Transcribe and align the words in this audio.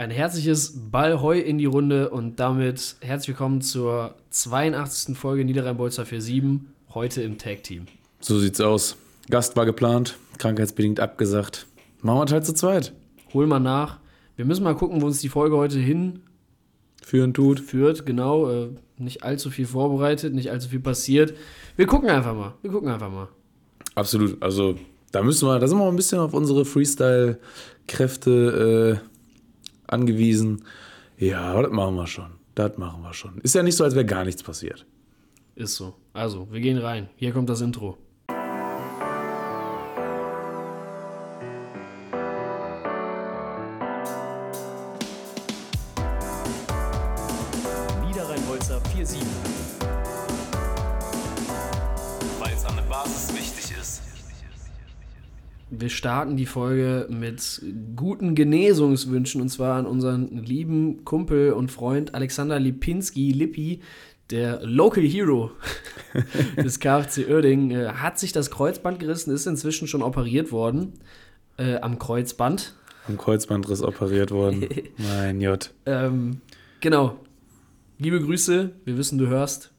ein 0.00 0.10
herzliches 0.10 0.72
Ballheu 0.90 1.38
in 1.38 1.58
die 1.58 1.66
Runde 1.66 2.08
und 2.08 2.40
damit 2.40 2.96
herzlich 3.02 3.28
willkommen 3.28 3.60
zur 3.60 4.14
82. 4.30 5.14
Folge 5.14 5.44
Niederrhein-Bolzer 5.44 6.06
47, 6.06 6.62
heute 6.94 7.20
im 7.20 7.36
Tag-Team. 7.36 7.84
So 8.18 8.38
sieht's 8.38 8.62
aus. 8.62 8.96
Gast 9.28 9.56
war 9.56 9.66
geplant, 9.66 10.16
krankheitsbedingt 10.38 11.00
abgesagt. 11.00 11.66
Machen 12.00 12.30
wir 12.30 12.32
halt 12.32 12.46
zu 12.46 12.54
zweit. 12.54 12.94
Hol 13.34 13.46
mal 13.46 13.60
nach. 13.60 13.98
Wir 14.36 14.46
müssen 14.46 14.64
mal 14.64 14.74
gucken, 14.74 15.02
wo 15.02 15.06
uns 15.06 15.20
die 15.20 15.28
Folge 15.28 15.58
heute 15.58 15.78
hin 15.78 16.20
Führen 17.04 17.34
tut. 17.34 17.60
führt. 17.60 18.06
Genau, 18.06 18.48
äh, 18.48 18.70
nicht 18.96 19.22
allzu 19.22 19.50
viel 19.50 19.66
vorbereitet, 19.66 20.32
nicht 20.32 20.50
allzu 20.50 20.70
viel 20.70 20.80
passiert. 20.80 21.34
Wir 21.76 21.84
gucken 21.84 22.08
einfach 22.08 22.34
mal. 22.34 22.54
Wir 22.62 22.70
gucken 22.70 22.88
einfach 22.88 23.12
mal. 23.12 23.28
Absolut. 23.94 24.42
Also, 24.42 24.76
da 25.12 25.22
müssen 25.22 25.46
wir, 25.46 25.58
da 25.58 25.68
sind 25.68 25.76
wir 25.76 25.84
mal 25.84 25.90
ein 25.90 25.96
bisschen 25.96 26.20
auf 26.20 26.32
unsere 26.32 26.64
Freestyle-Kräfte 26.64 29.02
äh, 29.04 29.09
angewiesen. 29.92 30.64
Ja, 31.18 31.60
das 31.60 31.70
machen 31.70 31.96
wir 31.96 32.06
schon. 32.06 32.32
Das 32.54 32.76
machen 32.78 33.02
wir 33.02 33.12
schon. 33.14 33.38
Ist 33.38 33.54
ja 33.54 33.62
nicht 33.62 33.76
so, 33.76 33.84
als 33.84 33.94
wäre 33.94 34.06
gar 34.06 34.24
nichts 34.24 34.42
passiert. 34.42 34.86
Ist 35.54 35.76
so. 35.76 35.94
Also, 36.12 36.48
wir 36.50 36.60
gehen 36.60 36.78
rein. 36.78 37.08
Hier 37.16 37.32
kommt 37.32 37.48
das 37.48 37.60
Intro. 37.60 37.98
Wir 55.80 55.88
starten 55.88 56.36
die 56.36 56.44
Folge 56.44 57.06
mit 57.08 57.62
guten 57.96 58.34
Genesungswünschen 58.34 59.40
und 59.40 59.48
zwar 59.48 59.78
an 59.78 59.86
unseren 59.86 60.44
lieben 60.44 61.06
Kumpel 61.06 61.54
und 61.54 61.72
Freund 61.72 62.14
Alexander 62.14 62.60
Lipinski, 62.60 63.32
Lippi, 63.32 63.80
der 64.28 64.60
Local 64.62 65.02
Hero 65.02 65.52
des 66.58 66.80
KfC 66.80 67.30
Oerding, 67.30 67.70
äh, 67.70 67.88
hat 67.94 68.18
sich 68.18 68.32
das 68.32 68.50
Kreuzband 68.50 69.00
gerissen, 69.00 69.32
ist 69.32 69.46
inzwischen 69.46 69.88
schon 69.88 70.02
operiert 70.02 70.52
worden 70.52 70.92
äh, 71.56 71.76
am 71.76 71.98
Kreuzband. 71.98 72.74
Am 73.08 73.16
Kreuzbandriss 73.16 73.82
operiert 73.82 74.32
worden. 74.32 74.68
mein 74.98 75.40
J. 75.40 75.72
Ähm, 75.86 76.42
genau. 76.80 77.16
Liebe 77.96 78.20
Grüße, 78.20 78.70
wir 78.84 78.98
wissen, 78.98 79.16
du 79.16 79.28
hörst 79.28 79.72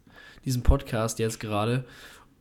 diesen 0.45 0.63
Podcast 0.63 1.19
jetzt 1.19 1.39
gerade. 1.39 1.85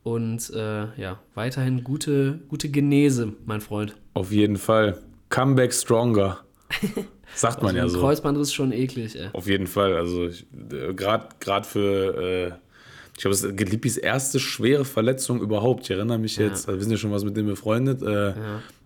Und 0.03 0.49
äh, 0.51 0.87
ja, 0.99 1.19
weiterhin 1.35 1.83
gute, 1.83 2.39
gute 2.49 2.69
Genese, 2.69 3.33
mein 3.45 3.61
Freund. 3.61 3.95
Auf 4.13 4.31
jeden 4.31 4.57
Fall. 4.57 4.97
Comeback 5.29 5.73
stronger. 5.73 6.39
Sagt 7.35 7.61
man 7.63 7.75
ja 7.75 7.83
ein 7.83 7.89
so. 7.89 7.99
Kreuzbandriss 7.99 8.49
ist 8.49 8.53
schon 8.53 8.71
eklig, 8.73 9.17
ey. 9.17 9.29
Auf 9.33 9.47
jeden 9.47 9.67
Fall. 9.67 9.95
Also 9.95 10.29
gerade 10.95 11.67
für, 11.67 12.17
äh, 12.17 12.47
ich 13.15 13.21
glaube, 13.21 13.35
es 13.35 13.43
ist 13.43 13.59
Lippis 13.59 13.97
erste 13.97 14.39
schwere 14.39 14.83
Verletzung 14.83 15.41
überhaupt. 15.41 15.83
Ich 15.83 15.91
erinnere 15.91 16.17
mich 16.17 16.35
jetzt, 16.37 16.67
wir 16.67 16.79
sind 16.79 16.91
ja 16.91 16.97
schon 16.97 17.11
was 17.11 17.23
mit 17.23 17.37
dem 17.37 17.45
befreundet. 17.45 18.01
Äh, 18.01 18.33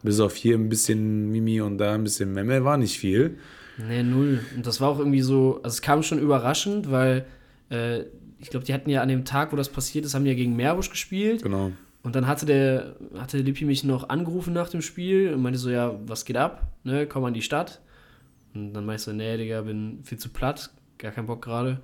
Bis 0.03 0.19
auf 0.19 0.35
hier 0.35 0.55
ein 0.55 0.69
bisschen 0.69 1.31
Mimi 1.31 1.61
und 1.61 1.77
da 1.77 1.93
ein 1.95 2.03
bisschen 2.03 2.33
Memme 2.33 2.63
war 2.63 2.77
nicht 2.77 2.99
viel. 2.99 3.37
Nee, 3.77 4.03
null. 4.03 4.41
Und 4.55 4.67
das 4.67 4.79
war 4.79 4.89
auch 4.89 4.99
irgendwie 4.99 5.21
so, 5.21 5.59
also 5.63 5.73
es 5.73 5.81
kam 5.81 6.03
schon 6.03 6.19
überraschend, 6.19 6.91
weil 6.91 7.25
äh, 7.69 8.03
ich 8.39 8.49
glaube, 8.49 8.65
die 8.65 8.73
hatten 8.73 8.89
ja 8.89 9.01
an 9.01 9.07
dem 9.09 9.25
Tag, 9.25 9.51
wo 9.51 9.55
das 9.55 9.69
passiert 9.69 10.05
ist, 10.05 10.13
haben 10.13 10.23
die 10.25 10.31
ja 10.31 10.35
gegen 10.35 10.55
Meerbusch 10.55 10.89
gespielt. 10.89 11.43
Genau. 11.43 11.71
Und 12.03 12.15
dann 12.15 12.27
hatte 12.27 12.45
der, 12.45 12.95
hatte 13.17 13.37
Lippi 13.39 13.65
mich 13.65 13.83
noch 13.83 14.09
angerufen 14.09 14.53
nach 14.53 14.69
dem 14.69 14.81
Spiel 14.81 15.33
und 15.33 15.41
meinte 15.41 15.57
so, 15.57 15.69
ja, 15.69 15.97
was 16.05 16.23
geht 16.25 16.37
ab? 16.37 16.71
Ne, 16.83 17.07
komm 17.07 17.23
an 17.25 17.33
die 17.33 17.41
Stadt. 17.41 17.81
Und 18.53 18.73
dann 18.73 18.85
meinte 18.85 18.99
ich 19.01 19.05
so, 19.05 19.11
nee, 19.13 19.37
Digga, 19.37 19.61
bin 19.61 19.99
viel 20.03 20.19
zu 20.19 20.29
platt, 20.29 20.69
gar 20.99 21.11
keinen 21.11 21.25
Bock 21.27 21.41
gerade. 21.43 21.81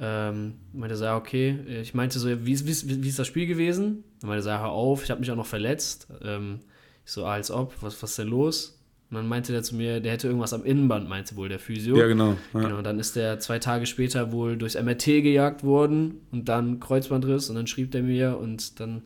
Ähm, 0.00 0.54
meinte 0.72 0.96
so, 0.96 1.04
ja, 1.04 1.16
okay. 1.16 1.58
Ich 1.80 1.94
meinte 1.94 2.18
so, 2.18 2.28
wie, 2.46 2.52
ist- 2.52 2.66
wie, 2.88 3.02
wie 3.02 3.08
ist 3.08 3.18
das 3.18 3.26
Spiel 3.26 3.46
gewesen? 3.46 4.04
Dann 4.20 4.28
meinte 4.28 4.42
so, 4.42 4.50
ja, 4.50 4.60
hör 4.60 4.70
auf, 4.70 5.02
ich 5.02 5.10
habe 5.10 5.20
mich 5.20 5.30
auch 5.30 5.36
noch 5.36 5.46
verletzt. 5.46 6.08
Ähm, 6.22 6.60
ich 7.04 7.10
so, 7.12 7.24
ah, 7.24 7.32
als 7.32 7.50
ob, 7.50 7.74
was, 7.82 8.00
was 8.02 8.10
ist 8.10 8.18
denn 8.18 8.28
los? 8.28 8.77
Und 9.10 9.16
dann 9.16 9.26
meinte 9.26 9.52
der 9.52 9.62
zu 9.62 9.74
mir, 9.74 10.00
der 10.00 10.12
hätte 10.12 10.26
irgendwas 10.26 10.52
am 10.52 10.64
Innenband, 10.64 11.08
meinte 11.08 11.34
wohl 11.36 11.48
der 11.48 11.58
Physio. 11.58 11.96
Ja, 11.96 12.06
genau. 12.06 12.36
Ja. 12.52 12.60
Genau, 12.60 12.82
dann 12.82 12.98
ist 12.98 13.16
der 13.16 13.40
zwei 13.40 13.58
Tage 13.58 13.86
später 13.86 14.32
wohl 14.32 14.58
durchs 14.58 14.74
MRT 14.74 15.04
gejagt 15.04 15.64
worden 15.64 16.20
und 16.30 16.48
dann 16.48 16.78
Kreuzbandriss 16.78 17.48
und 17.48 17.56
dann 17.56 17.66
schrieb 17.66 17.90
der 17.92 18.02
mir 18.02 18.36
und 18.38 18.80
dann 18.80 19.02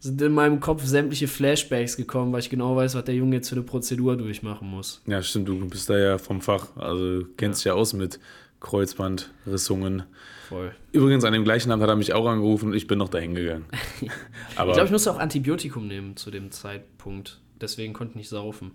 sind 0.00 0.20
in 0.20 0.32
meinem 0.32 0.60
Kopf 0.60 0.84
sämtliche 0.84 1.28
Flashbacks 1.28 1.96
gekommen, 1.96 2.32
weil 2.32 2.40
ich 2.40 2.50
genau 2.50 2.76
weiß, 2.76 2.94
was 2.94 3.04
der 3.04 3.14
Junge 3.14 3.36
jetzt 3.36 3.48
für 3.48 3.56
eine 3.56 3.64
Prozedur 3.64 4.16
durchmachen 4.16 4.68
muss. 4.68 5.02
ja, 5.06 5.22
stimmt, 5.22 5.48
du 5.48 5.58
bist 5.68 5.88
da 5.90 5.98
ja 5.98 6.18
vom 6.18 6.40
Fach. 6.40 6.76
Also 6.76 7.24
kennst 7.36 7.60
dich 7.60 7.64
ja 7.64 7.72
aus 7.72 7.94
mit 7.94 8.20
Kreuzbandrissungen. 8.60 10.04
Voll. 10.48 10.72
Übrigens, 10.92 11.24
an 11.24 11.32
dem 11.32 11.44
gleichen 11.44 11.70
Abend 11.70 11.82
hat 11.82 11.90
er 11.90 11.96
mich 11.96 12.12
auch 12.12 12.26
angerufen 12.26 12.70
und 12.70 12.74
ich 12.74 12.86
bin 12.86 12.98
noch 12.98 13.08
dahin 13.08 13.34
gegangen. 13.34 13.66
Ich 14.50 14.56
glaube, 14.56 14.84
ich 14.84 14.90
musste 14.90 15.12
auch 15.12 15.18
Antibiotikum 15.18 15.86
nehmen 15.86 16.16
zu 16.16 16.30
dem 16.32 16.50
Zeitpunkt. 16.50 17.40
Deswegen 17.60 17.92
konnte 17.92 18.12
ich 18.12 18.16
nicht 18.16 18.28
saufen. 18.28 18.72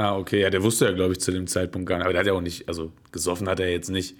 Ah, 0.00 0.16
okay, 0.16 0.40
ja, 0.40 0.50
der 0.50 0.62
wusste 0.62 0.86
ja, 0.86 0.92
glaube 0.92 1.12
ich, 1.12 1.20
zu 1.20 1.32
dem 1.32 1.46
Zeitpunkt 1.46 1.88
gar 1.88 1.96
nicht. 1.96 2.04
Aber 2.04 2.12
der 2.12 2.20
hat 2.20 2.26
ja 2.26 2.32
auch 2.32 2.40
nicht, 2.40 2.68
also 2.68 2.92
gesoffen 3.12 3.48
hat 3.48 3.60
er 3.60 3.70
jetzt 3.70 3.90
nicht. 3.90 4.16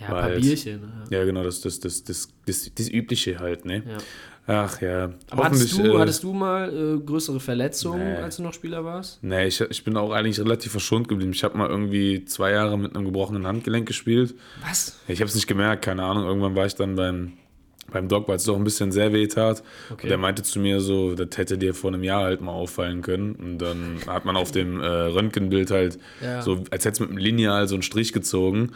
Ja, 0.00 0.06
ein 0.06 0.12
paar 0.12 0.30
Bierchen. 0.30 0.80
Ja. 1.10 1.18
Ja, 1.18 1.24
genau, 1.24 1.42
das, 1.44 1.60
das, 1.60 1.78
das, 1.80 2.04
das, 2.04 2.28
das, 2.46 2.70
das 2.74 2.88
Übliche 2.90 3.38
halt, 3.38 3.64
ne? 3.64 3.82
Ja. 3.86 3.98
Ach 4.46 4.80
ja. 4.82 5.10
Aber 5.30 5.44
hattest 5.44 5.78
du, 5.78 5.82
äh, 5.84 5.98
hattest 5.98 6.22
du 6.22 6.32
mal 6.34 6.68
äh, 6.68 7.00
größere 7.00 7.40
Verletzungen, 7.40 8.12
Nee. 8.12 8.16
als 8.16 8.36
du 8.36 8.42
noch 8.42 8.52
Spieler 8.52 8.84
warst? 8.84 9.22
Nee, 9.22 9.46
ich, 9.46 9.60
ich 9.60 9.84
bin 9.84 9.96
auch 9.96 10.10
eigentlich 10.12 10.38
relativ 10.38 10.72
verschont 10.72 11.08
geblieben. 11.08 11.32
Ich 11.32 11.42
habe 11.44 11.56
mal 11.56 11.70
irgendwie 11.70 12.24
zwei 12.26 12.50
Jahre 12.50 12.76
mit 12.78 12.94
einem 12.94 13.06
gebrochenen 13.06 13.46
Handgelenk 13.46 13.86
gespielt. 13.86 14.34
Was? 14.62 14.98
Ich 15.08 15.20
habe 15.20 15.28
es 15.28 15.34
nicht 15.34 15.46
gemerkt, 15.46 15.84
keine 15.84 16.02
Ahnung. 16.02 16.24
Irgendwann 16.26 16.54
war 16.54 16.66
ich 16.66 16.74
dann 16.74 16.94
beim, 16.96 17.32
beim 17.94 18.08
Doc, 18.08 18.28
weil 18.28 18.36
es 18.36 18.44
doch 18.44 18.56
ein 18.56 18.64
bisschen 18.64 18.92
sehr 18.92 19.14
weh 19.14 19.26
tat. 19.26 19.62
Okay. 19.90 20.02
Und 20.02 20.08
der 20.10 20.18
meinte 20.18 20.42
zu 20.42 20.60
mir 20.60 20.80
so, 20.82 21.14
das 21.14 21.38
hätte 21.38 21.56
dir 21.56 21.72
vor 21.72 21.90
einem 21.92 22.04
Jahr 22.04 22.24
halt 22.24 22.42
mal 22.42 22.52
auffallen 22.52 23.00
können. 23.00 23.34
Und 23.36 23.58
dann 23.58 24.00
hat 24.06 24.26
man 24.26 24.36
auf 24.36 24.50
dem 24.52 24.80
äh, 24.80 24.86
Röntgenbild 24.86 25.70
halt 25.70 25.98
Ja. 26.22 26.42
so, 26.42 26.62
als 26.70 26.84
hätte 26.84 26.92
es 26.94 27.00
mit 27.00 27.08
einem 27.08 27.18
Lineal 27.18 27.66
so 27.66 27.74
einen 27.76 27.82
Strich 27.82 28.12
gezogen. 28.12 28.72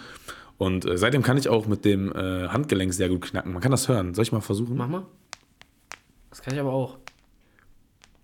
Und 0.57 0.87
äh, 0.87 0.97
seitdem 0.97 1.23
kann 1.23 1.37
ich 1.37 1.49
auch 1.51 1.67
mit 1.67 1.85
dem 1.85 2.11
äh, 2.13 2.49
Handgelenk 2.49 2.95
sehr 2.95 3.09
gut 3.11 3.21
knacken. 3.23 3.53
Man 3.53 3.61
kann 3.61 3.71
das 3.71 3.89
hören. 3.89 4.15
Soll 4.15 4.23
ich 4.23 4.33
mal 4.33 4.41
versuchen? 4.41 4.77
Mach 4.77 4.89
mal. 4.89 5.05
Das 6.31 6.41
kann 6.43 6.55
ich 6.55 6.61
aber 6.61 6.73
auch. 6.73 6.97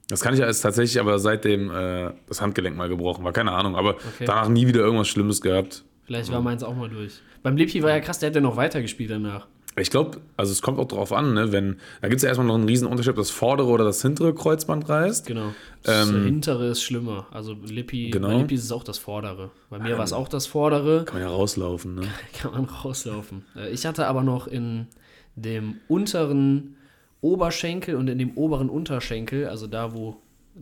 Das 0.08 0.20
kann 0.20 0.34
ich 0.34 0.40
jetzt 0.40 0.60
tatsächlich 0.60 1.00
aber 1.00 1.18
seitdem 1.18 1.70
äh, 1.70 2.10
das 2.28 2.40
Handgelenk 2.40 2.76
mal 2.76 2.88
gebrochen 2.88 3.24
war. 3.24 3.32
Keine 3.32 3.52
Ahnung. 3.52 3.76
Aber 3.76 3.90
Okay. 3.94 4.24
danach 4.26 4.48
nie 4.48 4.66
wieder 4.66 4.80
irgendwas 4.80 5.08
Schlimmes 5.08 5.40
gehabt. 5.40 5.84
Vielleicht 6.06 6.30
war 6.30 6.42
meins 6.42 6.62
auch 6.62 6.74
mal 6.76 6.88
durch. 6.90 7.20
Beim 7.42 7.56
Lippi 7.56 7.82
war 7.82 7.90
ja 7.90 8.00
krass, 8.00 8.18
der 8.18 8.28
hat 8.28 8.34
ja 8.34 8.40
noch 8.42 8.56
weitergespielt 8.56 9.10
danach. 9.10 9.46
Ich 9.76 9.90
glaube, 9.90 10.18
also 10.36 10.52
es 10.52 10.62
kommt 10.62 10.78
auch 10.78 10.86
drauf 10.86 11.12
an, 11.12 11.34
ne? 11.34 11.50
Wenn, 11.50 11.78
da 12.00 12.06
gibt 12.08 12.18
es 12.18 12.22
ja 12.22 12.28
erstmal 12.28 12.46
noch 12.46 12.54
einen 12.54 12.66
riesen 12.68 12.86
Unterschied, 12.86 13.10
ob 13.10 13.16
das 13.16 13.30
vordere 13.30 13.66
oder 13.68 13.82
das 13.84 14.00
hintere 14.02 14.32
Kreuzband 14.32 14.88
reißt. 14.88 15.26
Genau. 15.26 15.52
Das 15.82 16.08
Ähm, 16.08 16.24
hintere 16.24 16.68
ist 16.68 16.82
schlimmer. 16.82 17.26
Also 17.32 17.54
Lippi, 17.64 18.10
Genau. 18.10 18.28
bei 18.28 18.34
Lippi 18.36 18.54
ist 18.54 18.62
es 18.64 18.70
auch 18.72 18.84
das 18.84 18.98
vordere. 18.98 19.50
Bei 19.70 19.78
mir 19.80 19.98
war 19.98 20.04
es 20.04 20.12
auch 20.12 20.28
das 20.28 20.46
vordere. 20.46 21.04
Kann 21.04 21.14
man 21.20 21.22
ja 21.28 21.28
rauslaufen, 21.34 21.96
ne? 21.96 22.02
Kann 22.40 22.52
man 22.52 22.64
rauslaufen. 22.66 23.44
Äh, 23.56 23.70
Ich 23.70 23.84
hatte 23.84 24.06
aber 24.06 24.22
noch 24.22 24.46
in 24.46 24.86
dem 25.34 25.76
unteren 25.88 26.76
Oberschenkel 27.20 27.96
und 27.96 28.08
in 28.08 28.18
dem 28.18 28.36
oberen 28.36 28.68
Unterschenkel, 28.68 29.48
also 29.48 29.66
da, 29.66 29.92
wo, 29.94 30.16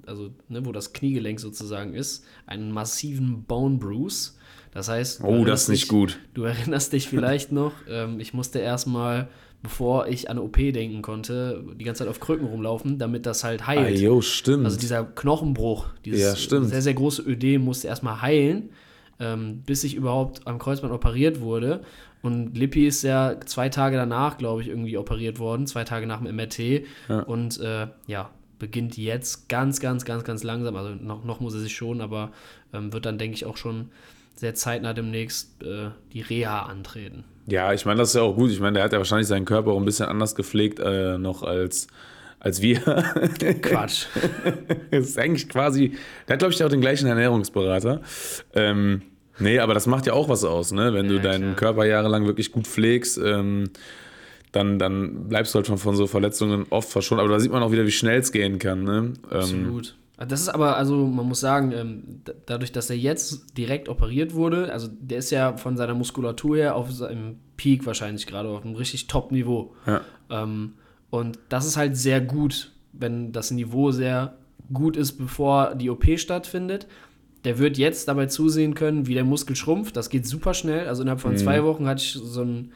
also, 0.06 0.30
ne, 0.48 0.64
wo 0.64 0.72
das 0.72 0.92
Kniegelenk 0.92 1.40
sozusagen 1.40 1.94
ist, 1.94 2.24
einen 2.46 2.70
massiven 2.72 3.42
Bone 3.44 3.78
Bruise. 3.78 4.32
Das 4.72 4.88
heißt, 4.88 5.22
Oh, 5.22 5.44
das 5.44 5.62
ist 5.64 5.68
nicht 5.68 5.82
dich- 5.82 5.88
gut. 5.90 6.18
Du 6.34 6.44
erinnerst 6.44 6.92
dich 6.92 7.08
vielleicht 7.08 7.52
noch, 7.52 7.72
ähm, 7.88 8.18
ich 8.20 8.32
musste 8.34 8.58
erstmal, 8.58 9.28
bevor 9.62 10.08
ich 10.08 10.30
an 10.30 10.38
OP 10.38 10.56
denken 10.72 11.02
konnte, 11.02 11.62
die 11.78 11.84
ganze 11.84 12.00
Zeit 12.00 12.08
auf 12.08 12.20
Krücken 12.20 12.46
rumlaufen, 12.46 12.98
damit 12.98 13.26
das 13.26 13.44
halt 13.44 13.62
Ah, 13.62 13.66
heilt. 13.68 13.98
jo, 14.00 14.20
stimmt. 14.22 14.64
Also 14.64 14.78
dieser 14.78 15.04
Knochenbruch, 15.04 15.86
dieses 16.04 16.50
Ja, 16.50 16.60
sehr, 16.64 16.82
sehr 16.82 16.94
große 16.94 17.22
Ödem 17.22 17.62
musste 17.64 17.86
erstmal 17.88 18.22
heilen, 18.22 18.70
ähm, 19.20 19.62
bis 19.66 19.84
ich 19.84 19.94
überhaupt 19.94 20.46
am 20.46 20.58
Kreuzband 20.58 20.92
operiert 20.92 21.40
wurde. 21.40 21.82
Und 22.22 22.56
Lippi 22.56 22.86
ist 22.86 23.02
ja 23.02 23.40
zwei 23.44 23.68
Tage 23.68 23.96
danach, 23.96 24.38
glaube 24.38 24.62
ich, 24.62 24.68
irgendwie 24.68 24.96
operiert 24.96 25.38
worden, 25.38 25.66
zwei 25.66 25.84
Tage 25.84 26.06
nach 26.06 26.22
dem 26.22 26.34
MRT. 26.34 26.84
Und 27.26 27.58
äh, 27.60 27.88
ja, 28.06 28.30
beginnt 28.62 28.96
jetzt 28.96 29.48
ganz, 29.48 29.80
ganz, 29.80 30.04
ganz, 30.04 30.22
ganz 30.22 30.44
langsam. 30.44 30.76
Also 30.76 30.94
noch, 30.94 31.24
noch 31.24 31.40
muss 31.40 31.52
er 31.54 31.60
sich 31.60 31.74
schon, 31.74 32.00
aber 32.00 32.30
ähm, 32.72 32.92
wird 32.92 33.04
dann, 33.04 33.18
denke 33.18 33.34
ich, 33.34 33.44
auch 33.44 33.56
schon 33.56 33.90
sehr 34.36 34.54
zeitnah 34.54 34.94
demnächst 34.94 35.60
äh, 35.64 35.90
die 36.12 36.20
Reha 36.20 36.62
antreten. 36.62 37.24
ja, 37.48 37.72
ich 37.72 37.84
meine, 37.84 37.98
das 37.98 38.10
ist 38.10 38.14
ja 38.14 38.22
auch 38.22 38.36
gut. 38.36 38.50
Ich 38.52 38.60
meine, 38.60 38.74
der 38.74 38.84
hat 38.84 38.92
ja 38.92 38.98
wahrscheinlich 38.98 39.26
seinen 39.26 39.44
Körper 39.44 39.72
auch 39.72 39.78
ein 39.78 39.84
bisschen 39.84 40.06
anders 40.06 40.36
gepflegt 40.36 40.78
äh, 40.78 41.18
noch 41.18 41.42
als, 41.42 41.88
als 42.38 42.62
wir. 42.62 42.78
Quatsch. 43.62 44.06
das 44.92 45.08
ist 45.08 45.18
eigentlich 45.18 45.48
quasi, 45.48 45.98
der 46.28 46.34
hat, 46.34 46.38
glaube 46.38 46.54
ich, 46.54 46.62
auch 46.62 46.68
den 46.68 46.80
gleichen 46.80 47.08
Ernährungsberater. 47.08 48.00
Ähm, 48.54 49.02
nee, 49.40 49.58
aber 49.58 49.74
das 49.74 49.88
macht 49.88 50.06
ja 50.06 50.12
auch 50.12 50.28
was 50.28 50.44
aus, 50.44 50.70
ne? 50.70 50.94
Wenn 50.94 51.08
du 51.08 51.16
Ja, 51.16 51.22
deinen 51.22 51.56
klar. 51.56 51.72
Körper 51.74 51.84
jahrelang 51.84 52.26
wirklich 52.26 52.52
gut 52.52 52.68
pflegst, 52.68 53.18
ähm, 53.18 53.70
dann, 54.52 54.78
dann 54.78 55.28
bleibst 55.28 55.54
du 55.54 55.56
halt 55.56 55.66
schon 55.66 55.78
von 55.78 55.96
so 55.96 56.06
Verletzungen 56.06 56.66
oft 56.70 56.88
verschont. 56.90 57.20
Aber 57.20 57.30
da 57.30 57.40
sieht 57.40 57.50
man 57.52 57.62
auch 57.62 57.72
wieder, 57.72 57.86
wie 57.86 57.90
schnell 57.90 58.20
es 58.20 58.32
gehen 58.32 58.58
kann. 58.58 58.84
Ne? 58.84 59.12
Ähm, 59.30 59.38
Absolut. 59.38 59.96
Das 60.18 60.40
ist 60.40 60.50
aber, 60.50 60.76
also 60.76 61.06
man 61.06 61.26
muss 61.26 61.40
sagen, 61.40 61.72
ähm, 61.72 62.02
da- 62.24 62.32
dadurch, 62.46 62.70
dass 62.70 62.88
er 62.90 62.96
jetzt 62.96 63.56
direkt 63.58 63.88
operiert 63.88 64.34
wurde, 64.34 64.72
also 64.72 64.88
der 64.88 65.18
ist 65.18 65.30
ja 65.30 65.56
von 65.56 65.76
seiner 65.76 65.94
Muskulatur 65.94 66.56
her 66.56 66.76
auf 66.76 66.92
seinem 66.92 67.36
Peak 67.56 67.84
wahrscheinlich 67.86 68.26
gerade 68.26 68.48
auf 68.50 68.64
einem 68.64 68.76
richtig 68.76 69.08
Top-Niveau. 69.08 69.74
Ja. 69.86 70.02
Ähm, 70.30 70.74
und 71.10 71.38
das 71.48 71.66
ist 71.66 71.76
halt 71.76 71.96
sehr 71.96 72.20
gut, 72.20 72.70
wenn 72.92 73.32
das 73.32 73.50
Niveau 73.50 73.90
sehr 73.90 74.34
gut 74.72 74.96
ist, 74.96 75.12
bevor 75.14 75.74
die 75.74 75.90
OP 75.90 76.04
stattfindet. 76.18 76.86
Der 77.44 77.58
wird 77.58 77.76
jetzt 77.76 78.06
dabei 78.06 78.26
zusehen 78.26 78.74
können, 78.74 79.08
wie 79.08 79.14
der 79.14 79.24
Muskel 79.24 79.56
schrumpft. 79.56 79.96
Das 79.96 80.08
geht 80.08 80.26
super 80.26 80.54
schnell. 80.54 80.86
Also 80.86 81.02
innerhalb 81.02 81.20
von 81.20 81.36
zwei 81.36 81.64
Wochen 81.64 81.86
hatte 81.88 82.02
ich 82.02 82.12
so 82.12 82.42
ein 82.42 82.70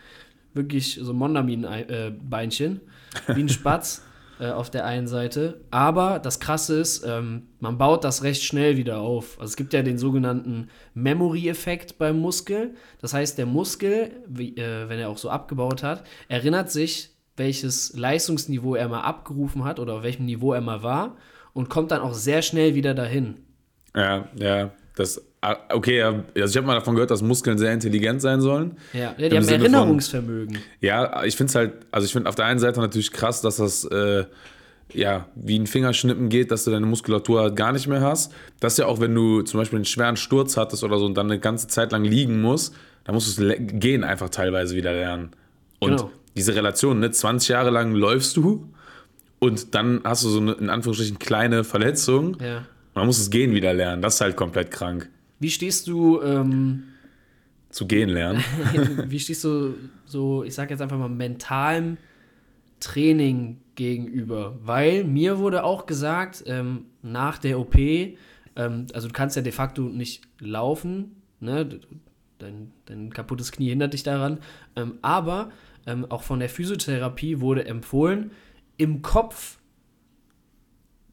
wirklich 0.56 0.98
so 1.00 1.12
ein 1.12 1.16
Mondamin-Beinchen, 1.16 2.80
wie 3.28 3.40
ein 3.40 3.48
Spatz 3.48 4.02
äh, 4.40 4.48
auf 4.48 4.70
der 4.70 4.84
einen 4.84 5.06
Seite. 5.06 5.60
Aber 5.70 6.18
das 6.18 6.40
Krasse 6.40 6.80
ist, 6.80 7.04
ähm, 7.06 7.48
man 7.60 7.78
baut 7.78 8.04
das 8.04 8.22
recht 8.22 8.42
schnell 8.42 8.76
wieder 8.76 9.00
auf. 9.00 9.38
Also 9.38 9.50
es 9.50 9.56
gibt 9.56 9.72
ja 9.72 9.82
den 9.82 9.98
sogenannten 9.98 10.68
Memory-Effekt 10.94 11.98
beim 11.98 12.18
Muskel. 12.20 12.74
Das 13.00 13.14
heißt, 13.14 13.38
der 13.38 13.46
Muskel, 13.46 14.10
wie, 14.26 14.56
äh, 14.56 14.88
wenn 14.88 14.98
er 14.98 15.08
auch 15.08 15.18
so 15.18 15.30
abgebaut 15.30 15.82
hat, 15.82 16.04
erinnert 16.28 16.70
sich, 16.70 17.10
welches 17.36 17.94
Leistungsniveau 17.96 18.74
er 18.74 18.88
mal 18.88 19.02
abgerufen 19.02 19.64
hat 19.64 19.78
oder 19.78 19.94
auf 19.94 20.02
welchem 20.02 20.24
Niveau 20.24 20.52
er 20.52 20.60
mal 20.60 20.82
war 20.82 21.16
und 21.52 21.68
kommt 21.68 21.90
dann 21.90 22.00
auch 22.00 22.14
sehr 22.14 22.42
schnell 22.42 22.74
wieder 22.74 22.94
dahin. 22.94 23.38
Ja, 23.94 24.28
ja. 24.36 24.70
Das, 24.96 25.22
ah, 25.42 25.56
okay, 25.72 26.02
also 26.02 26.24
ich 26.34 26.56
habe 26.56 26.66
mal 26.66 26.74
davon 26.74 26.94
gehört, 26.94 27.10
dass 27.12 27.22
Muskeln 27.22 27.58
sehr 27.58 27.72
intelligent 27.72 28.20
sein 28.22 28.40
sollen. 28.40 28.76
Ja, 28.92 29.10
Im 29.10 29.16
die 29.30 29.36
haben 29.36 29.44
Sinne 29.44 29.64
von- 29.64 29.74
Erinnerungsvermögen. 29.74 30.58
Ja, 30.80 31.22
ich 31.24 31.36
finde 31.36 31.50
es 31.50 31.54
halt, 31.54 31.72
also 31.92 32.06
ich 32.06 32.12
finde 32.12 32.28
auf 32.28 32.34
der 32.34 32.46
einen 32.46 32.58
Seite 32.58 32.80
natürlich 32.80 33.12
krass, 33.12 33.42
dass 33.42 33.56
das 33.56 33.84
äh, 33.84 34.24
ja 34.94 35.26
wie 35.34 35.58
ein 35.58 35.66
Fingerschnippen 35.66 36.28
geht, 36.30 36.50
dass 36.50 36.64
du 36.64 36.70
deine 36.70 36.86
Muskulatur 36.86 37.42
halt 37.42 37.56
gar 37.56 37.72
nicht 37.72 37.86
mehr 37.88 38.00
hast. 38.00 38.32
Das 38.60 38.72
ist 38.72 38.78
ja 38.78 38.86
auch, 38.86 38.98
wenn 39.00 39.14
du 39.14 39.42
zum 39.42 39.60
Beispiel 39.60 39.76
einen 39.76 39.84
schweren 39.84 40.16
Sturz 40.16 40.56
hattest 40.56 40.82
oder 40.82 40.98
so 40.98 41.04
und 41.04 41.14
dann 41.14 41.26
eine 41.30 41.38
ganze 41.40 41.68
Zeit 41.68 41.92
lang 41.92 42.02
liegen 42.04 42.40
musst, 42.40 42.74
dann 43.04 43.14
musst 43.14 43.38
du 43.38 43.54
Gehen 43.58 44.02
einfach 44.02 44.30
teilweise 44.30 44.74
wieder 44.76 44.92
lernen. 44.92 45.30
Und 45.78 45.90
Genau. 45.98 46.10
diese 46.36 46.54
Relation, 46.54 47.00
ne, 47.00 47.10
20 47.10 47.50
Jahre 47.50 47.68
lang 47.70 47.94
läufst 47.94 48.36
du 48.38 48.66
und 49.40 49.74
dann 49.74 50.00
hast 50.04 50.24
du 50.24 50.30
so 50.30 50.40
eine, 50.40 50.52
in 50.52 50.70
Anführungsstrichen, 50.70 51.18
kleine 51.18 51.64
Verletzung. 51.64 52.38
Ja. 52.40 52.62
Man 52.96 53.04
muss 53.06 53.18
das 53.18 53.28
Gehen 53.28 53.54
wieder 53.54 53.74
lernen. 53.74 54.00
Das 54.00 54.14
ist 54.14 54.20
halt 54.22 54.36
komplett 54.36 54.70
krank. 54.70 55.10
Wie 55.38 55.50
stehst 55.50 55.86
du 55.86 56.22
ähm, 56.22 56.84
Zu 57.68 57.86
gehen 57.86 58.08
lernen. 58.08 58.42
wie 59.06 59.20
stehst 59.20 59.44
du 59.44 59.74
so, 60.06 60.42
ich 60.44 60.54
sag 60.54 60.70
jetzt 60.70 60.80
einfach 60.80 60.96
mal, 60.96 61.10
mentalem 61.10 61.98
Training 62.80 63.58
gegenüber? 63.74 64.58
Weil 64.62 65.04
mir 65.04 65.38
wurde 65.38 65.62
auch 65.62 65.84
gesagt, 65.84 66.42
ähm, 66.46 66.86
nach 67.02 67.36
der 67.36 67.60
OP, 67.60 67.76
ähm, 67.76 68.16
also 68.94 69.08
du 69.08 69.12
kannst 69.12 69.36
ja 69.36 69.42
de 69.42 69.52
facto 69.52 69.82
nicht 69.82 70.22
laufen, 70.40 71.16
ne? 71.38 71.78
Dein, 72.38 72.72
dein 72.86 73.12
kaputtes 73.12 73.52
Knie 73.52 73.70
hindert 73.70 73.92
dich 73.92 74.04
daran, 74.04 74.38
ähm, 74.74 74.98
aber 75.02 75.50
ähm, 75.86 76.06
auch 76.10 76.22
von 76.22 76.38
der 76.38 76.48
Physiotherapie 76.48 77.40
wurde 77.40 77.66
empfohlen, 77.66 78.30
im 78.78 79.02
Kopf 79.02 79.58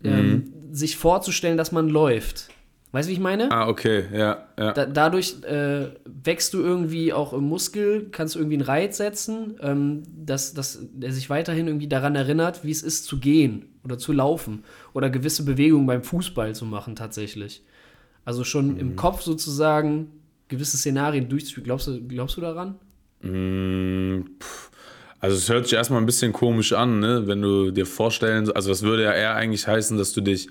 ähm, 0.03 0.53
sich 0.73 0.97
vorzustellen, 0.97 1.55
dass 1.57 1.71
man 1.71 1.87
läuft. 1.87 2.49
Weißt 2.91 3.07
du, 3.07 3.09
wie 3.09 3.13
ich 3.13 3.19
meine? 3.19 3.51
ah, 3.51 3.67
okay, 3.67 4.05
ja, 4.13 4.47
ja. 4.57 4.71
Da, 4.71 4.85
dadurch 4.85 5.43
äh, 5.43 5.87
wächst 6.05 6.53
du 6.53 6.61
irgendwie 6.61 7.11
auch 7.11 7.33
im 7.33 7.43
Muskel, 7.45 8.09
kannst 8.11 8.35
du 8.35 8.39
irgendwie 8.39 8.57
einen 8.57 8.65
Reiz 8.65 8.97
setzen, 8.97 9.55
ähm, 9.61 10.03
dass, 10.15 10.53
dass 10.53 10.79
er 11.01 11.11
sich 11.11 11.29
weiterhin 11.29 11.67
irgendwie 11.67 11.87
daran 11.87 12.15
erinnert, 12.15 12.63
wie 12.63 12.69
es 12.71 12.83
ist 12.83 13.05
zu 13.05 13.19
gehen 13.19 13.65
oder 13.83 13.97
zu 13.97 14.11
laufen 14.11 14.63
oder 14.93 15.09
gewisse 15.09 15.43
Bewegungen 15.43 15.87
beim 15.87 16.03
Fußball 16.03 16.53
zu 16.53 16.65
machen 16.65 16.95
tatsächlich. 16.95 17.63
Also 18.25 18.43
schon 18.43 18.77
im 18.77 18.95
Kopf 18.95 19.21
sozusagen 19.21 20.11
gewisse 20.47 20.77
Szenarien 20.77 21.29
durchzuführen. 21.29 21.65
Glaubst 21.65 21.87
du, 21.87 21.99
glaubst 22.07 22.37
du 22.37 22.41
daran? 22.41 22.75
Mm, 23.21 24.25
pff. 24.39 24.69
Also 25.23 25.37
es 25.37 25.47
hört 25.47 25.63
sich 25.63 25.77
erstmal 25.77 26.01
ein 26.01 26.05
bisschen 26.05 26.33
komisch 26.33 26.73
an, 26.73 26.99
ne? 26.99 27.23
wenn 27.27 27.41
du 27.41 27.71
dir 27.71 27.85
vorstellen, 27.85 28.51
also 28.51 28.67
das 28.67 28.81
würde 28.81 29.03
ja 29.03 29.13
eher 29.13 29.35
eigentlich 29.35 29.65
heißen, 29.65 29.97
dass 29.97 30.11
du 30.11 30.19
dich, 30.19 30.49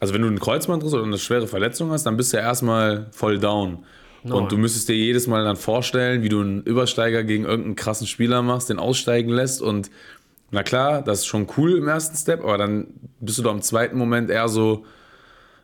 also 0.00 0.14
wenn 0.14 0.22
du 0.22 0.28
einen 0.28 0.38
Kreuzbandriss 0.38 0.94
oder 0.94 1.02
eine 1.02 1.18
schwere 1.18 1.46
Verletzung 1.46 1.90
hast, 1.90 2.04
dann 2.04 2.16
bist 2.16 2.32
du 2.32 2.38
ja 2.38 2.44
erstmal 2.44 3.08
voll 3.10 3.38
down. 3.38 3.84
No. 4.22 4.38
Und 4.38 4.50
du 4.50 4.56
müsstest 4.56 4.88
dir 4.88 4.96
jedes 4.96 5.26
Mal 5.26 5.44
dann 5.44 5.56
vorstellen, 5.56 6.22
wie 6.22 6.30
du 6.30 6.40
einen 6.40 6.62
Übersteiger 6.62 7.24
gegen 7.24 7.44
irgendeinen 7.44 7.76
krassen 7.76 8.06
Spieler 8.06 8.40
machst, 8.40 8.70
den 8.70 8.78
aussteigen 8.78 9.28
lässt 9.28 9.60
und 9.60 9.90
na 10.50 10.62
klar, 10.62 11.02
das 11.02 11.18
ist 11.18 11.26
schon 11.26 11.46
cool 11.58 11.76
im 11.76 11.86
ersten 11.86 12.16
Step, 12.16 12.42
aber 12.42 12.56
dann 12.56 12.86
bist 13.20 13.36
du 13.36 13.42
doch 13.42 13.52
im 13.52 13.60
zweiten 13.60 13.98
Moment 13.98 14.30
eher 14.30 14.48
so, 14.48 14.86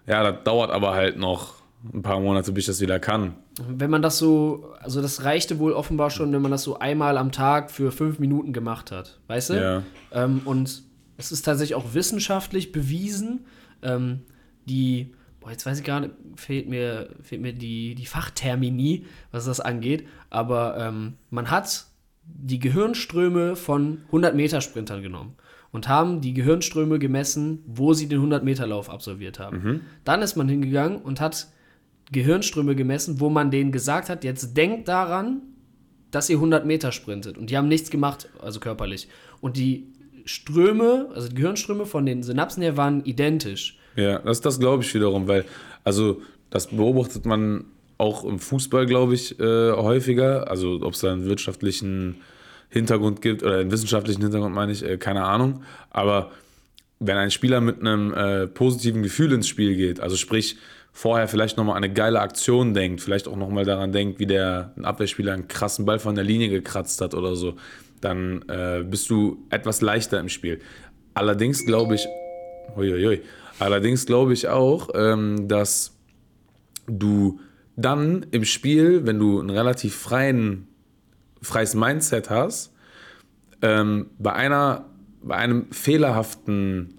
ja, 0.06 0.30
das 0.30 0.44
dauert 0.44 0.70
aber 0.72 0.92
halt 0.92 1.16
noch 1.16 1.54
ein 1.90 2.02
paar 2.02 2.20
Monate, 2.20 2.52
bis 2.52 2.64
ich 2.64 2.66
das 2.66 2.82
wieder 2.82 3.00
kann. 3.00 3.36
Wenn 3.68 3.90
man 3.90 4.02
das 4.02 4.18
so, 4.18 4.72
also 4.80 5.02
das 5.02 5.24
reichte 5.24 5.58
wohl 5.58 5.72
offenbar 5.72 6.10
schon, 6.10 6.32
wenn 6.32 6.42
man 6.42 6.50
das 6.50 6.62
so 6.62 6.78
einmal 6.78 7.18
am 7.18 7.32
Tag 7.32 7.70
für 7.70 7.92
fünf 7.92 8.18
Minuten 8.18 8.52
gemacht 8.52 8.90
hat, 8.90 9.20
weißt 9.26 9.50
du? 9.50 9.54
Ja. 9.54 9.82
Ähm, 10.12 10.42
und 10.44 10.82
es 11.16 11.32
ist 11.32 11.42
tatsächlich 11.42 11.74
auch 11.74 11.94
wissenschaftlich 11.94 12.72
bewiesen, 12.72 13.46
ähm, 13.82 14.20
die, 14.66 15.12
boah, 15.40 15.50
jetzt 15.50 15.66
weiß 15.66 15.78
ich 15.78 15.84
gar 15.84 16.00
nicht, 16.00 16.14
fehlt 16.36 16.68
mir, 16.68 17.10
fehlt 17.22 17.42
mir 17.42 17.52
die, 17.52 17.94
die 17.94 18.06
Fachtermini, 18.06 19.06
was 19.30 19.44
das 19.44 19.60
angeht, 19.60 20.06
aber 20.30 20.76
ähm, 20.78 21.14
man 21.30 21.50
hat 21.50 21.86
die 22.24 22.58
Gehirnströme 22.58 23.56
von 23.56 24.02
100-Meter-Sprintern 24.12 25.02
genommen 25.02 25.36
und 25.72 25.88
haben 25.88 26.20
die 26.20 26.34
Gehirnströme 26.34 26.98
gemessen, 26.98 27.62
wo 27.66 27.92
sie 27.92 28.08
den 28.08 28.20
100-Meter-Lauf 28.20 28.88
absolviert 28.88 29.38
haben. 29.38 29.60
Dann 30.04 30.22
ist 30.22 30.36
man 30.36 30.48
hingegangen 30.48 31.00
und 31.00 31.20
hat 31.20 31.48
Gehirnströme 32.12 32.74
gemessen, 32.74 33.20
wo 33.20 33.28
man 33.28 33.50
denen 33.50 33.72
gesagt 33.72 34.08
hat, 34.08 34.24
jetzt 34.24 34.56
denkt 34.56 34.88
daran, 34.88 35.42
dass 36.10 36.28
ihr 36.28 36.36
100 36.36 36.66
Meter 36.66 36.92
sprintet. 36.92 37.38
Und 37.38 37.50
die 37.50 37.56
haben 37.56 37.68
nichts 37.68 37.90
gemacht, 37.90 38.28
also 38.40 38.60
körperlich. 38.60 39.08
Und 39.40 39.56
die 39.56 39.86
Ströme, 40.24 41.08
also 41.14 41.28
die 41.28 41.36
Gehirnströme 41.36 41.86
von 41.86 42.06
den 42.06 42.22
Synapsen 42.22 42.62
her 42.62 42.76
waren 42.76 43.04
identisch. 43.04 43.78
Ja, 43.96 44.18
das, 44.18 44.40
das 44.40 44.58
glaube 44.58 44.82
ich 44.82 44.94
wiederum, 44.94 45.28
weil, 45.28 45.44
also, 45.84 46.22
das 46.50 46.68
beobachtet 46.68 47.26
man 47.26 47.64
auch 47.98 48.24
im 48.24 48.38
Fußball, 48.38 48.86
glaube 48.86 49.14
ich, 49.14 49.38
äh, 49.38 49.72
häufiger. 49.72 50.50
Also, 50.50 50.80
ob 50.82 50.94
es 50.94 51.00
da 51.00 51.12
einen 51.12 51.26
wirtschaftlichen 51.26 52.16
Hintergrund 52.70 53.22
gibt 53.22 53.42
oder 53.42 53.58
einen 53.58 53.70
wissenschaftlichen 53.70 54.22
Hintergrund, 54.22 54.54
meine 54.54 54.72
ich, 54.72 54.84
äh, 54.84 54.96
keine 54.96 55.24
Ahnung. 55.24 55.62
Aber 55.90 56.30
wenn 56.98 57.16
ein 57.16 57.30
Spieler 57.30 57.60
mit 57.60 57.80
einem 57.80 58.12
äh, 58.14 58.46
positiven 58.46 59.02
Gefühl 59.02 59.32
ins 59.32 59.48
Spiel 59.48 59.76
geht, 59.76 60.00
also 60.00 60.16
sprich, 60.16 60.56
vorher 60.92 61.28
vielleicht 61.28 61.56
nochmal 61.56 61.76
an 61.76 61.84
eine 61.84 61.92
geile 61.92 62.20
Aktion 62.20 62.74
denkt, 62.74 63.00
vielleicht 63.00 63.28
auch 63.28 63.36
nochmal 63.36 63.64
daran 63.64 63.92
denkt, 63.92 64.18
wie 64.18 64.26
der 64.26 64.72
ein 64.76 64.84
Abwehrspieler 64.84 65.32
einen 65.32 65.48
krassen 65.48 65.84
Ball 65.84 65.98
von 65.98 66.14
der 66.14 66.24
Linie 66.24 66.48
gekratzt 66.48 67.00
hat 67.00 67.14
oder 67.14 67.36
so, 67.36 67.54
dann 68.00 68.42
äh, 68.48 68.82
bist 68.84 69.10
du 69.10 69.46
etwas 69.50 69.80
leichter 69.80 70.18
im 70.20 70.28
Spiel. 70.28 70.60
Allerdings 71.14 71.64
glaube 71.66 71.94
ich, 71.94 72.06
Uiuiui. 72.76 73.22
Allerdings 73.58 74.06
glaube 74.06 74.32
ich 74.32 74.48
auch, 74.48 74.88
ähm, 74.94 75.48
dass 75.48 75.96
du 76.86 77.40
dann 77.76 78.26
im 78.30 78.44
Spiel, 78.44 79.06
wenn 79.06 79.18
du 79.18 79.40
ein 79.40 79.50
relativ 79.50 79.94
freien, 79.94 80.68
freies 81.42 81.74
Mindset 81.74 82.30
hast, 82.30 82.72
ähm, 83.62 84.10
bei 84.18 84.32
einer, 84.32 84.86
bei 85.22 85.36
einem 85.36 85.70
fehlerhaften 85.70 86.94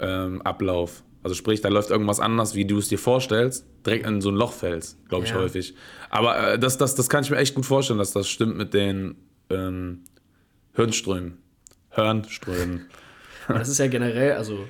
ähm, 0.00 0.42
Ablauf, 0.42 1.02
also 1.26 1.34
sprich, 1.34 1.60
da 1.60 1.68
läuft 1.70 1.90
irgendwas 1.90 2.20
anders, 2.20 2.54
wie 2.54 2.64
du 2.64 2.78
es 2.78 2.86
dir 2.86 3.00
vorstellst, 3.00 3.66
direkt 3.84 4.06
in 4.06 4.20
so 4.20 4.30
ein 4.30 4.36
Loch 4.36 4.52
fällst, 4.52 4.96
glaube 5.08 5.24
ich 5.24 5.32
Ja. 5.32 5.38
häufig. 5.38 5.74
Aber 6.08 6.52
äh, 6.52 6.56
das, 6.56 6.78
das, 6.78 6.94
das 6.94 7.08
kann 7.08 7.24
ich 7.24 7.30
mir 7.30 7.36
echt 7.38 7.56
gut 7.56 7.66
vorstellen, 7.66 7.98
dass 7.98 8.12
das 8.12 8.28
stimmt 8.28 8.56
mit 8.56 8.72
den 8.74 9.16
ähm, 9.50 10.04
Hirnströmen. 10.74 11.38
Hirnströmen. 11.90 12.86
Aber 13.48 13.58
das 13.58 13.68
ist 13.68 13.78
ja 13.78 13.88
generell, 13.88 14.34
also 14.34 14.68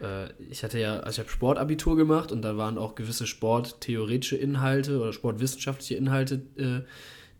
äh, 0.00 0.30
ich 0.48 0.64
hatte 0.64 0.78
ja, 0.78 1.00
also 1.00 1.16
ich 1.16 1.18
habe 1.18 1.28
Sportabitur 1.28 1.98
gemacht 1.98 2.32
und 2.32 2.40
da 2.40 2.56
waren 2.56 2.78
auch 2.78 2.94
gewisse 2.94 3.26
sporttheoretische 3.26 4.38
Inhalte 4.38 5.00
oder 5.00 5.12
sportwissenschaftliche 5.12 5.96
Inhalte 5.96 6.40
äh, 6.56 6.80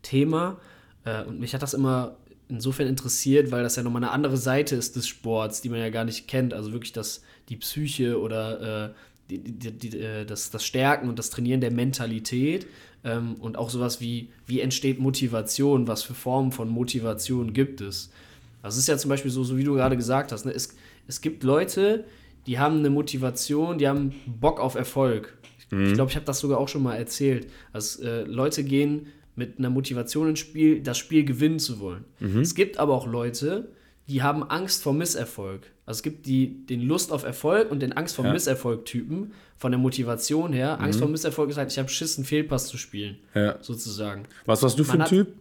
Thema. 0.03 0.61
Äh, 1.07 1.25
und 1.25 1.41
mich 1.41 1.55
hat 1.55 1.63
das 1.63 1.73
immer 1.73 2.19
insofern 2.51 2.89
interessiert, 2.89 3.53
weil 3.53 3.63
das 3.63 3.77
ja 3.77 3.83
nochmal 3.83 4.03
eine 4.05 4.13
andere 4.13 4.37
Seite 4.37 4.77
ist 4.77 4.97
des 4.97 5.09
Sports, 5.09 5.63
die 5.63 5.71
man 5.71 5.79
ja 5.79 5.89
gar 5.89 6.05
nicht 6.05 6.29
kennt. 6.29 6.53
Also 6.53 6.73
wirklich 6.73 6.93
das, 6.93 7.23
die 7.51 7.57
Psyche 7.57 8.19
oder 8.19 8.87
äh, 8.87 8.91
die, 9.29 9.39
die, 9.39 9.73
die, 9.73 9.99
äh, 9.99 10.25
das, 10.25 10.51
das 10.51 10.65
Stärken 10.65 11.09
und 11.09 11.19
das 11.19 11.31
Trainieren 11.31 11.61
der 11.61 11.71
Mentalität 11.71 12.67
ähm, 13.05 13.35
und 13.41 13.59
auch 13.59 13.71
sowas 13.71 14.01
wie, 14.01 14.29
wie 14.47 14.61
entsteht 14.61 14.99
Motivation, 14.99 15.87
was 15.87 16.03
für 16.03 16.15
Formen 16.15 16.53
von 16.53 16.69
Motivation 16.69 17.53
gibt 17.53 17.81
es. 17.81 18.11
Das 18.63 18.77
ist 18.77 18.89
ja 18.89 18.97
zum 18.97 19.09
Beispiel 19.09 19.31
so, 19.31 19.45
so 19.45 19.57
wie 19.57 19.65
du 19.65 19.75
gerade 19.75 19.97
gesagt 19.97 20.33
hast, 20.33 20.45
ne? 20.45 20.53
es, 20.53 20.77
es 21.07 21.21
gibt 21.21 21.43
Leute, 21.43 22.05
die 22.47 22.59
haben 22.59 22.79
eine 22.79 22.91
Motivation, 22.91 23.79
die 23.79 23.89
haben 23.89 24.13
Bock 24.27 24.61
auf 24.61 24.75
Erfolg. 24.75 25.37
Ich 25.89 25.95
glaube, 25.95 26.11
ich 26.11 26.17
habe 26.17 26.27
das 26.27 26.41
sogar 26.41 26.59
auch 26.59 26.69
schon 26.69 26.83
mal 26.83 26.97
erzählt. 26.97 27.47
Also, 27.73 28.03
äh, 28.03 28.23
Leute 28.23 28.65
gehen 28.65 29.07
mit 29.37 29.59
einer 29.59 29.71
Motivation 29.71 30.29
ins 30.29 30.41
Spiel, 30.41 30.81
das 30.81 30.99
Spiel 30.99 31.25
gewinnen 31.25 31.61
zu 31.61 31.79
wollen. 31.79 32.05
Es 32.41 32.57
gibt 32.57 32.79
aber 32.79 32.93
auch 32.95 33.07
Leute, 33.07 33.69
die 34.09 34.23
haben 34.23 34.43
Angst 34.43 34.83
vor 34.83 34.93
Misserfolg. 34.93 35.71
Also 35.91 35.99
es 35.99 36.03
gibt 36.05 36.27
die, 36.27 36.65
den 36.67 36.83
Lust 36.83 37.11
auf 37.11 37.25
Erfolg 37.25 37.69
und 37.69 37.81
den 37.81 37.93
Angst 37.93 38.15
vor 38.15 38.25
Ja. 38.25 38.33
Misserfolg-Typen 38.33 39.33
von 39.57 39.73
der 39.73 39.79
Motivation 39.81 40.53
her. 40.53 40.81
Angst 40.81 41.01
vor 41.01 41.09
Misserfolg 41.09 41.51
ist 41.51 41.57
halt, 41.57 41.73
ich 41.73 41.81
habe 41.81 41.89
Schiss, 41.89 42.17
einen 42.17 42.25
Fehlpass 42.25 42.69
zu 42.69 42.79
spielen, 42.79 43.19
Ja. 43.35 43.57
sozusagen. 43.61 44.23
Was 44.47 44.63
warst 44.63 44.79
du 44.79 44.85
für 44.85 45.01
ein 45.01 45.05
Typ? 45.07 45.35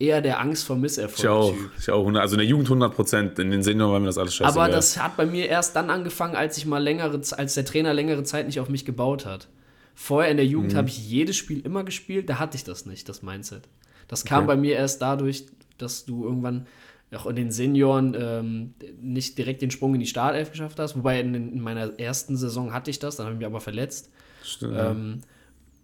Eher 0.00 0.20
der 0.22 0.40
Angst 0.40 0.64
vor 0.64 0.76
Ich 0.82 1.28
auch. 1.28 1.54
Ich 1.78 1.88
auch. 1.88 2.12
Also 2.14 2.34
in 2.34 2.38
der 2.38 2.48
Jugend 2.48 2.66
100 2.68 2.92
Prozent. 2.96 3.38
In 3.38 3.52
den 3.52 3.62
Senioren 3.62 3.92
war 3.92 4.00
mir 4.00 4.06
das 4.06 4.18
alles 4.18 4.34
scheißegal. 4.34 4.64
Aber 4.64 4.72
das 4.74 5.00
hat 5.00 5.16
bei 5.16 5.24
mir 5.26 5.46
erst 5.46 5.76
dann 5.76 5.88
angefangen, 5.88 6.34
als 6.34 6.56
ich 6.58 6.66
mal 6.66 6.82
längere, 6.82 7.20
als 7.36 7.54
der 7.54 7.64
Trainer 7.64 7.94
längere 7.94 8.24
Zeit 8.24 8.46
nicht 8.46 8.58
auf 8.58 8.68
mich 8.68 8.84
gebaut 8.84 9.24
hat. 9.24 9.46
Vorher 9.94 10.32
in 10.32 10.36
der 10.36 10.46
Mhm. 10.46 10.52
Jugend 10.52 10.74
habe 10.74 10.88
ich 10.88 10.98
jedes 11.08 11.36
Spiel 11.36 11.60
immer 11.64 11.84
gespielt, 11.84 12.28
da 12.28 12.40
hatte 12.40 12.56
ich 12.56 12.64
das 12.64 12.86
nicht, 12.86 13.08
das 13.08 13.22
Mindset. 13.22 13.68
Das 14.08 14.24
kam 14.24 14.38
Okay. 14.44 14.46
bei 14.48 14.56
mir 14.56 14.74
erst 14.74 15.00
dadurch, 15.00 15.44
dass 15.78 16.04
du 16.06 16.24
irgendwann 16.24 16.66
auch 17.16 17.26
in 17.26 17.36
den 17.36 17.50
Senioren 17.50 18.16
ähm, 18.18 18.74
nicht 19.00 19.36
direkt 19.36 19.62
den 19.62 19.70
Sprung 19.70 19.94
in 19.94 20.00
die 20.00 20.06
Startelf 20.06 20.50
geschafft 20.50 20.78
hast. 20.78 20.96
Wobei 20.96 21.20
in, 21.20 21.34
in 21.34 21.60
meiner 21.60 21.98
ersten 21.98 22.36
Saison 22.36 22.72
hatte 22.72 22.90
ich 22.90 22.98
das, 22.98 23.16
dann 23.16 23.26
habe 23.26 23.34
ich 23.34 23.38
mich 23.38 23.46
aber 23.46 23.60
verletzt. 23.60 24.10
Stimmt. 24.44 24.76
Ähm, 24.78 25.20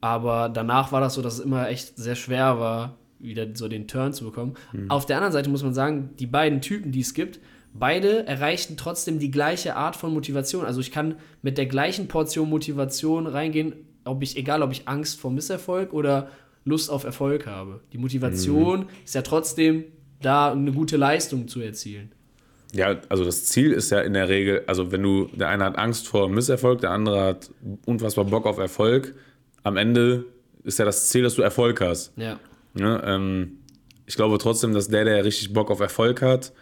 aber 0.00 0.48
danach 0.48 0.92
war 0.92 1.00
das 1.00 1.14
so, 1.14 1.22
dass 1.22 1.34
es 1.34 1.40
immer 1.40 1.68
echt 1.68 1.96
sehr 1.96 2.14
schwer 2.14 2.60
war, 2.60 2.96
wieder 3.18 3.46
so 3.54 3.66
den 3.66 3.88
Turn 3.88 4.12
zu 4.12 4.24
bekommen. 4.24 4.54
Auf 4.88 5.06
der 5.06 5.16
anderen 5.16 5.32
Seite 5.32 5.50
muss 5.50 5.62
man 5.62 5.74
sagen, 5.74 6.10
die 6.18 6.26
beiden 6.26 6.60
Typen, 6.60 6.92
die 6.92 7.00
es 7.00 7.14
gibt, 7.14 7.40
beide 7.74 8.26
erreichten 8.26 8.76
trotzdem 8.76 9.18
die 9.18 9.30
gleiche 9.30 9.74
Art 9.74 9.96
von 9.96 10.12
Motivation. 10.12 10.64
Also 10.64 10.80
ich 10.80 10.92
kann 10.92 11.16
mit 11.42 11.58
der 11.58 11.66
gleichen 11.66 12.08
Portion 12.08 12.48
Motivation 12.48 13.26
reingehen, 13.26 13.74
ob 14.04 14.22
ich, 14.22 14.36
egal 14.36 14.62
ob 14.62 14.70
ich 14.70 14.86
Angst 14.86 15.18
vor 15.18 15.30
Misserfolg 15.30 15.92
oder 15.92 16.30
Lust 16.64 16.90
auf 16.90 17.04
Erfolg 17.04 17.46
habe. 17.46 17.80
Die 17.92 17.98
Motivation 17.98 18.86
ist 19.04 19.14
ja 19.14 19.22
trotzdem 19.22 19.84
da, 20.26 20.52
eine 20.52 20.72
gute 20.72 20.96
Leistung 20.96 21.48
zu 21.48 21.60
erzielen. 21.60 22.12
Ja, 22.72 22.96
also 23.08 23.24
das 23.24 23.44
Ziel 23.46 23.72
ist 23.72 23.90
ja 23.90 24.00
in 24.00 24.12
der 24.12 24.28
Regel, 24.28 24.64
also 24.66 24.90
wenn 24.90 25.02
du, 25.02 25.28
der 25.32 25.48
eine 25.48 25.64
hat 25.64 25.78
Angst 25.78 26.08
vor 26.08 26.28
Misserfolg, 26.28 26.80
der 26.80 26.90
andere 26.90 27.22
hat 27.22 27.50
unfassbar 27.86 28.24
Bock 28.24 28.44
auf 28.44 28.58
Erfolg, 28.58 29.14
am 29.62 29.76
Ende 29.76 30.24
ist 30.64 30.78
ja 30.78 30.84
das 30.84 31.08
Ziel, 31.08 31.22
dass 31.22 31.34
du 31.36 31.42
Erfolg 31.42 31.80
hast. 31.80 32.12
Ja. 32.16 32.38
Ne? 32.74 33.00
Ähm, 33.04 33.58
ich 34.04 34.16
glaube 34.16 34.38
trotzdem, 34.38 34.74
dass 34.74 34.88
der, 34.88 35.04
der 35.04 35.24
richtig 35.24 35.52
Bock 35.52 35.70
auf 35.70 35.80
Erfolg 35.80 36.22
hat, 36.22 36.52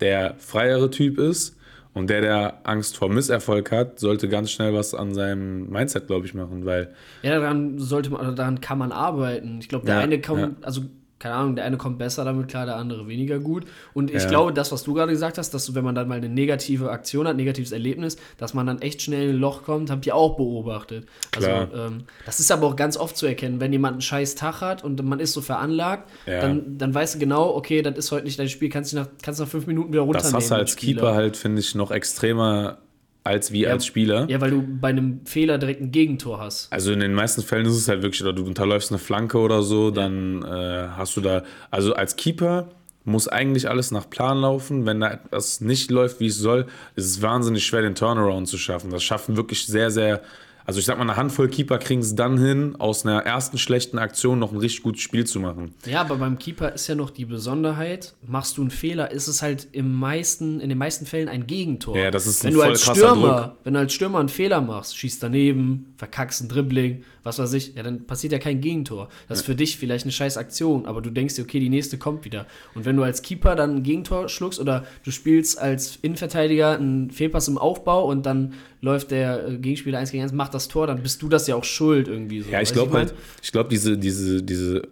der 0.00 0.34
freiere 0.38 0.90
Typ 0.90 1.18
ist 1.18 1.56
und 1.94 2.10
der, 2.10 2.20
der 2.20 2.60
Angst 2.64 2.98
vor 2.98 3.08
Misserfolg 3.08 3.72
hat, 3.72 3.98
sollte 3.98 4.28
ganz 4.28 4.50
schnell 4.50 4.74
was 4.74 4.94
an 4.94 5.14
seinem 5.14 5.70
Mindset, 5.70 6.06
glaube 6.06 6.26
ich, 6.26 6.34
machen, 6.34 6.66
weil 6.66 6.92
Ja, 7.22 7.40
daran 7.40 7.78
sollte 7.78 8.10
man, 8.10 8.36
daran 8.36 8.60
kann 8.60 8.76
man 8.78 8.92
arbeiten. 8.92 9.58
Ich 9.60 9.68
glaube, 9.70 9.86
der 9.86 9.96
Ja, 9.96 10.00
eine 10.02 10.20
kommt, 10.20 10.40
ja. 10.40 10.50
also 10.60 10.82
keine 11.18 11.34
Ahnung, 11.34 11.56
der 11.56 11.64
eine 11.64 11.78
kommt 11.78 11.96
besser 11.98 12.24
damit 12.24 12.48
klar, 12.48 12.66
der 12.66 12.76
andere 12.76 13.08
weniger 13.08 13.38
gut. 13.38 13.64
Und 13.94 14.10
ich 14.10 14.24
Ja. 14.24 14.28
glaube, 14.28 14.52
das, 14.52 14.70
was 14.70 14.82
du 14.82 14.92
gerade 14.92 15.12
gesagt 15.12 15.38
hast, 15.38 15.54
dass 15.54 15.74
wenn 15.74 15.82
man 15.82 15.94
dann 15.94 16.08
mal 16.08 16.16
eine 16.18 16.28
negative 16.28 16.90
Aktion 16.90 17.26
hat, 17.26 17.36
negatives 17.36 17.72
Erlebnis, 17.72 18.16
dass 18.36 18.52
man 18.52 18.66
dann 18.66 18.82
echt 18.82 19.00
schnell 19.00 19.30
in 19.30 19.36
ein 19.36 19.40
Loch 19.40 19.62
kommt, 19.62 19.90
habt 19.90 20.04
ihr 20.06 20.14
auch 20.14 20.36
beobachtet. 20.36 21.06
Also, 21.34 21.46
Klar. 21.48 21.68
ähm, 21.74 22.04
das 22.26 22.38
ist 22.38 22.52
aber 22.52 22.66
auch 22.66 22.76
ganz 22.76 22.96
oft 22.98 23.16
zu 23.16 23.24
erkennen, 23.26 23.60
wenn 23.60 23.72
jemand 23.72 23.94
einen 23.94 24.00
scheiß 24.02 24.34
Tag 24.34 24.60
hat 24.60 24.84
und 24.84 25.02
man 25.04 25.18
ist 25.20 25.32
so 25.32 25.40
veranlagt, 25.40 26.10
Ja. 26.26 26.40
dann, 26.40 26.76
dann 26.76 26.94
weißt 26.94 27.14
du 27.14 27.18
genau, 27.18 27.54
okay, 27.56 27.80
das 27.80 27.96
ist 27.96 28.12
heute 28.12 28.24
nicht 28.26 28.38
dein 28.38 28.48
Spiel, 28.50 28.68
kannst 28.68 28.92
du 28.92 28.96
nach, 28.96 29.08
kannst 29.22 29.40
nach 29.40 29.48
fünf 29.48 29.66
Minuten 29.66 29.92
wieder 29.92 30.02
runternehmen. 30.02 30.32
das 30.34 30.42
hast 30.42 30.50
du 30.50 30.54
als. 30.54 30.76
Keeper 30.76 31.14
halt, 31.14 31.36
finde 31.38 31.60
ich, 31.60 31.74
noch 31.74 31.90
extremer 31.90 32.78
als 33.26 33.52
wie 33.52 33.66
als 33.66 33.84
Spieler. 33.84 34.26
Ja, 34.30 34.40
weil 34.40 34.50
du 34.50 34.62
bei 34.62 34.88
einem 34.88 35.20
Fehler 35.26 35.58
direkt 35.58 35.80
ein 35.80 35.90
Gegentor 35.90 36.38
hast. 36.38 36.72
Also 36.72 36.92
in 36.92 37.00
den 37.00 37.12
meisten 37.12 37.42
Fällen 37.42 37.66
ist 37.66 37.76
es 37.76 37.88
halt 37.88 38.02
wirklich, 38.02 38.22
oder 38.22 38.32
du 38.32 38.44
unterläufst 38.44 38.90
eine 38.90 38.98
Flanke 38.98 39.38
oder 39.38 39.62
so, 39.62 39.90
dann 39.90 40.42
äh, 40.42 40.88
hast 40.96 41.16
du 41.16 41.20
da, 41.20 41.42
also 41.70 41.94
als 41.94 42.16
Keeper 42.16 42.68
muss 43.04 43.28
eigentlich 43.28 43.68
alles 43.68 43.90
nach 43.90 44.08
Plan 44.10 44.38
laufen. 44.38 44.86
Wenn 44.86 45.00
da 45.00 45.12
etwas 45.12 45.60
nicht 45.60 45.90
läuft, 45.90 46.20
wie 46.20 46.26
es 46.26 46.38
soll, 46.38 46.66
ist 46.96 47.06
es 47.06 47.22
wahnsinnig 47.22 47.64
schwer, 47.64 47.82
den 47.82 47.94
Turnaround 47.94 48.48
zu 48.48 48.58
schaffen. 48.58 48.90
Das 48.90 49.02
schaffen 49.02 49.36
wirklich 49.36 49.66
sehr, 49.66 49.90
sehr, 49.90 50.22
also 50.66 50.80
ich 50.80 50.84
sag 50.84 50.98
mal, 50.98 51.04
eine 51.04 51.16
Handvoll 51.16 51.48
Keeper 51.48 51.78
kriegen 51.78 52.00
es 52.00 52.14
dann 52.16 52.38
hin, 52.38 52.74
aus 52.78 53.06
einer 53.06 53.20
ersten 53.20 53.56
schlechten 53.56 53.98
Aktion 53.98 54.38
noch 54.40 54.50
ein 54.50 54.58
richtig 54.58 54.82
gutes 54.82 55.00
Spiel 55.00 55.24
zu 55.24 55.38
machen. 55.38 55.74
Ja, 55.86 56.00
aber 56.00 56.16
beim 56.16 56.38
Keeper 56.38 56.72
ist 56.72 56.88
ja 56.88 56.96
noch 56.96 57.10
die 57.10 57.24
Besonderheit, 57.24 58.14
machst 58.26 58.58
du 58.58 58.62
einen 58.62 58.70
Fehler, 58.70 59.12
ist 59.12 59.28
es 59.28 59.42
halt 59.42 59.68
im 59.72 59.94
meisten, 59.94 60.60
in 60.60 60.68
den 60.68 60.78
meisten 60.78 61.06
Fällen 61.06 61.28
ein 61.28 61.46
Gegentor. 61.46 61.96
Ja, 61.96 62.10
das 62.10 62.26
ist 62.26 62.42
wenn 62.42 62.50
ein 62.50 62.54
du 62.54 62.60
voll 62.60 62.68
als 62.70 62.82
Stürmer, 62.82 63.40
Druck. 63.40 63.56
wenn 63.64 63.74
du 63.74 63.80
als 63.80 63.92
Stürmer 63.92 64.18
einen 64.18 64.28
Fehler 64.28 64.60
machst, 64.60 64.98
schießt 64.98 65.22
daneben, 65.22 65.94
verkackst 65.98 66.42
ein 66.42 66.48
Dribbling, 66.48 67.04
was 67.26 67.38
weiß 67.38 67.52
ich, 67.54 67.74
ja, 67.74 67.82
dann 67.82 68.06
passiert 68.06 68.32
ja 68.32 68.38
kein 68.38 68.60
Gegentor. 68.60 69.08
Das 69.28 69.40
ist 69.40 69.44
für 69.44 69.54
dich 69.54 69.76
vielleicht 69.76 70.04
eine 70.04 70.12
scheiß 70.12 70.36
Aktion, 70.38 70.86
aber 70.86 71.02
du 71.02 71.10
denkst 71.10 71.34
dir, 71.34 71.42
okay, 71.42 71.60
die 71.60 71.68
nächste 71.68 71.98
kommt 71.98 72.24
wieder. 72.24 72.46
Und 72.74 72.84
wenn 72.84 72.96
du 72.96 73.02
als 73.02 73.20
Keeper 73.20 73.56
dann 73.56 73.76
ein 73.76 73.82
Gegentor 73.82 74.28
schluckst 74.28 74.60
oder 74.60 74.86
du 75.04 75.10
spielst 75.10 75.58
als 75.58 75.98
Innenverteidiger 76.02 76.78
einen 76.78 77.10
Fehlpass 77.10 77.48
im 77.48 77.58
Aufbau 77.58 78.06
und 78.06 78.24
dann 78.24 78.54
läuft 78.80 79.10
der 79.10 79.48
äh, 79.48 79.58
Gegenspieler 79.58 79.98
1 79.98 80.12
gegen 80.12 80.22
1, 80.22 80.32
macht 80.32 80.54
das 80.54 80.68
Tor, 80.68 80.86
dann 80.86 81.02
bist 81.02 81.20
du 81.20 81.28
das 81.28 81.46
ja 81.46 81.56
auch 81.56 81.64
schuld 81.64 82.08
irgendwie 82.08 82.40
so. 82.40 82.50
Ja, 82.50 82.60
ich 82.60 82.72
glaube 82.72 82.92
halt, 82.92 83.14
ich 83.42 83.52
glaube, 83.52 83.68
diese, 83.68 83.98
diese, 83.98 84.42
diese, 84.42 84.88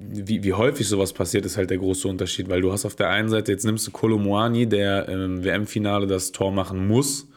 wie, 0.00 0.42
wie 0.42 0.52
häufig 0.52 0.88
sowas 0.88 1.12
passiert, 1.12 1.44
ist 1.44 1.56
halt 1.56 1.70
der 1.70 1.78
große 1.78 2.06
Unterschied, 2.08 2.48
weil 2.48 2.60
du 2.60 2.72
hast 2.72 2.84
auf 2.84 2.96
der 2.96 3.10
einen 3.10 3.28
Seite, 3.28 3.52
jetzt 3.52 3.64
nimmst 3.64 3.86
du 3.86 3.90
Kolomoani, 3.90 4.66
der 4.68 5.08
im 5.08 5.44
WM-Finale 5.44 6.06
das 6.06 6.32
Tor 6.32 6.52
machen 6.52 6.86
muss, 6.86 7.28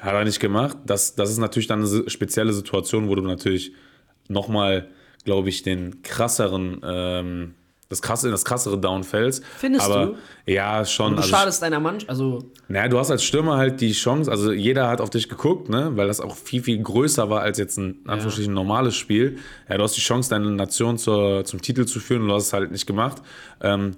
hat 0.00 0.14
er 0.14 0.24
nicht 0.24 0.40
gemacht. 0.40 0.76
Das, 0.86 1.14
das 1.14 1.30
ist 1.30 1.38
natürlich 1.38 1.66
dann 1.66 1.84
eine 1.84 2.10
spezielle 2.10 2.52
Situation, 2.52 3.08
wo 3.08 3.14
du 3.14 3.22
natürlich 3.22 3.72
nochmal, 4.28 4.88
glaube 5.24 5.48
ich, 5.48 5.62
den 5.62 6.02
krasseren, 6.02 6.80
ähm, 6.84 7.54
das 7.92 8.00
krasse, 8.00 8.30
das 8.30 8.44
krassere 8.44 8.78
Downfälls. 8.78 9.42
Findest 9.58 9.84
Aber, 9.84 10.06
du? 10.06 10.14
Ja, 10.46 10.84
schon. 10.86 11.12
Du 11.12 11.18
Also 11.18 11.28
schadest 11.28 11.60
deiner 11.60 11.78
Mannschaft, 11.78 12.08
also 12.08 12.50
naja, 12.68 12.88
du 12.88 12.98
hast 12.98 13.10
als 13.10 13.22
Stürmer 13.22 13.58
halt 13.58 13.82
die 13.82 13.92
Chance, 13.92 14.30
also 14.30 14.50
jeder 14.50 14.88
hat 14.88 15.02
auf 15.02 15.10
dich 15.10 15.28
geguckt, 15.28 15.68
ne, 15.68 15.92
weil 15.94 16.06
das 16.06 16.20
auch 16.20 16.34
viel, 16.34 16.62
viel 16.62 16.82
größer 16.82 17.28
war 17.28 17.42
als 17.42 17.58
jetzt 17.58 17.76
ein 17.76 18.00
in 18.02 18.10
Anführungsstrichen 18.10 18.54
normales 18.54 18.96
Spiel. 18.96 19.36
Ja, 19.68 19.76
du 19.76 19.84
hast 19.84 19.94
die 19.94 20.00
Chance, 20.00 20.30
deine 20.30 20.50
Nation 20.50 20.96
zur, 20.96 21.44
zum 21.44 21.60
Titel 21.60 21.84
zu 21.84 22.00
führen 22.00 22.22
und 22.22 22.28
du 22.28 22.34
hast 22.34 22.46
es 22.46 22.52
halt 22.54 22.72
nicht 22.72 22.86
gemacht. 22.86 23.20
Ähm, 23.60 23.96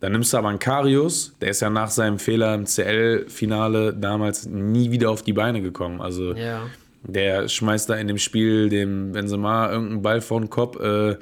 dann 0.00 0.12
nimmst 0.12 0.32
du 0.32 0.38
aber 0.38 0.48
einen 0.48 0.58
Karius, 0.58 1.34
der 1.42 1.50
ist 1.50 1.60
ja 1.60 1.68
nach 1.68 1.90
seinem 1.90 2.18
Fehler 2.18 2.54
im 2.54 2.64
CL-Finale 2.64 3.92
damals 3.92 4.46
nie 4.46 4.90
wieder 4.90 5.10
auf 5.10 5.22
die 5.22 5.34
Beine 5.34 5.60
gekommen. 5.60 6.00
Also 6.00 6.32
ja. 6.32 6.62
der 7.02 7.48
schmeißt 7.48 7.90
da 7.90 7.96
in 7.96 8.08
dem 8.08 8.18
Spiel 8.18 8.70
dem 8.70 9.12
Benzema 9.12 9.70
irgendeinen 9.70 10.02
Ball 10.02 10.20
vor 10.22 10.40
den 10.40 10.48
Kopf 10.48 10.80
äh, 10.80 11.16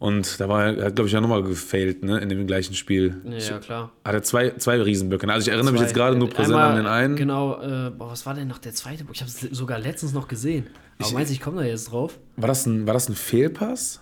und 0.00 0.40
da 0.40 0.48
war 0.48 0.64
er, 0.74 0.86
hat 0.86 0.96
glaube 0.96 1.06
ich 1.06 1.12
ja 1.12 1.20
nochmal 1.20 1.42
gefailt, 1.44 2.02
ne, 2.02 2.18
in 2.18 2.28
dem 2.28 2.46
gleichen 2.48 2.74
Spiel. 2.74 3.20
Ja, 3.24 3.58
klar. 3.58 3.92
Hat 4.04 4.14
er 4.14 4.22
zwei, 4.24 4.50
zwei 4.56 4.80
Riesenböcke. 4.82 5.28
Also 5.32 5.46
ich 5.48 5.52
erinnere 5.54 5.72
mich 5.72 5.82
jetzt 5.82 5.94
gerade 5.94 6.16
nur 6.16 6.28
präsent 6.28 6.56
Einmal, 6.56 6.70
an 6.70 6.76
den 6.78 6.86
einen. 6.86 7.14
Genau, 7.16 7.60
äh, 7.62 7.90
boah, 7.90 8.10
was 8.10 8.26
war 8.26 8.34
denn 8.34 8.48
noch 8.48 8.58
der 8.58 8.72
zweite 8.72 9.04
Bock? 9.04 9.14
Ich 9.14 9.20
habe 9.20 9.30
es 9.30 9.38
sogar 9.56 9.78
letztens 9.78 10.12
noch 10.12 10.26
gesehen. 10.26 10.66
Aber 10.98 11.06
Ich- 11.08 11.14
meinst 11.14 11.30
du, 11.30 11.34
ich 11.34 11.40
komme 11.40 11.58
da 11.62 11.64
jetzt 11.68 11.92
drauf? 11.92 12.18
War 12.36 12.48
das, 12.48 12.66
ein, 12.66 12.86
war 12.86 12.94
das 12.94 13.08
ein 13.08 13.14
Fehlpass? 13.14 14.00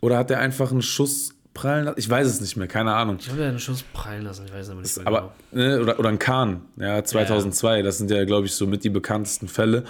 Oder 0.00 0.18
hat 0.18 0.30
er 0.30 0.38
einfach 0.38 0.70
einen 0.70 0.82
Schuss 0.82 1.33
prallen 1.54 1.86
lassen? 1.86 1.98
Ich 1.98 2.10
weiß 2.10 2.26
es 2.26 2.40
nicht 2.40 2.56
mehr, 2.56 2.66
keine 2.66 2.94
Ahnung. 2.94 3.16
Ich 3.20 3.30
habe 3.30 3.40
ja 3.40 3.48
einen 3.48 3.58
Schuss 3.58 3.82
prallen 3.92 4.24
lassen, 4.24 4.44
ich 4.46 4.52
weiß 4.52 4.70
aber 4.70 4.80
nicht 4.82 4.96
mehr 4.96 5.06
Aber, 5.06 5.32
ne, 5.52 5.80
oder, 5.80 5.98
oder 5.98 6.08
ein 6.08 6.18
Kahn, 6.18 6.62
ja, 6.76 7.02
2002, 7.02 7.82
das 7.82 7.98
sind 7.98 8.10
ja, 8.10 8.24
glaube 8.24 8.46
ich, 8.46 8.54
so 8.54 8.66
mit 8.66 8.84
die 8.84 8.90
bekanntesten 8.90 9.48
Fälle. 9.48 9.84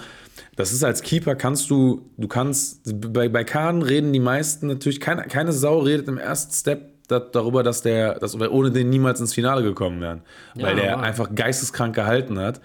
Das 0.55 0.71
ist 0.71 0.83
als 0.83 1.01
Keeper, 1.01 1.35
kannst 1.35 1.69
du, 1.69 2.09
du 2.17 2.27
kannst, 2.27 2.81
bei, 3.11 3.27
bei 3.27 3.43
Kahn 3.43 3.81
reden 3.81 4.13
die 4.13 4.19
meisten 4.19 4.67
natürlich, 4.67 5.01
keine, 5.01 5.23
keine 5.23 5.51
Sau 5.51 5.79
redet 5.79 6.07
im 6.07 6.17
ersten 6.17 6.53
Step 6.53 6.95
da, 7.07 7.19
darüber, 7.19 7.63
dass 7.63 7.81
der, 7.81 8.19
dass 8.19 8.39
wir 8.39 8.51
ohne 8.51 8.71
den 8.71 8.89
niemals 8.89 9.19
ins 9.19 9.33
Finale 9.33 9.63
gekommen 9.63 10.01
wären. 10.01 10.21
weil 10.55 10.75
der 10.75 10.97
wow. 10.97 11.03
einfach 11.03 11.33
geisteskrank 11.33 11.95
gehalten 11.95 12.39
hat. 12.39 12.61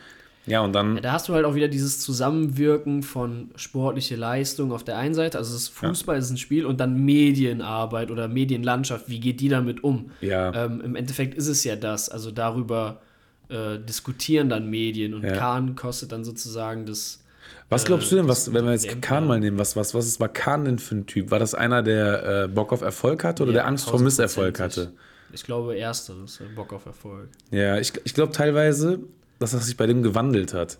Ja, 0.50 0.60
und 0.62 0.72
dann, 0.72 0.96
Ja, 0.96 1.00
da 1.00 1.12
hast 1.12 1.28
du 1.28 1.34
halt 1.34 1.44
auch 1.44 1.54
wieder 1.54 1.68
dieses 1.68 2.00
Zusammenwirken 2.00 3.02
von 3.02 3.50
sportliche 3.56 4.16
Leistung 4.16 4.72
auf 4.72 4.84
der 4.84 4.98
einen 4.98 5.14
Seite, 5.14 5.38
also 5.38 5.54
es 5.54 5.62
ist 5.62 5.68
Fußball, 5.68 6.16
es 6.18 6.26
ist 6.26 6.32
ein 6.32 6.36
Spiel 6.38 6.66
und 6.66 6.80
dann 6.80 7.04
Medienarbeit 7.04 8.10
oder 8.10 8.28
Medienlandschaft, 8.28 9.08
wie 9.08 9.20
geht 9.20 9.40
die 9.40 9.48
damit 9.48 9.84
um? 9.84 10.10
Ja. 10.20 10.52
Ähm, 10.64 10.80
Im 10.80 10.96
Endeffekt 10.96 11.34
ist 11.34 11.46
es 11.46 11.64
ja 11.64 11.76
das, 11.76 12.08
also 12.08 12.30
darüber 12.30 13.00
äh, 13.48 13.78
diskutieren 13.78 14.48
dann 14.48 14.68
Medien 14.68 15.14
und 15.14 15.22
Ja. 15.22 15.32
Kahn 15.36 15.74
kostet 15.76 16.12
dann 16.12 16.24
sozusagen 16.24 16.86
das. 16.86 17.22
Was 17.68 17.84
glaubst 17.84 18.10
du 18.10 18.16
denn, 18.16 18.26
was, 18.28 18.52
wenn 18.52 18.64
wir 18.64 18.72
jetzt 18.72 19.00
Kahn 19.02 19.26
mal 19.26 19.38
nehmen, 19.38 19.58
was, 19.58 19.76
was, 19.76 19.94
was 19.94 20.18
war 20.18 20.28
Kahn 20.28 20.64
denn 20.64 20.78
für 20.78 20.96
ein 20.96 21.06
Typ? 21.06 21.30
War 21.30 21.38
das 21.38 21.54
einer, 21.54 21.82
der 21.82 22.44
äh, 22.44 22.48
Bock 22.48 22.72
auf 22.72 22.80
Erfolg 22.82 23.22
hatte 23.22 23.44
oder 23.44 23.52
der 23.52 23.66
Angst 23.66 23.88
vor 23.88 24.00
Misserfolg 24.00 24.58
hatte? 24.58 24.92
Ich 25.32 25.44
glaube, 25.44 25.78
ersteres, 25.78 26.40
äh, 26.40 26.44
Bock 26.54 26.72
auf 26.72 26.86
Erfolg. 26.86 27.28
Ja, 27.52 27.78
ich, 27.78 27.92
ich 28.04 28.14
glaube 28.14 28.32
teilweise, 28.32 29.00
dass 29.40 29.50
das 29.50 29.66
sich 29.66 29.76
bei 29.76 29.86
dem 29.86 30.04
gewandelt 30.04 30.54
hat. 30.54 30.78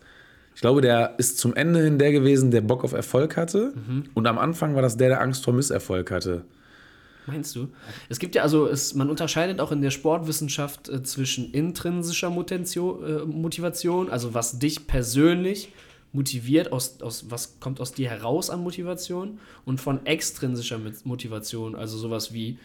Ich 0.55 0.61
glaube, 0.61 0.81
der 0.81 1.15
ist 1.19 1.39
zum 1.39 1.55
Ende 1.55 1.83
hin 1.83 1.99
der 1.99 2.13
gewesen, 2.13 2.51
der 2.51 2.61
Bock 2.61 2.85
auf 2.85 2.93
Erfolg 2.93 3.37
hatte. 3.37 3.73
Und 4.15 4.27
am 4.27 4.39
Anfang 4.39 4.75
war 4.75 4.83
das 4.83 4.97
der, 4.97 5.09
der 5.09 5.21
Angst 5.21 5.45
vor 5.45 5.55
Misserfolg 5.55 6.11
hatte. 6.11 6.45
Meinst 7.27 7.55
du? 7.57 7.69
Es 8.09 8.19
gibt 8.19 8.35
ja 8.35 8.43
also, 8.43 8.67
es, 8.67 8.95
man 8.95 9.09
unterscheidet 9.09 9.61
auch 9.61 9.73
in 9.73 9.83
der 9.83 9.91
Sportwissenschaft 9.91 10.89
äh, 10.89 11.03
zwischen 11.03 11.53
intrinsischer 11.53 12.31
Motivation, 12.31 13.05
äh, 13.05 13.25
Motivation, 13.25 14.11
also 14.11 14.35
was 14.35 14.59
dich 14.59 14.87
persönlich 14.87 15.73
motiviert, 16.13 16.73
aus, 16.73 17.01
aus, 17.03 17.31
was 17.31 17.61
kommt 17.61 17.81
aus 17.81 17.93
dir 17.93 18.11
heraus 18.11 18.51
an 18.51 18.63
Motivation, 18.63 19.39
und 19.65 19.81
von 19.81 20.05
extrinsischer 20.07 20.81
Motivation, 21.05 21.77
also 21.77 21.99
sowas 21.99 22.35
wie, 22.35 22.59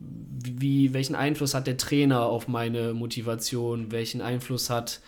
wie, 0.00 0.94
welchen 0.94 1.14
Einfluss 1.14 1.54
hat 1.54 1.66
der 1.66 1.76
Trainer 1.76 2.22
auf 2.22 2.48
meine 2.48 2.94
Motivation, 2.94 3.92
welchen 3.92 4.22
Einfluss 4.22 4.70
hat 4.70 5.00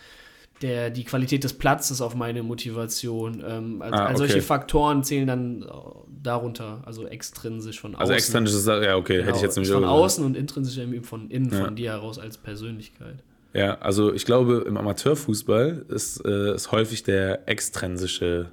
der, 0.61 0.89
die 0.89 1.03
Qualität 1.03 1.43
des 1.43 1.53
Platzes 1.53 2.01
auf 2.01 2.15
meine 2.15 2.43
Motivation. 2.43 3.43
Ähm, 3.45 3.81
also, 3.81 3.95
Ah, 3.95 4.05
also 4.05 4.23
okay. 4.23 4.31
solche 4.33 4.45
Faktoren 4.45 5.03
zählen 5.03 5.27
dann 5.27 5.61
äh, 5.63 5.65
darunter, 6.23 6.81
also 6.85 7.07
extrinsisch 7.07 7.79
von 7.79 7.91
außen. 7.95 8.01
Also 8.01 8.13
extrinsisch 8.13 8.55
ist 8.55 8.67
ja 8.67 8.95
okay, 8.95 9.23
hätte 9.23 9.37
ich 9.37 9.41
jetzt 9.41 9.55
nämlich 9.55 9.71
von 9.73 9.83
außen 9.85 10.23
und 10.23 10.37
intrinsisch 10.37 10.77
eben 10.77 11.03
von 11.03 11.29
innen, 11.29 11.51
Ja. 11.51 11.65
von 11.65 11.75
dir 11.75 11.91
heraus 11.91 12.19
als 12.19 12.37
Persönlichkeit. 12.37 13.15
Ja, 13.53 13.79
also 13.79 14.13
ich 14.13 14.25
glaube, 14.25 14.63
im 14.67 14.77
Amateurfußball 14.77 15.85
ist, 15.89 16.23
äh, 16.25 16.55
ist 16.55 16.71
häufig 16.71 17.03
der 17.03 17.49
extrinsische 17.49 18.51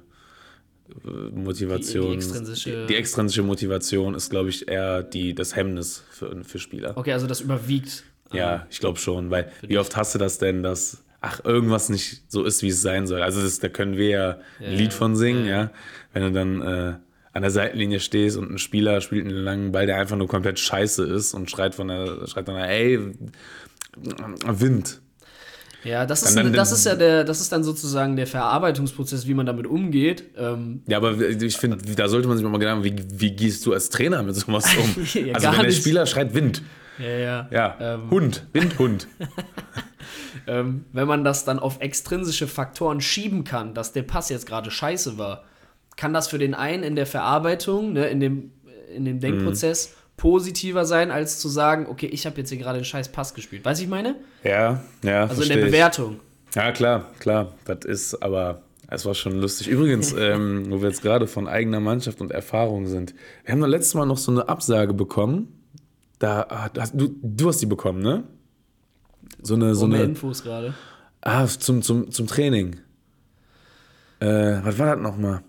äh, 1.05 1.09
Motivation. 1.31 2.03
Die- 2.11 2.17
die 2.17 2.23
extrinsische- 2.25 2.85
die 2.87 2.95
extrinsische 2.95 3.43
Motivation 3.43 4.15
ist, 4.15 4.29
glaube 4.29 4.49
ich, 4.49 4.67
eher 4.67 5.03
die, 5.03 5.33
das 5.35 5.55
Hemmnis 5.55 6.03
für, 6.11 6.43
für 6.43 6.59
Spieler. 6.59 6.97
Okay, 6.97 7.13
also 7.13 7.27
das 7.27 7.41
überwiegt. 7.41 8.03
Ja, 8.33 8.67
ich 8.69 8.79
glaube 8.79 8.99
schon, 8.99 9.31
weil 9.31 9.51
wie 9.61 9.77
oft 9.77 9.95
hast 9.95 10.13
du 10.15 10.19
das 10.19 10.37
denn, 10.37 10.61
dass 10.63 11.03
ach 11.21 11.43
irgendwas 11.43 11.89
nicht 11.89 12.23
so 12.31 12.43
ist, 12.43 12.61
wie 12.63 12.69
es 12.69 12.81
sein 12.81 13.05
soll. 13.07 13.21
Also 13.21 13.41
das, 13.41 13.59
da 13.59 13.67
können 13.69 13.97
wir 13.97 14.07
ja 14.09 14.29
ein 14.59 14.71
Ja, 14.71 14.77
Lied 14.77 14.93
von 14.93 15.15
singen, 15.15 15.45
ja. 15.45 15.51
ja. 15.63 15.71
Wenn 16.13 16.23
du 16.23 16.31
dann 16.31 16.61
äh, 16.61 16.93
an 17.33 17.41
der 17.41 17.51
Seitenlinie 17.51 17.99
stehst 17.99 18.37
und 18.37 18.51
ein 18.51 18.57
Spieler 18.57 19.01
spielt 19.01 19.25
einen 19.27 19.35
langen 19.35 19.71
Ball, 19.71 19.85
der 19.85 19.97
einfach 19.97 20.15
nur 20.17 20.27
komplett 20.27 20.59
scheiße 20.59 21.05
ist 21.05 21.33
und 21.33 21.51
schreit 21.51 21.75
von 21.75 21.87
der, 21.89 22.25
schreit 22.27 22.47
dann, 22.47 22.55
ey, 22.55 22.99
Wind. 24.45 25.01
Ja, 25.83 26.05
das 26.05 26.23
ist, 26.23 26.35
Dann- 26.35 26.51
das 26.51 26.73
ist 26.73 26.85
ja 26.85 26.95
der, 26.95 27.23
das 27.23 27.39
ist 27.39 27.51
dann 27.53 27.63
sozusagen 27.63 28.17
der 28.17 28.27
Verarbeitungsprozess, 28.27 29.27
wie 29.27 29.33
man 29.33 29.45
damit 29.45 29.65
umgeht. 29.65 30.25
Ähm, 30.37 30.81
Ja, 30.87 30.97
aber 30.97 31.17
ich 31.21 31.55
finde, 31.55 31.77
da 31.95 32.09
sollte 32.09 32.27
man 32.27 32.37
sich 32.37 32.45
mal 32.45 32.57
Gedanken, 32.57 32.83
wie, 32.83 32.95
wie 33.13 33.31
gehst 33.31 33.65
du 33.65 33.71
als 33.73 33.89
Trainer 33.89 34.21
mit 34.23 34.35
sowas 34.35 34.65
um? 34.75 35.03
Ja, 35.13 35.35
also 35.35 35.47
wenn 35.47 35.53
der 35.55 35.63
nicht. 35.67 35.79
Spieler 35.81 36.05
schreit 36.05 36.33
Wind, 36.33 36.61
ja, 36.97 37.07
ja. 37.09 37.47
ja, 37.49 37.77
Ähm, 37.95 38.09
Hund, 38.11 38.45
Wind, 38.51 38.77
Hund. 38.77 39.07
Ähm, 40.49 40.85
wenn 40.93 41.07
man 41.07 41.23
das 41.23 41.45
dann 41.45 41.59
auf 41.59 41.79
extrinsische 41.79 42.47
Faktoren 42.47 43.01
schieben 43.01 43.43
kann, 43.43 43.75
dass 43.75 43.93
der 43.93 44.01
Pass 44.01 44.29
jetzt 44.29 44.47
gerade 44.47 44.71
scheiße 44.71 45.19
war, 45.19 45.43
kann 45.95 46.11
das 46.11 46.27
für 46.27 46.39
den 46.39 46.55
einen 46.55 46.81
in 46.81 46.95
der 46.95 47.05
Verarbeitung, 47.05 47.93
ne, 47.93 48.07
in, 48.07 48.19
dem, 48.19 48.51
in 48.95 49.05
dem 49.05 49.19
Denkprozess 49.19 49.93
positiver 50.17 50.85
sein, 50.85 51.11
als 51.11 51.39
zu 51.39 51.49
sagen, 51.49 51.85
okay, 51.87 52.07
ich 52.07 52.25
habe 52.25 52.37
jetzt 52.37 52.49
hier 52.49 52.57
gerade 52.57 52.77
einen 52.77 52.85
scheiß 52.85 53.09
Pass 53.09 53.35
gespielt. 53.35 53.63
Weißt 53.63 53.79
du, 53.79 53.83
ich 53.83 53.89
meine? 53.89 54.15
Ja, 54.43 54.81
ja, 55.03 55.27
Also 55.27 55.43
in 55.43 55.49
der 55.49 55.59
ich. 55.59 55.65
Bewertung. 55.65 56.19
Ja, 56.55 56.71
klar, 56.71 57.05
klar. 57.19 57.53
Das 57.65 57.85
ist 57.85 58.23
aber, 58.23 58.63
es 58.87 59.05
war 59.05 59.13
schon 59.13 59.39
lustig. 59.39 59.67
Übrigens, 59.67 60.13
ähm, 60.17 60.65
wo 60.71 60.81
wir 60.81 60.89
jetzt 60.89 61.03
gerade 61.03 61.27
von 61.27 61.47
eigener 61.47 61.79
Mannschaft 61.79 62.21
und 62.21 62.31
Erfahrung 62.31 62.87
sind. 62.87 63.13
Wir 63.45 63.51
haben 63.51 63.61
doch 63.61 63.67
letztes 63.67 63.93
Mal 63.93 64.05
noch 64.05 64.17
so 64.17 64.31
eine 64.31 64.49
Absage 64.49 64.93
bekommen. 64.93 65.59
Da 66.17 66.47
ah, 66.49 66.69
hast, 66.77 66.93
du, 66.95 67.15
du 67.21 67.47
hast 67.47 67.61
die 67.61 67.65
bekommen, 67.65 68.01
ne? 68.01 68.23
So 69.41 69.55
eine, 69.55 69.75
so 69.75 69.85
eine 69.85 70.03
Infos 70.03 70.43
gerade. 70.43 70.73
ah, 71.21 71.45
zum, 71.47 71.81
zum, 71.81 72.11
zum 72.11 72.27
Training. 72.27 72.77
Äh, 74.19 74.59
was 74.63 74.77
war 74.77 74.95
das 74.95 75.01
nochmal? 75.01 75.43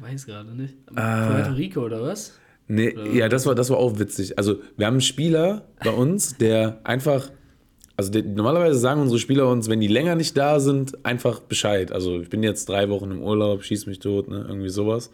Weiß 0.00 0.26
gerade 0.26 0.54
nicht. 0.54 0.74
Ah. 0.94 1.28
Puerto 1.28 1.52
Rico 1.52 1.80
oder 1.82 2.02
was? 2.02 2.38
Nee, 2.66 2.94
ja, 3.12 3.28
das 3.28 3.44
war, 3.44 3.54
das 3.54 3.68
war 3.70 3.76
auch 3.76 3.98
witzig. 3.98 4.38
Also, 4.38 4.60
wir 4.76 4.86
haben 4.86 4.94
einen 4.94 5.00
Spieler 5.02 5.68
bei 5.82 5.90
uns, 5.90 6.38
der 6.38 6.80
einfach, 6.84 7.30
also 7.96 8.10
der, 8.10 8.22
normalerweise 8.22 8.78
sagen 8.78 9.02
unsere 9.02 9.18
Spieler 9.18 9.48
uns, 9.48 9.68
wenn 9.68 9.80
die 9.80 9.88
länger 9.88 10.14
nicht 10.14 10.36
da 10.36 10.60
sind, 10.60 11.04
einfach 11.04 11.40
Bescheid. 11.40 11.92
Also, 11.92 12.20
ich 12.20 12.30
bin 12.30 12.42
jetzt 12.42 12.68
drei 12.68 12.88
Wochen 12.88 13.10
im 13.10 13.22
Urlaub, 13.22 13.62
schieß 13.62 13.86
mich 13.86 13.98
tot, 13.98 14.28
ne, 14.28 14.44
irgendwie 14.48 14.70
sowas. 14.70 15.10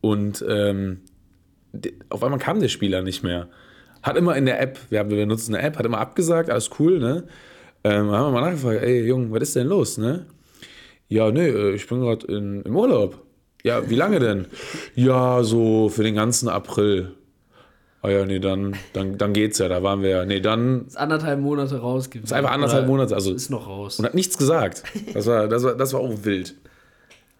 Und 0.00 0.44
ähm, 0.48 1.00
auf 2.08 2.22
einmal 2.22 2.38
kam 2.38 2.60
der 2.60 2.68
Spieler 2.68 3.02
nicht 3.02 3.22
mehr. 3.24 3.48
Hat 4.02 4.16
immer 4.16 4.36
in 4.36 4.46
der 4.46 4.60
App, 4.60 4.78
wir, 4.90 4.98
haben, 4.98 5.10
wir 5.10 5.18
benutzen 5.18 5.54
eine 5.54 5.64
App, 5.66 5.76
hat 5.78 5.84
immer 5.86 5.98
abgesagt, 5.98 6.50
alles 6.50 6.70
cool, 6.78 6.98
ne? 6.98 7.24
Ähm, 7.84 8.10
haben 8.10 8.32
wir 8.32 8.40
mal 8.40 8.40
nachgefragt, 8.42 8.82
ey, 8.82 9.06
Junge, 9.06 9.30
was 9.30 9.42
ist 9.42 9.56
denn 9.56 9.66
los, 9.66 9.98
ne? 9.98 10.26
Ja, 11.08 11.30
nee, 11.30 11.48
äh, 11.48 11.74
ich 11.74 11.86
bin 11.86 12.00
gerade 12.00 12.26
im 12.26 12.64
Urlaub. 12.76 13.18
Ja, 13.62 13.88
wie 13.90 13.94
lange 13.94 14.20
denn? 14.20 14.46
Ja, 14.94 15.42
so 15.42 15.88
für 15.90 16.02
den 16.02 16.14
ganzen 16.14 16.48
April. 16.48 17.12
Ah 18.02 18.08
ja, 18.08 18.24
nee, 18.24 18.38
dann, 18.38 18.74
dann, 18.94 19.18
dann 19.18 19.34
geht's 19.34 19.58
ja, 19.58 19.68
da 19.68 19.82
waren 19.82 20.00
wir 20.02 20.08
ja. 20.08 20.24
Nee, 20.24 20.40
dann 20.40 20.86
Ist 20.86 20.96
anderthalb 20.96 21.38
Monate 21.40 21.76
raus 21.80 22.08
gewesen. 22.08 22.24
ist 22.24 22.32
einfach 22.32 22.52
anderthalb 22.52 22.86
Monate, 22.86 23.14
also 23.14 23.34
Ist 23.34 23.50
noch 23.50 23.68
raus. 23.68 23.98
und 23.98 24.06
hat 24.06 24.14
nichts 24.14 24.38
gesagt. 24.38 24.82
Das 25.12 25.26
war, 25.26 25.48
das 25.48 25.62
war, 25.64 25.74
das 25.74 25.92
war 25.92 26.00
auch 26.00 26.24
wild. 26.24 26.54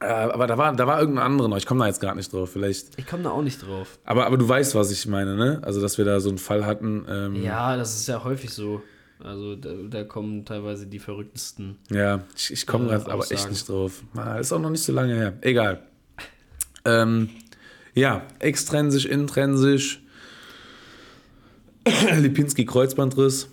Äh, 0.01 0.07
aber 0.07 0.47
da 0.47 0.57
war, 0.57 0.75
da 0.75 0.87
war 0.87 0.99
irgendein 1.01 1.27
anderer 1.27 1.49
noch, 1.49 1.57
ich 1.59 1.67
komme 1.67 1.81
da 1.81 1.87
jetzt 1.87 2.01
gerade 2.01 2.17
nicht 2.17 2.33
drauf, 2.33 2.51
vielleicht. 2.53 2.99
Ich 2.99 3.07
komme 3.07 3.23
da 3.23 3.31
auch 3.31 3.43
nicht 3.43 3.65
drauf. 3.67 3.99
Aber, 4.05 4.27
aber 4.27 4.39
du 4.39 4.49
weißt, 4.49 4.75
was 4.75 4.91
ich 4.91 5.07
meine, 5.07 5.37
ne? 5.37 5.61
Also, 5.63 5.81
dass 5.83 5.99
wir 5.99 6.05
da 6.07 6.21
so 6.21 6.31
einen 6.31 6.39
Fall 6.39 6.65
hatten. 6.65 7.05
Ähm, 7.09 7.43
Ja, 7.43 7.77
das 7.77 7.95
ist 7.97 8.07
ja 8.09 8.25
häufig 8.25 8.51
so. 8.51 8.83
Also 9.23 9.55
da, 9.57 9.69
da 9.91 10.03
kommen 10.05 10.47
teilweise 10.47 10.87
die 10.87 10.99
verrücktesten. 10.99 11.77
Ja, 11.91 12.25
ich, 12.35 12.51
ich 12.55 12.67
komme 12.67 12.87
Äh, 12.87 12.89
gerade 12.99 13.13
aber 13.13 13.31
echt 13.31 13.51
nicht 13.51 13.69
drauf. 13.69 14.03
Ah, 14.17 14.39
Ist 14.39 14.51
auch 14.53 14.59
noch 14.59 14.71
nicht 14.71 14.83
so 14.83 14.93
lange 14.95 15.15
her. 15.15 15.35
Egal. 15.43 15.83
Ähm, 16.87 17.29
ja, 17.95 18.23
extrinsisch, 18.39 19.05
intrinsisch. 19.05 20.01
Lipinski 22.19 22.65
Kreuzbandriss. 22.65 23.49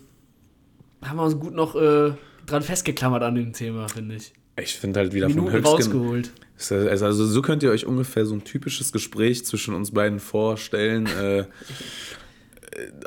Haben 1.04 1.18
wir 1.18 1.24
uns 1.24 1.38
gut 1.38 1.54
noch 1.54 1.76
äh, 1.76 2.14
dran 2.46 2.62
festgeklammert 2.62 3.24
an 3.24 3.36
dem 3.36 3.52
Thema, 3.52 3.88
finde 3.90 4.16
ich. 4.16 4.34
Ich 4.62 4.76
finde 4.76 5.00
halt 5.00 5.13
wieder 5.13 5.28
Minuten 5.28 5.52
von 5.52 5.65
rausgeholt. 5.65 6.32
Das- 6.58 6.72
Also 7.04 7.26
so 7.26 7.41
könnt 7.41 7.62
ihr 7.63 7.70
euch 7.72 7.86
ungefähr 7.86 8.26
so 8.26 8.34
ein 8.34 8.43
typisches 8.43 8.91
Gespräch 8.91 9.46
zwischen 9.46 9.74
uns 9.76 9.91
beiden 9.91 10.20
vorstellen. 10.20 11.06
Äh, 11.06 11.39
äh, 11.39 11.46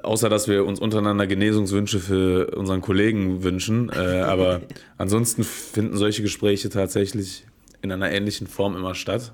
außer 0.02 0.28
dass 0.28 0.46
wir 0.48 0.64
uns 0.64 0.78
untereinander 0.80 1.26
Genesungswünsche 1.26 1.98
für 2.00 2.56
unseren 2.56 2.80
Kollegen 2.80 3.42
wünschen. 3.42 3.90
Äh, 3.90 4.20
aber 4.20 4.62
ansonsten 4.98 5.42
finden 5.44 5.96
solche 5.96 6.22
Gespräche 6.22 6.68
tatsächlich 6.70 7.44
in 7.82 7.90
einer 7.92 8.10
ähnlichen 8.10 8.46
Form 8.46 8.76
immer 8.76 8.94
statt. 8.94 9.32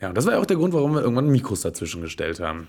Ja, 0.00 0.08
und 0.08 0.16
das 0.16 0.26
war 0.26 0.34
ja 0.34 0.40
auch 0.40 0.46
der 0.46 0.56
Grund, 0.56 0.74
warum 0.74 0.94
wir 0.94 1.00
irgendwann 1.02 1.28
Mikros 1.30 1.60
dazwischen 1.62 2.02
gestellt 2.02 2.40
haben. 2.40 2.66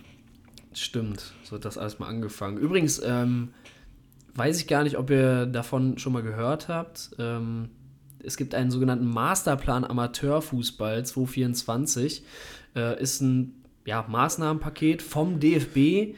Stimmt, 0.74 1.34
so 1.44 1.56
hat 1.56 1.66
das 1.66 1.78
alles 1.78 1.98
mal 2.00 2.08
angefangen. 2.08 2.58
Übrigens, 2.58 3.02
ähm, 3.04 3.50
weiß 4.36 4.60
ich 4.62 4.68
gar 4.68 4.84
nicht, 4.84 4.98
ob 4.98 5.10
ihr 5.10 5.46
davon 5.48 5.98
schon 5.98 6.14
mal 6.14 6.22
gehört 6.22 6.68
habt. 6.68 7.10
Ähm, 7.18 7.70
es 8.28 8.38
gibt 8.38 8.54
einen 8.54 8.70
sogenannten 8.70 9.06
Masterplan 9.06 9.86
Amateurfußball 9.86 11.06
2024. 11.06 12.24
Äh, 12.76 13.02
ist 13.02 13.22
ein 13.22 13.54
ja, 13.86 14.06
Maßnahmenpaket 14.08 15.02
vom 15.02 15.40
DFB, 15.40 16.16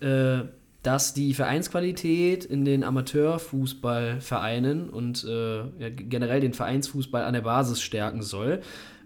äh, 0.00 0.44
das 0.84 1.14
die 1.14 1.34
Vereinsqualität 1.34 2.44
in 2.44 2.64
den 2.64 2.84
Amateurfußballvereinen 2.84 4.88
und 4.88 5.24
äh, 5.24 5.90
generell 5.90 6.38
den 6.40 6.54
Vereinsfußball 6.54 7.24
an 7.24 7.34
der 7.34 7.40
Basis 7.40 7.80
stärken 7.80 8.22
soll. 8.22 8.60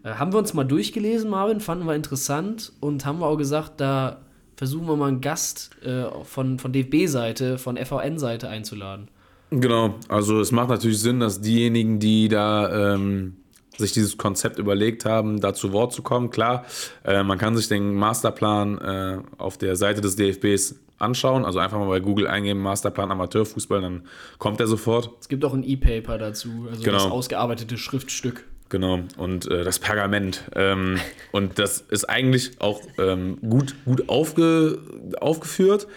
Äh, 0.05 0.11
haben 0.11 0.35
wir 0.35 0.38
uns 0.38 0.53
mal 0.53 0.65
durchgelesen, 0.65 1.31
Marvin, 1.31 1.61
fanden 1.61 1.87
wir 1.87 1.95
interessant 1.95 2.75
und 2.81 3.07
haben 3.07 3.21
wir 3.21 3.27
auch 3.27 3.38
gesagt, 3.38 3.81
da 3.81 4.21
versuchen 4.57 4.87
wir 4.87 4.97
mal 4.97 5.09
einen 5.09 5.23
Gast 5.23 5.71
äh, 5.83 6.05
von, 6.25 6.59
von 6.59 6.73
DFB-Seite, 6.73 7.57
von 7.57 7.79
FVN-Seite 7.79 8.51
einzuladen. 8.51 9.09
Genau, 9.53 9.95
also 10.09 10.41
es 10.41 10.51
macht 10.51 10.71
natürlich 10.71 11.01
Sinn, 11.01 11.21
dass 11.21 11.43
diejenigen, 11.43 11.99
die 11.99 12.29
da 12.29 12.95
ähm, 12.95 13.37
sich 13.77 13.93
dieses 13.93 14.17
Konzept 14.17 14.59
überlegt 14.59 15.05
haben, 15.05 15.41
da 15.41 15.53
zu 15.53 15.73
Wort 15.73 15.93
zu 15.93 16.03
kommen. 16.03 16.31
Klar, 16.31 16.65
äh, 17.05 17.23
man 17.23 17.37
kann 17.37 17.55
sich 17.55 17.69
den 17.69 17.95
Masterplan 17.95 18.79
äh, 18.79 19.19
auf 19.37 19.59
der 19.59 19.77
Seite 19.77 20.01
des 20.01 20.17
DFBs 20.17 20.77
anschauen, 20.99 21.45
also 21.45 21.59
einfach 21.59 21.79
mal 21.79 21.88
bei 21.88 22.01
Google 22.01 22.29
eingeben, 22.29 22.61
Masterplan 22.61 23.11
Amateurfußball, 23.11 23.83
dann 23.83 24.03
kommt 24.38 24.59
er 24.61 24.67
sofort. 24.69 25.11
Es 25.21 25.29
gibt 25.29 25.45
auch 25.45 25.53
ein 25.53 25.65
E-Paper 25.65 26.17
dazu, 26.17 26.67
also 26.71 26.83
Genau. 26.83 26.97
das 26.97 27.07
ausgearbeitete 27.11 27.77
Schriftstück. 27.77 28.45
Genau, 28.71 29.01
und 29.19 29.51
äh, 29.51 29.65
das 29.65 29.79
Pergament. 29.81 30.45
Ähm, 30.55 30.99
und 31.31 31.59
das 31.59 31.83
ist 31.83 32.09
eigentlich 32.09 32.53
auch 32.59 32.81
ähm, 32.99 33.37
gut, 33.47 33.75
gut 33.85 34.09
aufge, 34.09 34.79
aufgeführt. 35.21 35.88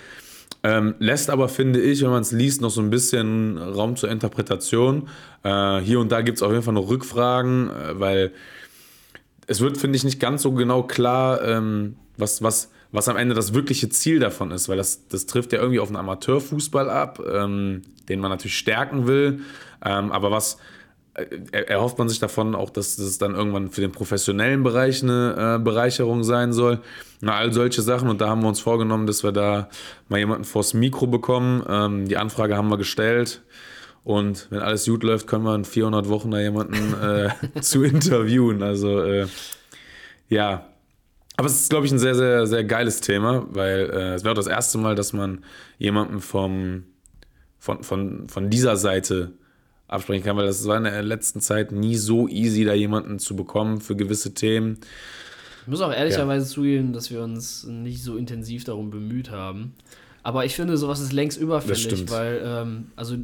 Ähm, 0.65 0.95
lässt 0.97 1.29
aber, 1.29 1.47
finde 1.47 1.79
ich, 1.79 2.01
wenn 2.01 2.09
man 2.09 2.23
es 2.23 2.31
liest, 2.31 2.59
noch 2.59 2.71
so 2.71 2.81
ein 2.81 2.89
bisschen 2.89 3.59
Raum 3.59 3.95
zur 3.95 4.09
Interpretation. 4.09 5.09
Äh, 5.43 5.77
hier 5.81 5.99
und 5.99 6.11
da 6.11 6.21
gibt 6.21 6.37
es 6.37 6.41
auf 6.41 6.51
jeden 6.51 6.63
Fall 6.63 6.73
noch 6.73 6.89
Rückfragen, 6.89 7.69
äh, 7.69 7.99
weil 7.99 8.31
es 9.45 9.61
wird, 9.61 9.77
finde 9.77 9.95
ich, 9.95 10.03
nicht 10.03 10.19
ganz 10.19 10.41
so 10.41 10.53
genau 10.53 10.81
klar, 10.81 11.43
ähm, 11.43 11.97
was, 12.17 12.41
was, 12.41 12.71
was 12.91 13.07
am 13.07 13.15
Ende 13.15 13.35
das 13.35 13.53
wirkliche 13.53 13.89
Ziel 13.89 14.17
davon 14.17 14.49
ist, 14.49 14.67
weil 14.67 14.77
das, 14.77 15.07
das 15.07 15.27
trifft 15.27 15.53
ja 15.53 15.59
irgendwie 15.59 15.79
auf 15.79 15.89
einen 15.89 15.97
Amateurfußball 15.97 16.89
ab, 16.89 17.21
ähm, 17.31 17.83
den 18.09 18.19
man 18.19 18.31
natürlich 18.31 18.57
stärken 18.57 19.05
will. 19.05 19.41
Ähm, 19.85 20.11
aber 20.11 20.31
was 20.31 20.57
erhofft 21.51 21.97
man 21.97 22.09
sich 22.09 22.19
davon 22.19 22.55
auch, 22.55 22.69
dass 22.69 22.97
das 22.97 23.17
dann 23.17 23.35
irgendwann 23.35 23.69
für 23.69 23.81
den 23.81 23.91
professionellen 23.91 24.63
Bereich 24.63 25.01
eine 25.01 25.57
äh, 25.57 25.63
Bereicherung 25.63 26.23
sein 26.23 26.51
soll. 26.51 26.81
Na, 27.21 27.35
all 27.35 27.53
solche 27.53 27.81
Sachen. 27.81 28.09
Und 28.09 28.19
da 28.19 28.27
haben 28.27 28.41
wir 28.41 28.49
uns 28.49 28.59
vorgenommen, 28.59 29.07
dass 29.07 29.23
wir 29.23 29.31
da 29.31 29.69
mal 30.09 30.19
jemanden 30.19 30.43
vors 30.43 30.73
Mikro 30.73 31.07
bekommen. 31.07 31.63
Ähm, 31.67 32.07
die 32.07 32.17
Anfrage 32.17 32.57
haben 32.57 32.69
wir 32.69 32.77
gestellt. 32.77 33.41
Und 34.03 34.47
wenn 34.51 34.59
alles 34.59 34.85
gut 34.85 35.03
läuft, 35.03 35.25
können 35.25 35.45
wir 35.45 35.55
in 35.55 35.65
400 35.65 36.09
Wochen 36.09 36.31
da 36.31 36.39
jemanden 36.39 36.93
äh, 37.01 37.29
zu 37.61 37.83
interviewen. 37.83 38.61
Also, 38.61 39.01
äh, 39.01 39.27
ja, 40.27 40.67
Aber 41.37 41.47
es 41.47 41.61
ist, 41.61 41.69
glaube 41.69 41.85
ich, 41.85 41.91
ein 41.91 41.99
sehr, 41.99 42.15
sehr, 42.15 42.45
sehr 42.45 42.63
geiles 42.65 42.99
Thema, 42.99 43.45
weil 43.49 43.89
äh, 43.89 44.13
es 44.15 44.23
wäre 44.23 44.33
auch 44.33 44.37
das 44.37 44.47
erste 44.47 44.77
Mal, 44.77 44.95
dass 44.95 45.13
man 45.13 45.45
jemanden 45.77 46.19
vom, 46.19 46.83
von, 47.57 47.83
von, 47.83 48.27
von 48.27 48.49
dieser 48.49 48.75
Seite 48.75 49.31
absprechen 49.87 50.23
kann, 50.23 50.37
weil 50.37 50.45
das 50.45 50.65
war 50.67 50.77
in 50.77 50.83
der 50.83 51.03
letzten 51.03 51.41
Zeit 51.41 51.71
nie 51.71 51.95
so 51.95 52.27
easy, 52.27 52.65
da 52.65 52.73
jemanden 52.73 53.19
zu 53.19 53.35
bekommen 53.35 53.81
für 53.81 53.95
gewisse 53.95 54.33
Themen. 54.33 54.79
Ich 55.61 55.67
muss 55.67 55.81
auch 55.81 55.91
ehrlicherweise 55.91 56.45
zugeben, 56.45 56.93
dass 56.93 57.09
wir 57.09 57.23
uns 57.23 57.63
nicht 57.63 58.03
so 58.03 58.17
intensiv 58.17 58.63
darum 58.63 58.91
bemüht 58.91 59.31
haben. 59.31 59.73
Aber 60.21 60.45
ich 60.45 60.55
finde, 60.55 60.77
sowas 60.77 60.99
ist 60.99 61.13
längst 61.13 61.39
überfällig, 61.39 62.09
weil, 62.09 62.41
ähm, 62.43 62.87
also 62.95 63.15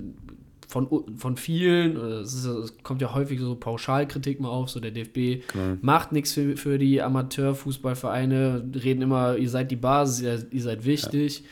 von, 0.68 0.88
von 1.18 1.36
vielen, 1.36 1.98
äh, 1.98 2.22
es, 2.22 2.34
ist, 2.34 2.46
es 2.46 2.84
kommt 2.84 3.02
ja 3.02 3.14
häufig 3.14 3.40
so 3.40 3.56
Pauschalkritik 3.56 4.40
mal 4.40 4.50
auf, 4.50 4.70
so 4.70 4.80
der 4.80 4.92
DFB 4.92 5.44
macht 5.82 6.12
nichts 6.12 6.34
für, 6.34 6.56
für 6.58 6.78
die 6.78 7.02
Amateurfußballvereine, 7.02 8.72
reden 8.84 9.02
immer, 9.02 9.36
ihr 9.36 9.50
seid 9.50 9.70
die 9.70 9.76
Basis, 9.76 10.22
ihr, 10.22 10.46
ihr 10.52 10.62
seid 10.62 10.86
wichtig, 10.86 11.44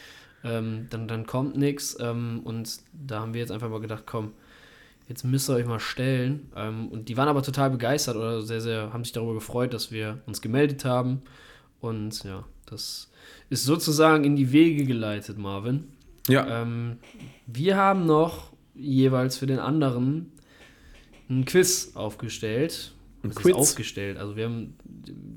ähm, 0.43 0.87
dann, 0.89 1.07
dann 1.07 1.25
kommt 1.25 1.57
nichts. 1.57 1.97
Ähm, 1.99 2.41
und 2.43 2.79
da 2.93 3.19
haben 3.19 3.33
wir 3.33 3.41
jetzt 3.41 3.51
einfach 3.51 3.69
mal 3.69 3.81
gedacht, 3.81 4.03
komm, 4.05 4.31
jetzt 5.09 5.25
müsst 5.25 5.49
ihr 5.49 5.55
euch 5.55 5.65
mal 5.65 5.79
stellen. 5.79 6.49
Ähm, 6.55 6.87
und 6.87 7.09
die 7.09 7.17
waren 7.17 7.27
aber 7.27 7.43
total 7.43 7.71
begeistert 7.71 8.15
oder 8.15 8.41
sehr, 8.41 8.61
sehr, 8.61 8.93
haben 8.93 9.03
sich 9.03 9.11
darüber 9.11 9.33
gefreut, 9.33 9.73
dass 9.73 9.91
wir 9.91 10.19
uns 10.25 10.41
gemeldet 10.41 10.85
haben. 10.85 11.23
Und 11.81 12.23
ja, 12.23 12.45
das 12.67 13.11
ist 13.49 13.65
sozusagen 13.65 14.23
in 14.23 14.35
die 14.35 14.51
Wege 14.51 14.85
geleitet, 14.85 15.37
Marvin. 15.37 15.89
Ja, 16.27 16.61
Ähm, 16.61 16.97
wir 17.47 17.75
haben 17.75 18.05
noch 18.05 18.53
jeweils 18.75 19.37
für 19.37 19.47
den 19.47 19.59
anderen 19.59 20.31
ein 21.29 21.45
Quiz 21.45 21.91
aufgestellt. 21.95 22.93
Was 23.21 23.31
ist 23.31 23.41
Quiz? 23.41 23.55
aufgestellt. 23.55 24.17
Also 24.17 24.35
wir 24.35 24.45
haben 24.45 24.75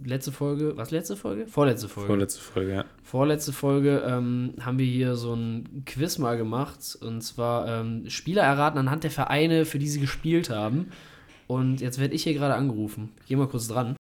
letzte 0.05 0.31
Folge, 0.33 0.77
was 0.77 0.91
letzte 0.91 1.17
Folge? 1.17 1.47
Vorletzte 1.47 1.89
Folge. 1.89 2.07
vorletzte 2.07 2.41
Folge, 2.41 2.73
ja. 2.73 2.85
Vorletzte 3.03 3.53
Folge 3.53 4.03
ähm, 4.07 4.55
haben 4.61 4.79
wir 4.79 4.87
hier 4.87 5.17
so 5.17 5.35
ein 5.35 5.83
Quiz 5.85 6.19
mal 6.19 6.37
gemacht. 6.37 6.97
Und 7.01 7.23
zwar 7.23 7.67
ähm, 7.69 8.09
Spieler 8.09 8.43
erraten 8.43 8.79
anhand 8.79 9.05
der 9.05 9.11
Vereine, 9.11 9.65
für 9.65 9.79
die 9.79 9.89
sie 9.89 10.01
gespielt 10.01 10.51
haben. 10.51 10.91
Und 11.49 11.81
jetzt 11.81 11.99
werde 11.99 12.15
ich 12.15 12.23
hier 12.23 12.35
gerade 12.35 12.55
angerufen. 12.55 13.11
Ich 13.21 13.27
geh 13.27 13.37
mal 13.37 13.49
kurz 13.49 13.69
dran. 13.69 13.97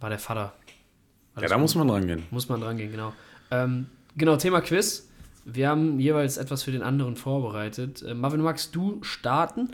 War 0.00 0.08
der 0.10 0.18
Vater. 0.18 0.54
Ja, 0.56 1.40
Alles 1.40 1.50
da 1.50 1.56
gut. 1.56 1.62
muss 1.62 1.74
man 1.74 1.90
rangehen. 1.90 2.22
Muss 2.30 2.48
man 2.48 2.60
dran 2.60 2.76
gehen, 2.76 2.90
genau. 2.90 3.12
Ähm, 3.50 3.86
genau, 4.16 4.36
Thema 4.36 4.60
Quiz. 4.62 5.08
Wir 5.44 5.68
haben 5.68 6.00
jeweils 6.00 6.38
etwas 6.38 6.62
für 6.64 6.72
den 6.72 6.82
anderen 6.82 7.14
vorbereitet. 7.14 8.02
Äh, 8.02 8.14
Marvin, 8.14 8.40
magst 8.40 8.74
du 8.74 8.98
starten? 9.02 9.70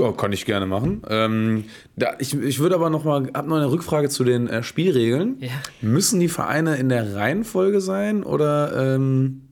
Ja, 0.00 0.12
kann 0.12 0.32
ich 0.32 0.44
gerne 0.46 0.66
machen. 0.66 1.02
Ähm, 1.08 1.64
da, 1.96 2.14
ich, 2.18 2.34
ich 2.34 2.58
würde 2.60 2.74
aber 2.76 2.88
noch 2.90 3.04
mal, 3.04 3.30
hab 3.34 3.46
noch 3.46 3.56
eine 3.56 3.70
Rückfrage 3.70 4.08
zu 4.08 4.24
den 4.24 4.48
äh, 4.48 4.62
Spielregeln. 4.62 5.36
Ja. 5.40 5.50
Müssen 5.80 6.20
die 6.20 6.28
Vereine 6.28 6.76
in 6.76 6.88
der 6.88 7.14
Reihenfolge 7.14 7.80
sein 7.80 8.22
oder? 8.22 8.94
Ähm, 8.94 9.42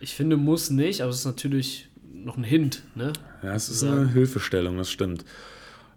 Ich 0.00 0.14
finde, 0.14 0.36
muss 0.36 0.70
nicht, 0.70 1.00
aber 1.00 1.10
es 1.10 1.20
ist 1.20 1.24
natürlich 1.24 1.88
noch 2.12 2.36
ein 2.36 2.44
Hint, 2.44 2.82
ne? 2.94 3.12
ja, 3.42 3.54
es 3.54 3.68
ist 3.68 3.84
eine 3.84 4.08
Hilfestellung, 4.08 4.76
das 4.78 4.90
stimmt. 4.90 5.24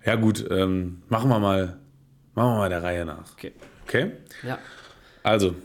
Ja 0.06 0.16
gut, 0.16 0.46
ähm, 0.50 1.02
machen 1.10 1.30
wir 1.30 1.40
mal, 1.40 1.78
machen 2.36 2.52
wir 2.54 2.58
mal 2.58 2.70
der 2.70 2.84
Reihe 2.84 3.04
nach. 3.06 3.34
Okay. 3.34 3.52
Okay? 3.86 4.12
Ja. 4.48 4.60
Also 5.24 5.56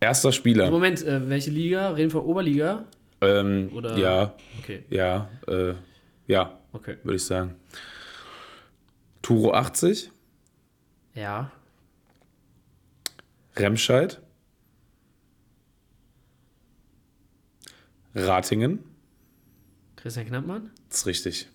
erster 0.00 0.32
Spieler. 0.32 0.70
Moment, 0.70 1.02
äh, 1.06 1.28
welche 1.28 1.50
Liga? 1.50 1.90
Reden 1.90 2.12
wir 2.12 2.20
von 2.20 2.28
Oberliga? 2.28 2.84
Ähm, 3.22 3.70
Oder- 3.74 3.96
Ja, 3.98 4.34
Okay, 4.62 4.82
ja, 4.90 5.28
äh, 5.46 5.74
ja, 6.26 6.58
okay. 6.72 6.96
würde 7.02 7.16
ich 7.16 7.24
sagen. 7.24 7.54
Turo 9.22 9.52
80, 9.52 10.10
Ja. 11.14 11.50
Remscheid, 13.56 14.20
Ratingen. 18.14 18.80
Christian 19.96 20.26
Knappmann? 20.26 20.70
Das 20.88 20.98
ist 20.98 21.06
richtig. 21.06 21.48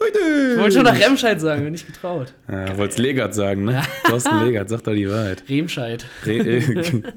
Ich 0.00 0.58
wollte 0.58 0.72
schon 0.72 0.84
nach 0.84 0.98
Remscheid 0.98 1.40
sagen, 1.40 1.64
bin 1.64 1.72
nicht 1.72 1.86
getraut. 1.86 2.34
Ja, 2.48 2.76
wolltest 2.78 2.98
Legat 2.98 3.34
sagen, 3.34 3.64
ne? 3.64 3.82
Thorsten 4.04 4.44
Legat, 4.44 4.68
sag 4.68 4.84
doch 4.84 4.94
die 4.94 5.08
Wahrheit. 5.08 5.42
Remscheid. 5.48 6.06
Re 6.24 6.36
äh, 6.36 7.02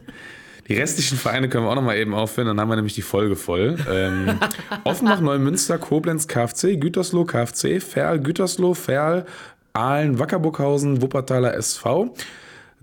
die 0.72 0.78
restlichen 0.78 1.18
Vereine 1.18 1.50
können 1.50 1.66
wir 1.66 1.70
auch 1.70 1.76
noch 1.76 1.82
mal 1.82 1.98
eben 1.98 2.14
aufführen, 2.14 2.48
dann 2.48 2.60
haben 2.60 2.70
wir 2.70 2.78
nämlich 2.78 2.96
die 2.96 3.02
Folge 3.02 3.36
voll. 3.36 3.76
Ähm, 3.92 4.40
Offenbach, 4.86 5.20
Neumünster, 5.20 5.78
Koblenz, 5.78 6.30
KfC, 6.30 6.78
Gütersloh, 6.78 7.26
KfC, 7.26 7.82
Ferl, 7.82 8.20
Gütersloh, 8.20 8.74
Ferl, 8.74 9.26
Aalen, 9.74 10.18
Wackerburghausen, 10.18 11.02
Wuppertaler 11.02 11.56
SV, 11.56 12.16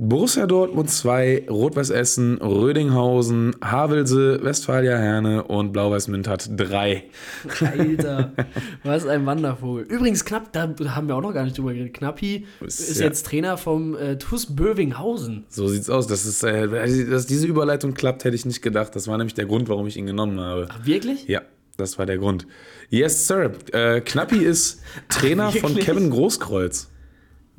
Borussia 0.00 0.46
Dortmund 0.46 0.88
2, 0.88 1.46
Rot-Weiß 1.50 1.90
Essen, 1.90 2.38
Rödinghausen, 2.38 3.56
Havelse, 3.60 4.38
Westfalia 4.44 4.96
Herne 4.96 5.42
und 5.42 5.72
Blau-Weiß 5.72 6.06
Müntat 6.06 6.48
3. 6.56 7.02
Alter, 7.60 8.32
was 8.84 9.06
ein 9.06 9.26
Wandervogel. 9.26 9.84
Übrigens, 9.88 10.24
Knapp, 10.24 10.52
da 10.52 10.72
haben 10.94 11.08
wir 11.08 11.16
auch 11.16 11.20
noch 11.20 11.34
gar 11.34 11.42
nicht 11.42 11.58
drüber 11.58 11.72
geredet. 11.74 11.94
Knappi 11.94 12.46
Ist- 12.60 12.78
ist 12.78 13.00
ja. 13.00 13.06
jetzt 13.06 13.26
Trainer 13.26 13.56
vom 13.56 13.96
äh, 13.96 14.16
TuS 14.18 14.54
Bövinghausen. 14.54 15.46
So 15.48 15.66
sieht's 15.66 15.90
aus. 15.90 16.06
Das 16.06 16.24
ist, 16.24 16.44
äh, 16.44 16.68
dass 17.10 17.26
diese 17.26 17.48
Überleitung 17.48 17.94
klappt, 17.94 18.22
hätte 18.24 18.36
ich 18.36 18.46
nicht 18.46 18.62
gedacht. 18.62 18.94
Das 18.94 19.08
war 19.08 19.18
nämlich 19.18 19.34
der 19.34 19.46
Grund, 19.46 19.68
warum 19.68 19.88
ich 19.88 19.96
ihn 19.96 20.06
genommen 20.06 20.38
habe. 20.38 20.68
Ach, 20.70 20.86
wirklich? 20.86 21.26
Ja, 21.26 21.42
das 21.76 21.98
war 21.98 22.06
der 22.06 22.18
Grund. 22.18 22.46
Yes, 22.88 23.26
Sir. 23.26 23.50
Äh, 23.72 24.00
Knappi 24.00 24.36
ist 24.44 24.80
Trainer 25.08 25.50
von 25.50 25.70
wirklich? 25.70 25.86
Kevin 25.86 26.10
Großkreuz 26.10 26.88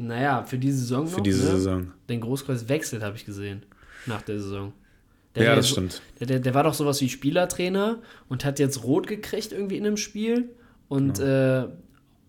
Naja, 0.02 0.44
für 0.44 0.58
diese 0.58 0.78
Saison 0.80 1.04
noch. 1.06 1.12
für 1.12 1.22
diese 1.22 1.44
ne? 1.44 1.52
Saison. 1.52 1.92
Den 2.10 2.22
Großkreuz 2.22 2.68
wechselt, 2.70 3.04
habe 3.04 3.16
ich 3.18 3.26
gesehen. 3.26 3.64
Nach 4.06 4.22
der 4.22 4.40
Saison. 4.40 4.74
Der 5.36 5.44
Ja, 5.44 5.56
das 5.56 5.68
so- 5.68 5.74
stimmt. 5.74 6.02
Der, 6.20 6.28
der, 6.28 6.40
der 6.40 6.54
war 6.54 6.64
doch 6.64 6.74
sowas 6.74 7.02
wie 7.02 7.10
Spielertrainer 7.10 8.00
und 8.30 8.46
hat 8.46 8.60
jetzt 8.60 8.84
rot 8.84 9.08
gekriegt 9.08 9.52
irgendwie 9.52 9.78
in 9.78 9.86
einem 9.86 9.98
Spiel. 9.98 10.50
Und 10.88 11.18
Genau. 11.20 11.66
äh, 11.66 11.68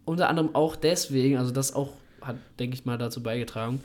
unter 0.04 0.28
anderem 0.28 0.54
auch 0.54 0.74
deswegen, 0.76 1.38
also 1.38 1.52
das 1.52 1.72
auch 1.74 1.92
hat, 2.20 2.36
denke 2.58 2.74
ich 2.74 2.84
mal, 2.84 2.98
dazu 2.98 3.22
beigetragen, 3.22 3.80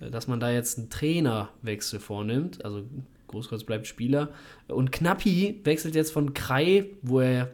äh, 0.00 0.10
dass 0.10 0.28
man 0.28 0.38
da 0.38 0.50
jetzt 0.50 0.78
einen 0.78 0.90
Trainerwechsel 0.90 1.98
vornimmt. 2.00 2.64
Also 2.64 2.82
Großkreuz 3.28 3.64
bleibt 3.64 3.86
Spieler. 3.86 4.28
Und 4.68 4.92
Knappi 4.92 5.58
wechselt 5.64 5.94
jetzt 5.94 6.12
von 6.12 6.34
Krei, 6.34 6.84
wo 7.00 7.20
er, 7.20 7.50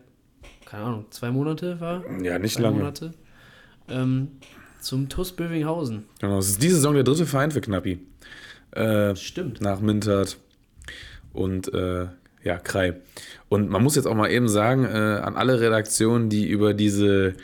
keine 0.66 0.82
Ahnung, 0.84 1.06
zwei 1.10 1.30
Monate 1.30 1.80
war. 1.80 2.02
Ja, 2.20 2.38
nicht 2.40 2.54
Zwei 2.54 2.62
lange. 2.62 2.78
Monate. 2.78 3.14
Ähm, 3.88 4.32
zum 4.80 5.08
TuS 5.08 5.32
Bövinghausen. 5.32 6.04
Genau, 6.20 6.38
es 6.38 6.50
ist 6.50 6.62
diese 6.62 6.76
Saison 6.76 6.94
der 6.94 7.04
dritte 7.04 7.26
Verein 7.26 7.50
für 7.50 7.60
Knappi. 7.60 7.98
Äh, 8.72 9.16
Stimmt. 9.16 9.60
nach 9.60 9.80
Mintat 9.80 10.36
und 11.32 11.72
äh, 11.72 12.06
ja, 12.44 12.58
Krei. 12.58 12.94
Und 13.48 13.70
man 13.70 13.82
muss 13.82 13.96
jetzt 13.96 14.06
auch 14.06 14.14
mal 14.14 14.30
eben 14.30 14.48
sagen, 14.48 14.84
äh, 14.84 14.88
an 14.88 15.36
alle 15.36 15.60
Redaktionen, 15.60 16.28
die 16.28 16.48
über 16.48 16.74
diese 16.74 17.34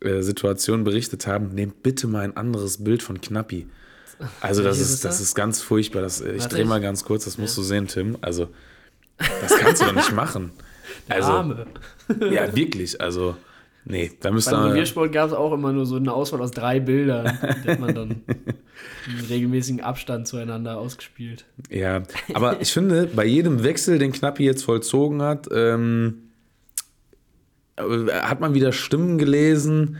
äh, 0.00 0.20
Situation 0.20 0.84
berichtet 0.84 1.26
haben, 1.26 1.54
nehmt 1.54 1.82
bitte 1.82 2.06
mal 2.06 2.20
ein 2.20 2.36
anderes 2.36 2.82
Bild 2.84 3.02
von 3.02 3.20
Knappi. 3.20 3.66
Also 4.40 4.62
das 4.62 4.78
ist, 4.78 5.04
das 5.04 5.20
ist 5.20 5.34
ganz 5.34 5.60
furchtbar. 5.60 6.02
Das, 6.02 6.20
äh, 6.20 6.32
ich 6.32 6.46
drehe 6.46 6.64
mal 6.64 6.80
ganz 6.80 7.04
kurz, 7.04 7.24
das 7.24 7.38
musst 7.38 7.56
du 7.56 7.62
sehen, 7.62 7.88
Tim. 7.88 8.16
Also, 8.20 8.48
das 9.18 9.58
kannst 9.58 9.82
du 9.82 9.86
doch 9.86 9.94
nicht 9.94 10.12
machen. 10.12 10.52
Also, 11.08 11.32
Arme. 11.32 11.66
ja, 12.30 12.54
wirklich. 12.54 13.00
Also, 13.00 13.36
nee, 13.84 14.10
da 14.20 14.30
müsste 14.30 14.52
Beim. 14.52 14.68
Reviersport 14.70 15.12
gab 15.12 15.28
es 15.28 15.32
auch 15.34 15.52
immer 15.52 15.72
nur 15.72 15.86
so 15.86 15.96
eine 15.96 16.12
Auswahl 16.12 16.40
aus 16.40 16.50
drei 16.50 16.80
Bildern. 16.80 17.38
Die 17.64 17.68
hat 17.68 17.80
man 17.80 17.94
dann 17.94 18.10
in 18.26 19.26
regelmäßigen 19.28 19.80
Abstand 19.80 20.26
zueinander 20.28 20.78
ausgespielt. 20.78 21.44
Ja, 21.70 22.02
aber 22.32 22.60
ich 22.60 22.72
finde, 22.72 23.06
bei 23.06 23.24
jedem 23.24 23.62
Wechsel, 23.62 23.98
den 23.98 24.12
Knappi 24.12 24.44
jetzt 24.44 24.64
vollzogen 24.64 25.22
hat, 25.22 25.48
ähm, 25.52 26.30
äh, 27.76 27.82
hat 28.12 28.40
man 28.40 28.54
wieder 28.54 28.72
Stimmen 28.72 29.18
gelesen. 29.18 29.98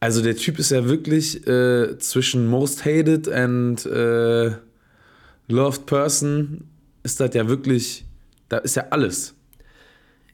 Also 0.00 0.22
der 0.22 0.36
Typ 0.36 0.58
ist 0.58 0.70
ja 0.70 0.88
wirklich 0.88 1.46
äh, 1.46 1.98
zwischen 1.98 2.46
Most 2.46 2.84
Hated 2.84 3.28
and 3.28 3.84
äh, 3.86 4.52
Loved 5.48 5.86
Person 5.86 6.64
ist 7.02 7.20
das 7.20 7.34
ja 7.34 7.48
wirklich, 7.48 8.04
da 8.48 8.58
ist 8.58 8.76
ja 8.76 8.86
alles. 8.90 9.34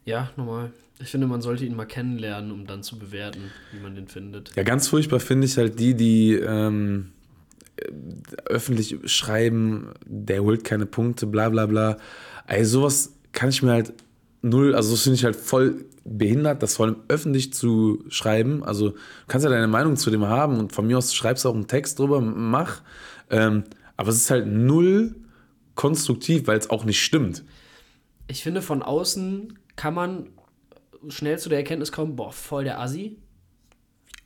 Ja, 0.04 0.30
normal. 0.37 0.72
Ich 0.98 1.11
finde, 1.11 1.26
man 1.26 1.42
sollte 1.42 1.64
ihn 1.64 1.76
mal 1.76 1.85
kennenlernen, 1.85 2.50
um 2.50 2.66
dann 2.66 2.82
zu 2.82 2.98
bewerten, 2.98 3.50
wie 3.72 3.80
man 3.80 3.94
den 3.94 4.09
findet. 4.09 4.54
Ja, 4.56 4.62
ganz 4.62 4.88
furchtbar 4.88 5.20
finde 5.20 5.46
ich 5.46 5.56
halt 5.59 5.78
die, 5.78 5.94
die 5.94 6.32
ähm, 6.35 7.12
äh, 7.76 7.90
öffentlich 8.46 8.96
schreiben, 9.04 9.90
der 10.06 10.42
holt 10.42 10.64
keine 10.64 10.87
Punkte, 10.87 11.26
bla 11.26 11.50
bla 11.50 11.66
bla. 11.66 11.98
Also 12.46 12.80
sowas 12.80 13.12
kann 13.32 13.50
ich 13.50 13.62
mir 13.62 13.72
halt 13.72 13.92
null, 14.40 14.74
also 14.74 14.92
das 14.92 15.02
finde 15.02 15.16
ich 15.16 15.24
halt 15.24 15.37
voll 15.37 15.85
behindert, 16.04 16.62
das 16.62 16.76
vor 16.76 16.87
allem 16.87 16.96
öffentlich 17.09 17.52
zu 17.52 18.04
schreiben. 18.09 18.64
Also 18.64 18.90
du 18.90 18.96
kannst 19.26 19.44
ja 19.44 19.50
deine 19.50 19.68
Meinung 19.68 19.96
zu 19.96 20.11
dem 20.11 20.26
haben 20.26 20.59
und 20.59 20.72
von 20.72 20.87
mir 20.87 20.96
aus 20.96 21.14
schreibst 21.14 21.44
du 21.44 21.50
auch 21.50 21.54
einen 21.54 21.66
Text 21.66 21.98
drüber, 21.98 22.20
mach. 22.20 22.82
Ähm, 23.28 23.64
aber 23.96 24.11
es 24.11 24.16
ist 24.16 24.30
halt 24.30 24.46
null 24.46 25.14
konstruktiv, 25.74 26.46
weil 26.46 26.59
es 26.59 26.70
auch 26.70 26.85
nicht 26.85 27.02
stimmt. 27.02 27.44
Ich 28.28 28.42
finde, 28.42 28.62
von 28.62 28.82
außen 28.82 29.59
kann 29.74 29.94
man 29.94 30.28
schnell 31.09 31.38
zu 31.38 31.49
der 31.49 31.59
Erkenntnis 31.59 31.92
kommen, 31.92 32.16
boah, 32.16 32.33
voll 32.33 32.64
der 32.64 32.81
Assi. 32.81 33.19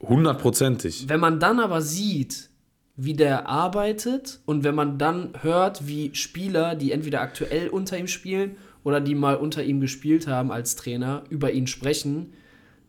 Hundertprozentig. 0.01 1.09
Wenn 1.09 1.21
man 1.21 1.41
dann 1.41 1.61
aber 1.61 1.83
sieht, 1.83 2.51
wie 2.97 3.15
der 3.15 3.49
arbeitet 3.49 4.41
und 4.47 4.65
wenn 4.65 4.75
man 4.75 4.99
dann 4.99 5.33
hört, 5.41 5.87
wie 5.87 6.15
Spieler, 6.15 6.75
die 6.75 6.93
entweder 6.93 7.21
aktuell 7.21 7.69
unter 7.69 7.99
ihm 7.99 8.09
spielen 8.09 8.57
oder 8.85 9.01
die 9.01 9.15
mal 9.15 9.37
unter 9.37 9.63
ihm 9.63 9.81
gespielt 9.81 10.27
haben 10.27 10.51
als 10.53 10.77
Trainer, 10.77 11.25
über 11.31 11.53
ihn 11.53 11.67
sprechen, 11.67 12.35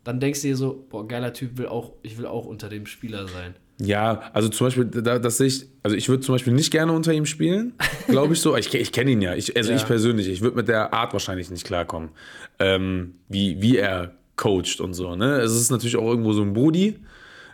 dann 0.03 0.19
denkst 0.19 0.41
du 0.41 0.47
dir 0.47 0.57
so, 0.57 0.85
boah, 0.89 1.07
geiler 1.07 1.33
Typ, 1.33 1.57
will 1.57 1.67
auch, 1.67 1.93
ich 2.01 2.17
will 2.17 2.25
auch 2.25 2.45
unter 2.45 2.69
dem 2.69 2.85
Spieler 2.85 3.27
sein. 3.27 3.55
Ja, 3.83 4.29
also 4.33 4.49
zum 4.49 4.67
Beispiel, 4.67 4.85
da, 4.85 5.17
das 5.17 5.37
sehe 5.37 5.47
ich, 5.47 5.65
also 5.81 5.95
ich 5.95 6.07
würde 6.07 6.21
zum 6.21 6.35
Beispiel 6.35 6.53
nicht 6.53 6.71
gerne 6.71 6.91
unter 6.91 7.13
ihm 7.13 7.25
spielen, 7.25 7.73
glaube 8.07 8.33
ich 8.33 8.41
so. 8.41 8.55
Ich, 8.55 8.73
ich 8.73 8.91
kenne 8.91 9.11
ihn 9.11 9.21
ja, 9.21 9.33
ich, 9.33 9.55
also 9.57 9.71
Ja. 9.71 9.77
ich 9.77 9.85
persönlich, 9.85 10.27
ich 10.29 10.41
würde 10.41 10.55
mit 10.55 10.67
der 10.67 10.93
Art 10.93 11.13
wahrscheinlich 11.13 11.49
nicht 11.49 11.65
klarkommen, 11.65 12.09
ähm, 12.59 13.15
wie, 13.27 13.61
wie 13.61 13.77
er 13.77 14.13
coacht 14.35 14.79
und 14.81 14.93
so. 14.93 15.15
Ne? 15.15 15.37
Es 15.39 15.53
ist 15.55 15.71
natürlich 15.71 15.97
auch 15.97 16.07
irgendwo 16.07 16.33
so 16.33 16.41
ein 16.43 16.53
Brudi, 16.53 16.99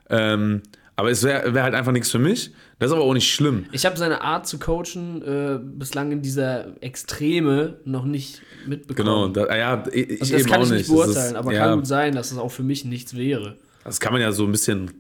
ähm, 0.10 0.62
aber 0.96 1.12
es 1.12 1.24
wäre 1.24 1.54
wär 1.54 1.64
halt 1.64 1.76
einfach 1.76 1.92
nichts 1.92 2.12
für 2.12 2.20
mich. 2.20 2.52
Das 2.80 2.90
ist 2.90 2.96
aber 2.96 3.04
auch 3.06 3.14
nicht 3.14 3.32
schlimm. 3.32 3.66
Ich 3.72 3.86
habe 3.86 3.98
seine 3.98 4.22
Art 4.22 4.48
zu 4.48 4.60
coachen 4.60 5.22
äh, 5.22 5.60
bislang 5.62 6.12
in 6.12 6.22
dieser 6.22 6.82
Extreme 6.82 7.80
noch 7.86 8.06
nicht 8.06 8.42
mitbekommen. 8.68 9.34
Genau, 9.34 9.46
da, 9.48 9.56
ja, 9.56 9.84
ich, 9.92 10.22
also 10.22 10.34
das 10.34 10.42
eben 10.42 10.50
kann 10.52 10.62
auch 10.62 10.66
ich 10.66 10.72
nicht. 10.72 10.82
Das 10.82 10.88
beurteilen, 10.96 11.32
ist, 11.32 11.36
aber 11.36 11.54
ja, 11.54 11.60
kann 11.66 11.76
gut 11.80 11.88
sein, 11.88 12.16
dass 12.16 12.32
es 12.32 12.38
auch 12.38 12.52
für 12.52 12.64
mich 12.64 12.84
nichts 12.86 13.16
wäre. 13.16 13.56
Das 13.84 14.00
kann 14.00 14.12
man 14.12 14.22
ja 14.22 14.32
so 14.32 14.44
ein 14.44 14.52
bisschen 14.52 14.92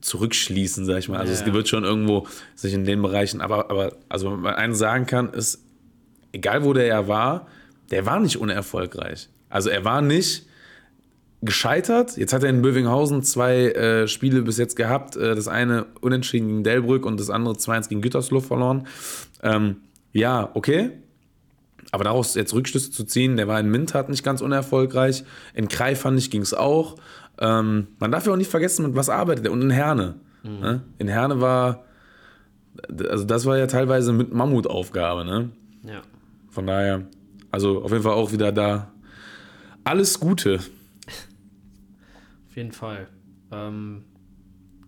zurückschließen, 0.00 0.84
sag 0.84 0.98
ich 0.98 1.08
mal. 1.08 1.18
Also 1.18 1.32
Ja. 1.32 1.38
es 1.46 1.52
wird 1.52 1.68
schon 1.68 1.84
irgendwo 1.84 2.26
sich 2.54 2.72
in 2.74 2.84
den 2.84 3.02
Bereichen, 3.02 3.40
aber, 3.40 3.70
aber 3.70 3.96
also 4.08 4.32
was 4.32 4.38
man 4.38 4.54
eins 4.54 4.78
sagen 4.78 5.06
kann, 5.06 5.30
ist, 5.30 5.60
egal 6.32 6.64
wo 6.64 6.72
der 6.72 6.86
ja 6.86 7.08
war, 7.08 7.46
der 7.90 8.06
war 8.06 8.18
nicht 8.20 8.36
unerfolgreich. 8.38 9.28
Also 9.50 9.68
er 9.68 9.84
war 9.84 10.00
nicht 10.00 10.46
gescheitert. 11.42 12.16
Jetzt 12.16 12.32
hat 12.32 12.42
er 12.44 12.50
in 12.50 12.62
Bövinghausen 12.62 13.22
zwei 13.22 13.66
äh, 13.72 14.08
Spiele 14.08 14.42
bis 14.42 14.58
jetzt 14.58 14.76
gehabt. 14.76 15.16
Äh, 15.16 15.34
das 15.34 15.48
eine 15.48 15.86
unentschieden 16.00 16.48
gegen 16.48 16.64
Delbrück 16.64 17.04
und 17.04 17.18
das 17.20 17.30
andere 17.30 17.54
2-1 17.54 17.88
gegen 17.88 18.00
Gütersloh 18.00 18.40
verloren. 18.40 18.86
Ähm, 19.42 19.76
ja, 20.12 20.50
okay. 20.54 20.90
Aber 21.90 22.04
daraus 22.04 22.34
jetzt 22.36 22.54
Rückschlüsse 22.54 22.90
zu 22.90 23.04
ziehen, 23.04 23.36
der 23.36 23.48
war 23.48 23.60
in 23.60 23.70
Mintat 23.70 24.08
nicht 24.08 24.22
ganz 24.24 24.40
unerfolgreich. 24.40 25.24
In 25.52 25.68
Krai 25.68 25.94
fand 25.94 26.18
ich, 26.18 26.30
ging 26.30 26.40
es 26.42 26.54
auch. 26.54 26.96
Ähm, 27.42 27.88
man 27.98 28.12
darf 28.12 28.24
ja 28.24 28.32
auch 28.32 28.36
nicht 28.36 28.50
vergessen, 28.50 28.86
mit 28.86 28.94
was 28.94 29.10
arbeitet 29.10 29.44
er. 29.44 29.52
Und 29.52 29.62
in 29.62 29.70
Herne. 29.70 30.14
Ne? 30.44 30.82
In 30.98 31.08
Herne 31.08 31.40
war, 31.40 31.84
also 33.10 33.24
das 33.24 33.46
war 33.46 33.58
ja 33.58 33.66
teilweise 33.66 34.12
mit 34.12 34.32
Mammutaufgabe. 34.32 35.24
Ne? 35.24 35.50
Ja. 35.82 36.02
Von 36.50 36.68
daher, 36.68 37.02
also 37.50 37.82
auf 37.82 37.90
jeden 37.90 38.04
Fall 38.04 38.12
auch 38.12 38.30
wieder 38.30 38.52
da. 38.52 38.92
Alles 39.82 40.20
Gute. 40.20 40.60
Auf 42.48 42.56
jeden 42.56 42.72
Fall. 42.72 43.08
Ähm, 43.50 44.04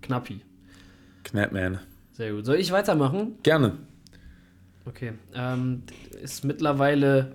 Knappi. 0.01 0.40
Knapman. 1.25 1.81
Sehr 2.12 2.33
gut. 2.33 2.45
Soll 2.47 2.57
ich 2.57 2.71
weitermachen? 2.71 3.38
Gerne. 3.43 3.79
Okay. 4.87 5.14
Ähm, 5.35 5.83
ist 6.23 6.45
mittlerweile 6.45 7.33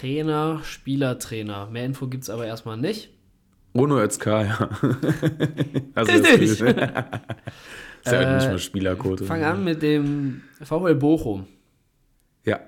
Trainer, 0.00 0.60
Spielertrainer. 0.62 1.66
Mehr 1.70 1.84
Info 1.86 2.06
gibt 2.06 2.24
es 2.24 2.30
aber 2.30 2.46
erstmal 2.46 2.76
nicht. 2.76 3.10
Ono 3.72 3.98
Özkan, 3.98 4.46
ja. 4.46 4.58
also 5.94 6.12
Richtig. 6.12 6.42
Ist 6.50 6.60
ja 6.60 8.18
heute 8.18 8.34
nicht 8.34 8.44
Äh, 8.46 8.48
mehr 8.50 8.58
Spielercode. 8.58 9.20
Fang 9.24 9.42
an 9.42 9.64
mit 9.64 9.82
dem 9.82 10.42
VfL 10.62 10.94
Bochum. 10.94 11.46
Ja. 12.44 12.60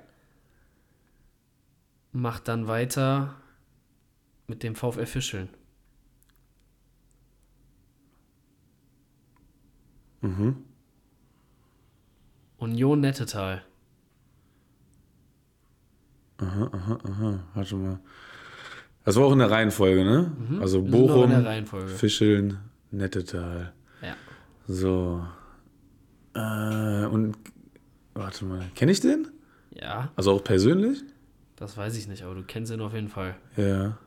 Macht 2.12 2.48
dann 2.48 2.66
weiter 2.66 3.36
mit 4.46 4.62
dem 4.62 4.74
VfL 4.74 5.06
Fischeln. 5.06 5.48
Mhm. 10.22 10.56
Union 12.58 13.00
Nettetal. 13.00 13.62
Warte 16.38 17.74
mal. 17.77 17.98
Das 19.05 19.16
war 19.16 19.24
auch 19.24 19.33
in 19.33 19.38
der 19.38 19.51
Reihenfolge, 19.51 20.05
ne? 20.05 20.33
Also 20.61 20.81
sind 20.83 20.90
noch 20.90 20.98
Bochum. 20.98 21.88
Fischeln, 21.88 22.59
Nettetal. 22.90 23.72
Ja. 24.03 24.14
So. 24.66 25.24
Äh, 26.35 27.07
und 27.07 27.37
warte 28.14 28.44
mal, 28.44 28.64
kenne 28.74 28.92
ich 28.92 29.01
den? 29.01 29.29
Ja, 29.74 30.11
Also 30.16 30.33
auch 30.33 30.44
persönlich? 30.44 31.03
das 31.57 31.77
weiß 31.77 31.96
ich 31.96 32.07
nicht, 32.07 32.22
aber 32.22 32.35
du 32.37 32.42
kennst 32.44 32.70
ihn 32.72 32.81
auf 32.81 32.94
jeden 32.94 33.09
Fall. 33.09 33.35
Ja. 33.57 33.98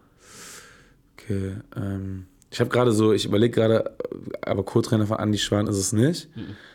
Okay. 1.13 1.55
Ähm, 1.75 2.27
ich 2.49 2.59
habe 2.61 2.69
gerade 2.69 2.91
so, 2.93 3.11
ich 3.11 3.25
überlege 3.25 3.51
gerade, 3.53 3.95
aber 4.41 4.63
Co-Trainer 4.63 5.05
von 5.05 5.17
Andi 5.17 5.37
Schwan 5.37 5.67
ist 5.67 5.77
es 5.77 5.91
nicht. 5.93 6.29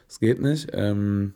Es 0.09 0.21
geht 0.21 0.41
nicht. 0.41 0.69
Ähm, 0.73 1.33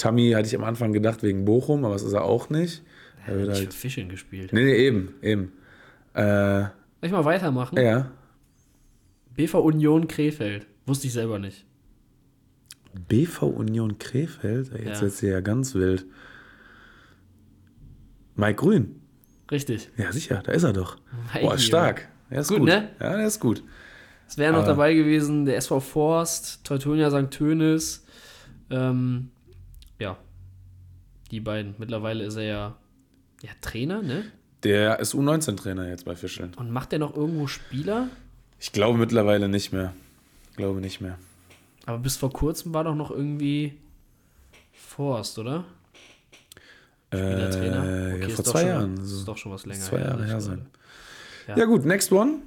Tammy 0.00 0.30
hatte 0.32 0.46
ich 0.48 0.56
am 0.56 0.64
Anfang 0.64 0.92
gedacht 0.92 1.22
wegen 1.22 1.44
Bochum, 1.44 1.84
aber 1.84 1.94
es 1.94 2.02
ist 2.02 2.12
er 2.14 2.24
auch 2.24 2.48
nicht. 2.50 2.82
Er 3.26 3.36
wird 3.36 3.48
Ich 3.48 3.54
halt, 3.54 3.66
habe 3.66 3.74
Fischeln 3.76 4.08
gespielt. 4.08 4.52
nee, 4.52 4.64
nee, 4.64 4.76
eben, 4.76 5.14
eben. 5.22 5.52
Äh, 6.14 6.60
Soll 6.62 6.70
ich 7.02 7.12
mal 7.12 7.24
weitermachen? 7.24 7.78
ja. 7.78 8.10
BV 9.36 9.54
Union 9.60 10.08
Krefeld. 10.08 10.66
Wusste 10.86 11.06
ich 11.06 11.12
selber 11.12 11.38
nicht. 11.38 11.64
BV 13.08 13.42
Union 13.46 13.98
Krefeld? 13.98 14.70
Jetzt 14.72 14.84
Ja. 14.84 15.00
wird 15.02 15.12
sie 15.12 15.28
ja 15.28 15.40
ganz 15.40 15.74
wild. 15.74 16.06
Mike 18.36 18.54
Grün. 18.56 19.00
Richtig. 19.50 19.90
Ja, 19.96 20.12
sicher, 20.12 20.42
da 20.44 20.52
ist 20.52 20.62
er 20.62 20.72
doch. 20.72 20.96
Mike, 21.34 21.46
Boah, 21.46 21.58
stark. 21.58 22.08
Er 22.30 22.40
ist 22.40 22.48
Gut, 22.48 22.58
gut. 22.60 22.68
ne? 22.68 22.90
Ja, 23.00 23.16
der 23.16 23.26
ist 23.26 23.40
gut. 23.40 23.62
Es 24.28 24.38
wäre 24.38 24.52
noch 24.52 24.60
Aber- 24.60 24.68
dabei 24.68 24.94
gewesen 24.94 25.44
der 25.44 25.56
SV 25.56 25.80
Forst, 25.80 26.64
Teutonia 26.64 27.10
St. 27.10 27.30
Tönis. 27.30 28.04
Ähm, 28.70 29.30
ja, 29.32 29.39
die 31.30 31.40
beiden. 31.40 31.74
Mittlerweile 31.78 32.24
ist 32.24 32.36
er 32.36 32.42
ja, 32.42 32.76
ja 33.42 33.50
Trainer, 33.60 34.02
ne? 34.02 34.24
Der 34.62 34.98
ist 35.00 35.14
U19-Trainer 35.14 35.88
jetzt 35.88 36.04
bei 36.04 36.14
Fischeln. 36.16 36.52
Und 36.56 36.70
macht 36.70 36.92
er 36.92 36.98
noch 36.98 37.16
irgendwo 37.16 37.46
Spieler? 37.46 38.08
Ich 38.58 38.72
glaube 38.72 38.98
mittlerweile 38.98 39.48
nicht 39.48 39.72
mehr. 39.72 39.94
Ich 40.50 40.56
glaube 40.56 40.80
nicht 40.80 41.00
mehr. 41.00 41.18
Aber 41.86 41.98
bis 41.98 42.16
vor 42.18 42.30
kurzem 42.32 42.74
war 42.74 42.84
doch 42.84 42.94
noch 42.94 43.10
irgendwie 43.10 43.78
Forst, 44.72 45.38
oder? 45.38 45.64
Spielertrainer? 47.12 47.84
Äh, 47.84 48.14
Okay, 48.14 48.20
ja, 48.22 48.26
ist 48.28 48.34
vor 48.36 48.44
zwei 48.44 48.66
Jahren. 48.66 48.94
Ist 48.98 49.08
So. 49.08 49.24
doch 49.26 49.38
schon 49.38 49.52
was 49.52 49.64
länger 49.66 49.80
zwei 49.80 50.00
Jahre 50.00 50.24
ich 50.24 50.30
her 50.30 50.40
sein. 50.40 50.66
Ja. 51.48 51.56
Ja. 51.56 51.64
gut, 51.64 51.84
next 51.84 52.12
one. 52.12 52.38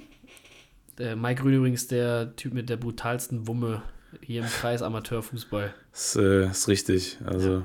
Der 0.98 1.16
Mike 1.16 1.42
Grün 1.42 1.56
übrigens 1.56 1.88
der 1.88 2.36
Typ 2.36 2.54
mit 2.54 2.70
der 2.70 2.78
brutalsten 2.78 3.48
Wumme 3.48 3.82
hier 4.22 4.42
im 4.44 4.48
Kreis 4.48 4.82
Amateurfußball. 4.84 5.74
Ist, 5.92 6.16
äh, 6.16 6.46
ist 6.50 6.68
richtig. 6.68 7.18
Also, 7.26 7.64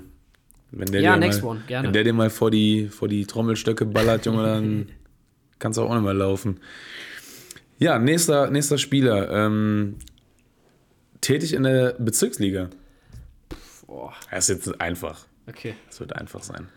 wenn 0.71 0.91
der 0.93 1.01
Ja, 1.01 1.15
dir 1.15 1.21
next 1.21 1.43
mal, 1.43 1.49
one, 1.51 1.63
gerne. 1.67 1.87
Wenn 1.89 1.93
der 1.93 2.05
dir 2.05 2.13
mal 2.13 2.31
vor 2.31 2.51
die, 2.51 2.89
vor 2.89 3.09
die 3.09 3.27
Trommelstöcke 3.27 3.87
ballert, 3.87 4.27
Junge, 4.27 4.43
dann 4.45 4.89
kannst 5.59 5.79
du 5.79 5.83
auch 5.83 6.01
mehr 6.01 6.15
laufen. 6.15 6.61
Ja, 7.79 7.99
nächster, 7.99 8.51
nächster 8.51 8.79
Spieler. 8.79 9.31
Ähm, 9.31 9.97
tätig 11.21 11.53
in 11.55 11.63
der 11.63 11.95
Bezirksliga. 11.99 12.71
Boah, 13.87 14.13
Das 14.31 14.49
ist 14.49 14.67
jetzt 14.67 14.81
einfach. 14.81 15.27
okay. 15.49 15.75
Das 15.89 16.01
wird 16.01 16.15
einfach 16.15 16.43
sein. 16.43 16.69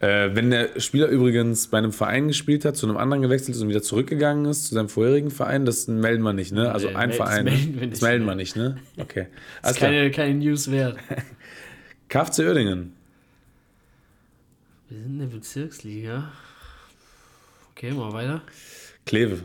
Äh, 0.00 0.34
wenn 0.34 0.50
der 0.50 0.78
Spieler 0.78 1.08
übrigens 1.08 1.68
bei 1.68 1.78
einem 1.78 1.90
Verein 1.92 2.28
gespielt 2.28 2.66
hat, 2.66 2.76
zu 2.76 2.86
einem 2.86 2.98
anderen 2.98 3.22
gewechselt 3.22 3.56
ist 3.56 3.62
und 3.62 3.70
wieder 3.70 3.82
zurückgegangen 3.82 4.44
ist 4.44 4.66
zu 4.66 4.74
seinem 4.74 4.90
vorherigen 4.90 5.30
Verein, 5.30 5.64
das 5.64 5.88
melden 5.88 6.22
wir 6.22 6.34
nicht, 6.34 6.52
ne? 6.52 6.70
Also 6.70 6.88
Nee, 6.88 6.96
ein 6.96 7.08
das 7.08 7.16
Verein. 7.16 7.44
melden 7.46 7.74
wir 7.80 7.80
das 7.88 7.90
nicht, 7.90 8.02
melden 8.02 8.24
ne? 8.26 8.30
wir 8.30 8.34
nicht, 8.34 8.56
ne? 8.56 8.76
Okay. 8.98 9.28
Das 9.62 9.72
ist 9.72 9.78
keine, 9.78 10.10
keine 10.10 10.34
News 10.34 10.70
wert. 10.70 10.98
KFC 12.08 12.40
Oerdingen. 12.40 12.92
Wir 14.88 14.98
sind 15.02 15.12
in 15.14 15.18
der 15.18 15.26
Bezirksliga. 15.26 16.32
Okay, 17.70 17.92
mal 17.92 18.12
weiter. 18.12 18.42
Kleve. 19.04 19.44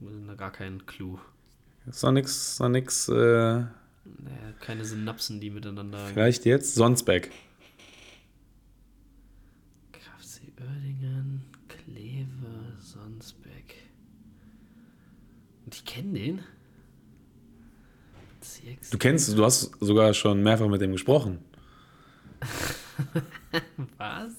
Wir 0.00 0.10
sind 0.10 0.26
da 0.26 0.34
gar 0.34 0.50
kein 0.52 0.84
Clou. 0.86 1.18
Ist 1.86 2.02
noch 2.02 2.12
nix, 2.12 2.52
ist 2.52 2.60
noch 2.60 2.68
nix, 2.68 3.08
äh, 3.08 3.12
Naja, 3.14 3.68
keine 4.60 4.84
Synapsen, 4.84 5.40
die 5.40 5.50
miteinander. 5.50 6.06
vielleicht 6.08 6.44
jetzt 6.44 6.74
Sonsbeck. 6.74 7.30
KFC 9.92 10.42
Oerdingen, 10.60 11.42
Kleve, 11.68 12.76
Sonsbeck. 12.78 13.76
Und 15.64 15.74
ich 15.74 15.84
kenne 15.84 16.12
den? 16.18 16.40
Bezirks. 18.62 18.90
Du 18.90 18.98
kennst, 18.98 19.36
du 19.36 19.44
hast 19.44 19.72
sogar 19.80 20.14
schon 20.14 20.42
mehrfach 20.42 20.68
mit 20.68 20.80
dem 20.80 20.92
gesprochen. 20.92 21.38
Was? 23.98 24.32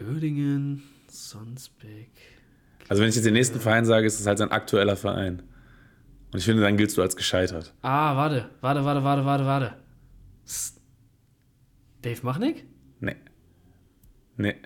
Oerdingen, 0.00 0.82
Sonsbeck. 1.08 2.10
Also 2.88 3.02
wenn 3.02 3.08
ich 3.08 3.14
jetzt 3.14 3.24
den 3.24 3.34
nächsten 3.34 3.60
Verein 3.60 3.84
sage, 3.84 4.06
ist 4.06 4.20
es 4.20 4.26
halt 4.26 4.38
sein 4.38 4.50
aktueller 4.50 4.96
Verein. 4.96 5.42
Und 6.32 6.38
ich 6.38 6.44
finde, 6.44 6.62
dann 6.62 6.76
giltst 6.76 6.96
du 6.96 7.02
als 7.02 7.14
gescheitert. 7.16 7.72
Ah, 7.82 8.16
warte, 8.16 8.50
warte, 8.60 8.84
warte, 8.84 9.04
warte, 9.04 9.24
warte, 9.24 9.44
warte. 9.44 9.76
Dave 12.02 12.20
Machnick? 12.22 12.64
Nee. 13.00 13.16
Nee. 14.36 14.56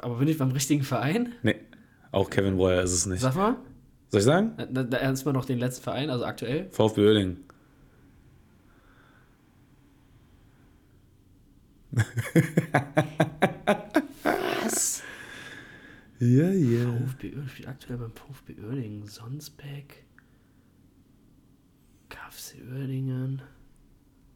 Aber 0.00 0.16
bin 0.16 0.28
ich 0.28 0.38
beim 0.38 0.50
richtigen 0.50 0.82
Verein? 0.82 1.34
Nee, 1.42 1.56
auch 2.12 2.28
Kevin 2.28 2.56
Breuer 2.56 2.82
ist 2.82 2.92
es 2.92 3.06
nicht. 3.06 3.20
Sag 3.20 3.36
mal. 3.36 3.56
Soll 4.10 4.18
ich 4.20 4.24
sagen? 4.24 4.54
Da, 4.72 4.82
da 4.82 4.98
erstmal 4.98 5.34
noch 5.34 5.44
den 5.44 5.58
letzten 5.58 5.84
Verein, 5.84 6.10
also 6.10 6.24
aktuell. 6.24 6.68
VfB 6.70 7.00
Oerding. 7.06 7.36
Was? 14.22 15.02
Ja, 16.22 16.50
ja. 16.50 16.84
VfB 17.06 17.28
Oerding 17.28 17.48
spielt 17.48 17.68
aktuell 17.68 17.96
beim 17.96 18.12
VfB 18.12 18.54
Oerding. 18.62 19.08
Sonsbeck. 19.08 20.04
KFC 22.10 22.56
Oerdingen. 22.70 23.40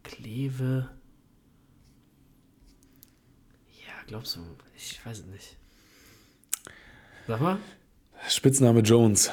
Kleve. 0.03 0.89
Ja, 3.87 3.93
glaubst 4.07 4.37
du? 4.37 4.41
Ich 4.75 5.05
weiß 5.05 5.19
es 5.19 5.27
nicht. 5.27 5.59
Sag 7.27 7.43
mal. 7.43 7.59
Spitzname 8.29 8.81
Jones. 8.81 9.31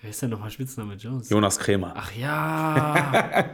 Wer 0.00 0.10
ist 0.10 0.22
denn 0.22 0.30
nochmal 0.30 0.50
Spitzname 0.50 0.94
Jones? 0.94 1.28
Jonas 1.28 1.58
Krämer. 1.58 1.92
Ach 1.96 2.12
ja. 2.14 3.46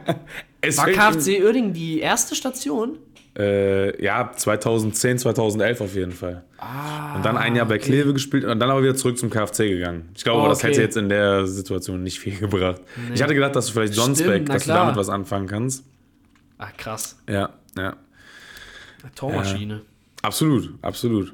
War 0.75 0.87
KFC 0.87 1.43
Oerding 1.43 1.73
die 1.73 1.99
erste 1.99 2.35
Station? 2.35 2.99
Äh, 3.37 4.01
ja, 4.01 4.31
2010, 4.33 5.17
2011 5.19 5.81
auf 5.81 5.95
jeden 5.95 6.11
Fall. 6.11 6.43
Ah. 6.57 7.15
Und 7.15 7.25
dann 7.25 7.35
ein 7.37 7.55
Jahr 7.55 7.65
bei 7.65 7.79
Kleve 7.79 8.13
gespielt 8.13 8.45
und 8.45 8.59
dann 8.59 8.69
aber 8.69 8.81
wieder 8.83 8.95
zurück 8.95 9.17
zum 9.17 9.29
KFC 9.29 9.67
gegangen. 9.69 10.09
Ich 10.15 10.23
glaube, 10.23 10.43
Oh, 10.43 10.47
das 10.47 10.59
okay. 10.59 10.67
hätte 10.69 10.81
jetzt 10.83 10.97
in 10.97 11.09
der 11.09 11.45
Situation 11.47 12.01
nicht 12.03 12.19
viel 12.19 12.37
gebracht. 12.39 12.81
Ich 13.13 13.21
hatte 13.21 13.33
gedacht, 13.33 13.55
dass 13.55 13.65
du 13.67 13.73
vielleicht 13.73 13.95
Johnsbeck, 13.95 14.45
dass 14.45 14.63
klar. 14.63 14.77
du 14.77 14.83
damit 14.83 14.97
was 14.97 15.09
anfangen 15.09 15.47
kannst. 15.47 15.83
Ach 16.57 16.71
krass. 16.77 17.17
Ja, 17.27 17.49
ja. 17.75 17.97
Tormaschine. 19.15 19.81
Absolut, 20.21 20.73
absolut. 20.81 21.33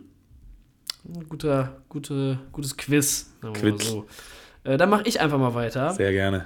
Ein 1.08 1.28
Guter, 1.30 1.82
gute, 1.88 2.40
gutes 2.52 2.76
Quiz. 2.76 3.32
Quiz. 3.54 3.86
so. 3.88 4.08
Äh, 4.64 4.78
dann 4.78 4.90
mache 4.90 5.04
ich 5.06 5.20
einfach 5.20 5.38
mal 5.40 5.54
weiter 5.56 5.92
Sehr 5.94 6.12
gerne. 6.12 6.46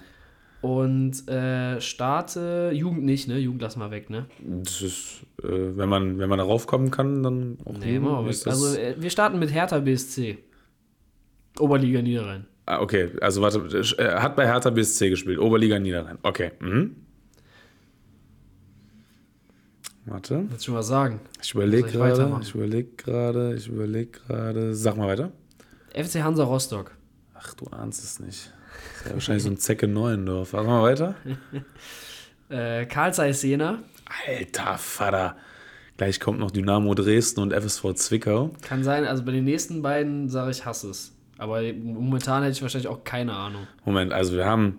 und 0.61 1.27
äh, 1.29 1.79
starte 1.81 2.71
Jugend 2.73 3.03
nicht, 3.03 3.27
ne? 3.27 3.37
Jugend 3.37 3.61
lassen 3.61 3.79
wir 3.79 3.91
weg, 3.91 4.09
ne? 4.09 4.25
Das 4.39 4.81
ist, 4.81 5.23
äh, 5.43 5.47
wenn 5.49 5.89
man, 5.89 6.17
wenn 6.19 6.29
man 6.29 6.39
darauf 6.39 6.65
kommen 6.67 6.91
kann, 6.91 7.23
dann 7.23 7.57
auch 7.65 7.77
Nee, 7.77 7.99
machen 7.99 8.25
wir 8.25 8.31
weg. 8.31 8.47
Also 8.47 8.75
äh, 8.77 8.95
wir 8.97 9.09
starten 9.09 9.37
mit 9.39 9.53
Hertha 9.53 9.79
BSC. 9.79 10.37
Oberliga 11.59 12.01
Niederrhein. 12.01 12.45
ah, 12.65 12.81
okay, 12.81 13.11
also 13.21 13.41
warte, 13.41 13.59
äh, 13.97 14.15
hat 14.19 14.35
bei 14.35 14.45
Hertha 14.45 14.69
BSC 14.69 15.09
gespielt, 15.09 15.39
Oberliga 15.39 15.77
Niederrhein. 15.79 16.17
Okay. 16.23 16.51
Mhm. 16.59 16.95
Warte, 20.07 20.45
Willst 20.49 20.61
du 20.61 20.65
schon 20.67 20.75
was 20.75 20.87
sagen? 20.87 21.19
ich 21.41 21.53
überlege 21.55 21.87
gerade, 21.89 22.37
ich 22.41 22.53
überlege 22.53 22.89
gerade, 22.95 23.55
ich 23.55 23.67
überlege 23.67 24.11
gerade. 24.27 24.75
Sag 24.75 24.97
mal 24.97 25.07
weiter. 25.07 25.31
FC 25.93 26.21
Hansa 26.23 26.43
Rostock. 26.43 26.91
Ach, 27.37 27.53
du 27.53 27.67
ahnst 27.67 28.03
es 28.03 28.19
nicht. 28.19 28.51
Das 28.93 29.01
ist 29.01 29.05
ja 29.05 29.13
wahrscheinlich 29.13 29.43
so 29.43 29.49
ein 29.49 29.57
Zecke 29.57 29.87
Neuendorf. 29.87 30.49
Sag 30.49 30.65
mal 30.65 30.83
weiter. 30.83 31.15
Äh, 32.47 32.85
Karl 32.85 33.11
Zeiss 33.11 33.41
Jena. 33.41 33.79
Alter 34.27 34.77
Vater. 34.77 35.35
Gleich 35.97 36.19
kommt 36.19 36.39
noch 36.39 36.51
Dynamo 36.51 36.93
Dresden 36.93 37.39
und 37.41 37.53
FSV 37.53 37.93
Zwickau. 37.95 38.51
Kann 38.61 38.83
sein, 38.83 39.03
also 39.05 39.25
bei 39.25 39.31
den 39.31 39.45
nächsten 39.45 39.81
beiden 39.81 40.29
sage 40.29 40.51
ich 40.51 40.63
hasse 40.63 40.91
es. 40.91 41.15
Aber 41.39 41.61
momentan 41.73 42.43
hätte 42.43 42.53
ich 42.53 42.61
wahrscheinlich 42.61 42.87
auch 42.87 43.03
keine 43.03 43.33
Ahnung. 43.33 43.65
Moment, 43.83 44.13
also 44.13 44.35
wir 44.35 44.45
haben, 44.45 44.77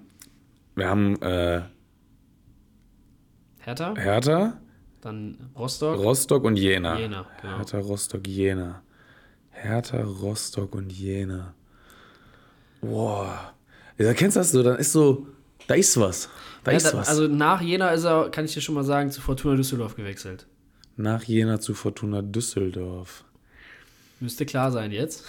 wir 0.77 0.89
haben 0.89 1.21
äh, 1.23 1.63
Hertha, 3.59 3.95
Hertha, 3.97 4.59
dann 5.01 5.51
Rostock. 5.59 5.99
Rostock 5.99 6.45
und 6.45 6.57
Jena. 6.57 6.99
Jena, 6.99 7.27
genau. 7.43 7.57
Hertha, 7.57 7.79
Rostock, 7.79 8.27
Jena. 8.29 8.83
Hertha, 9.51 10.03
Rostock 10.03 10.75
und 10.75 10.93
Jena. 10.93 11.55
Boah. 12.89 13.55
Ja, 13.99 14.13
kennst 14.15 14.37
du 14.37 14.41
das 14.41 14.51
so? 14.51 14.63
Dann 14.63 14.77
ist 14.79 14.93
so, 14.93 15.27
da 15.67 15.75
ist 15.75 15.99
was. 15.99 16.29
Da 16.65 16.71
Ja, 16.73 16.77
ist 16.77 16.87
da, 16.93 16.99
was. 16.99 17.09
also 17.09 17.27
nach 17.29 17.61
Jena 17.61 17.91
ist 17.91 18.05
er, 18.05 18.31
kann 18.31 18.45
ich 18.45 18.53
dir 18.55 18.61
schon 18.61 18.75
mal 18.75 18.85
sagen, 18.85 19.11
zu 19.11 19.21
Fortuna 19.21 19.57
Düsseldorf 19.57 19.97
gewechselt. 19.97 20.47
Nach 20.97 21.23
Jena 21.23 21.61
zu 21.61 21.75
Fortuna 21.75 22.23
Düsseldorf. 22.23 23.25
Müsste 24.21 24.47
klar 24.47 24.71
sein 24.73 24.93
jetzt. 24.93 25.25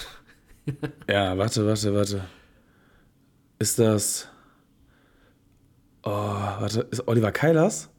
Ja, 1.10 1.38
warte, 1.38 1.66
warte, 1.66 1.94
warte. 1.94 2.26
Ist 3.58 3.80
das. 3.80 4.28
Oh, 6.04 6.10
warte. 6.12 6.82
Ist 6.92 7.08
Oliver 7.08 7.32
Keilers? 7.32 7.90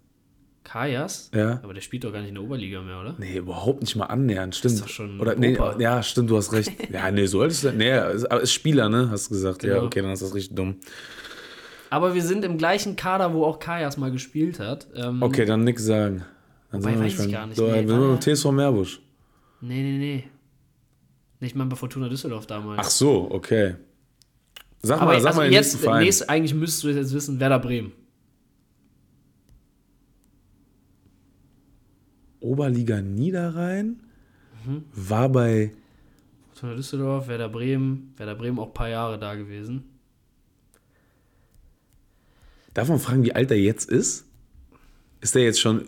Kajas? 0.68 1.30
Ja. 1.34 1.60
Aber 1.62 1.72
der 1.72 1.80
spielt 1.80 2.04
doch 2.04 2.12
gar 2.12 2.20
nicht 2.20 2.28
in 2.28 2.34
der 2.34 2.44
Oberliga 2.44 2.82
mehr, 2.82 3.00
oder? 3.00 3.14
Nee, 3.18 3.38
überhaupt 3.38 3.80
nicht 3.80 3.96
mal 3.96 4.04
annähernd, 4.06 4.54
stimmt. 4.54 4.80
doch 4.82 4.88
schon 4.88 5.18
Oder, 5.18 5.34
nee, 5.34 5.56
ja, 5.78 6.02
stimmt, 6.02 6.28
du 6.30 6.36
hast 6.36 6.52
recht. 6.52 6.70
Ja, 6.92 7.10
nee, 7.10 7.26
so 7.26 7.42
ist 7.42 7.64
er. 7.64 7.72
Nee, 7.72 7.96
ist, 8.14 8.30
aber 8.30 8.40
ist 8.42 8.52
Spieler, 8.52 8.88
ne? 8.88 9.08
Hast 9.10 9.30
du 9.30 9.34
gesagt. 9.34 9.62
Ja, 9.62 9.74
Genau. 9.74 9.86
okay, 9.86 10.02
dann 10.02 10.12
ist 10.12 10.22
das 10.22 10.34
richtig 10.34 10.54
dumm. 10.56 10.76
Aber 11.90 12.14
wir 12.14 12.22
sind 12.22 12.44
im 12.44 12.58
gleichen 12.58 12.96
Kader, 12.96 13.32
wo 13.32 13.44
auch 13.44 13.58
Kajas 13.58 13.96
mal 13.96 14.10
gespielt 14.10 14.60
hat. 14.60 14.86
Ähm, 14.94 15.22
Okay, 15.22 15.46
dann 15.46 15.64
nix 15.64 15.84
sagen. 15.84 16.24
Dann 16.70 16.82
Wobei, 16.82 16.90
sind 16.92 17.00
wir 17.00 17.06
weiß 17.06 17.26
ich 17.26 17.32
gar 17.32 17.46
nicht. 17.46 17.56
So, 17.56 17.66
Nee, 17.66 17.78
sind 17.78 17.88
wir 17.88 18.00
war 18.00 18.08
beim 18.08 18.20
TSV 18.20 18.50
Meerbusch. 18.52 19.00
Nee, 19.62 19.82
nee, 19.82 19.98
nee. 19.98 20.24
Nicht 21.40 21.56
mal 21.56 21.64
bei 21.64 21.76
Fortuna 21.76 22.08
Düsseldorf 22.10 22.46
damals. 22.46 22.80
Ach 22.84 22.90
so, 22.90 23.28
okay. 23.30 23.76
Sag 24.82 25.00
Aber 25.00 25.12
mal, 25.12 25.20
sag 25.20 25.28
also 25.30 25.40
mal 25.40 25.44
den 25.46 25.52
jetzt, 25.54 25.66
nächsten 25.72 25.82
Verein. 25.82 26.02
nächst, 26.04 26.28
eigentlich 26.28 26.54
müsstest 26.54 26.84
du 26.84 26.88
jetzt 26.90 27.14
wissen, 27.14 27.40
Werder 27.40 27.58
Bremen. 27.58 27.92
Oberliga 32.48 33.00
Niederrhein 33.00 34.00
Mhm. 34.66 34.84
war 34.92 35.28
bei. 35.28 35.72
Fortuna 36.52 36.74
Düsseldorf, 36.74 37.28
Werder 37.28 37.48
Bremen. 37.48 38.12
Werder 38.16 38.34
Bremen 38.34 38.58
auch 38.58 38.66
ein 38.68 38.74
paar 38.74 38.88
Jahre 38.88 39.18
da 39.18 39.34
gewesen. 39.36 39.84
Darf 42.74 42.88
man 42.88 42.98
fragen, 42.98 43.24
wie 43.24 43.34
alt 43.34 43.50
er 43.50 43.58
jetzt 43.58 43.88
ist? 43.90 44.24
Ist 45.20 45.34
der 45.34 45.42
jetzt 45.42 45.60
schon 45.60 45.84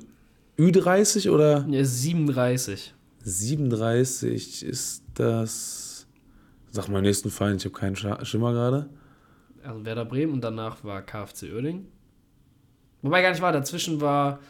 Ü30 0.59 1.31
oder 1.31 1.66
Er 1.70 1.81
ist 1.81 2.03
37. 2.03 2.94
37? 3.23 4.62
Ist 4.64 5.05
das. 5.14 6.07
Sag 6.70 6.88
mal, 6.88 7.03
nächsten 7.03 7.31
Verein, 7.31 7.57
ich 7.57 7.64
habe 7.64 7.75
keinen 7.75 7.96
Schimmer 7.96 8.53
gerade. 8.53 8.88
Also 9.62 9.85
Werder 9.85 10.05
Bremen 10.05 10.33
und 10.33 10.40
danach 10.42 10.85
war 10.85 11.03
KfC 11.03 11.53
Oerding. 11.53 11.87
Wobei 13.03 13.23
gar 13.23 13.31
nicht 13.31 13.42
war, 13.42 13.53
dazwischen 13.53 14.01
war, 14.01 14.40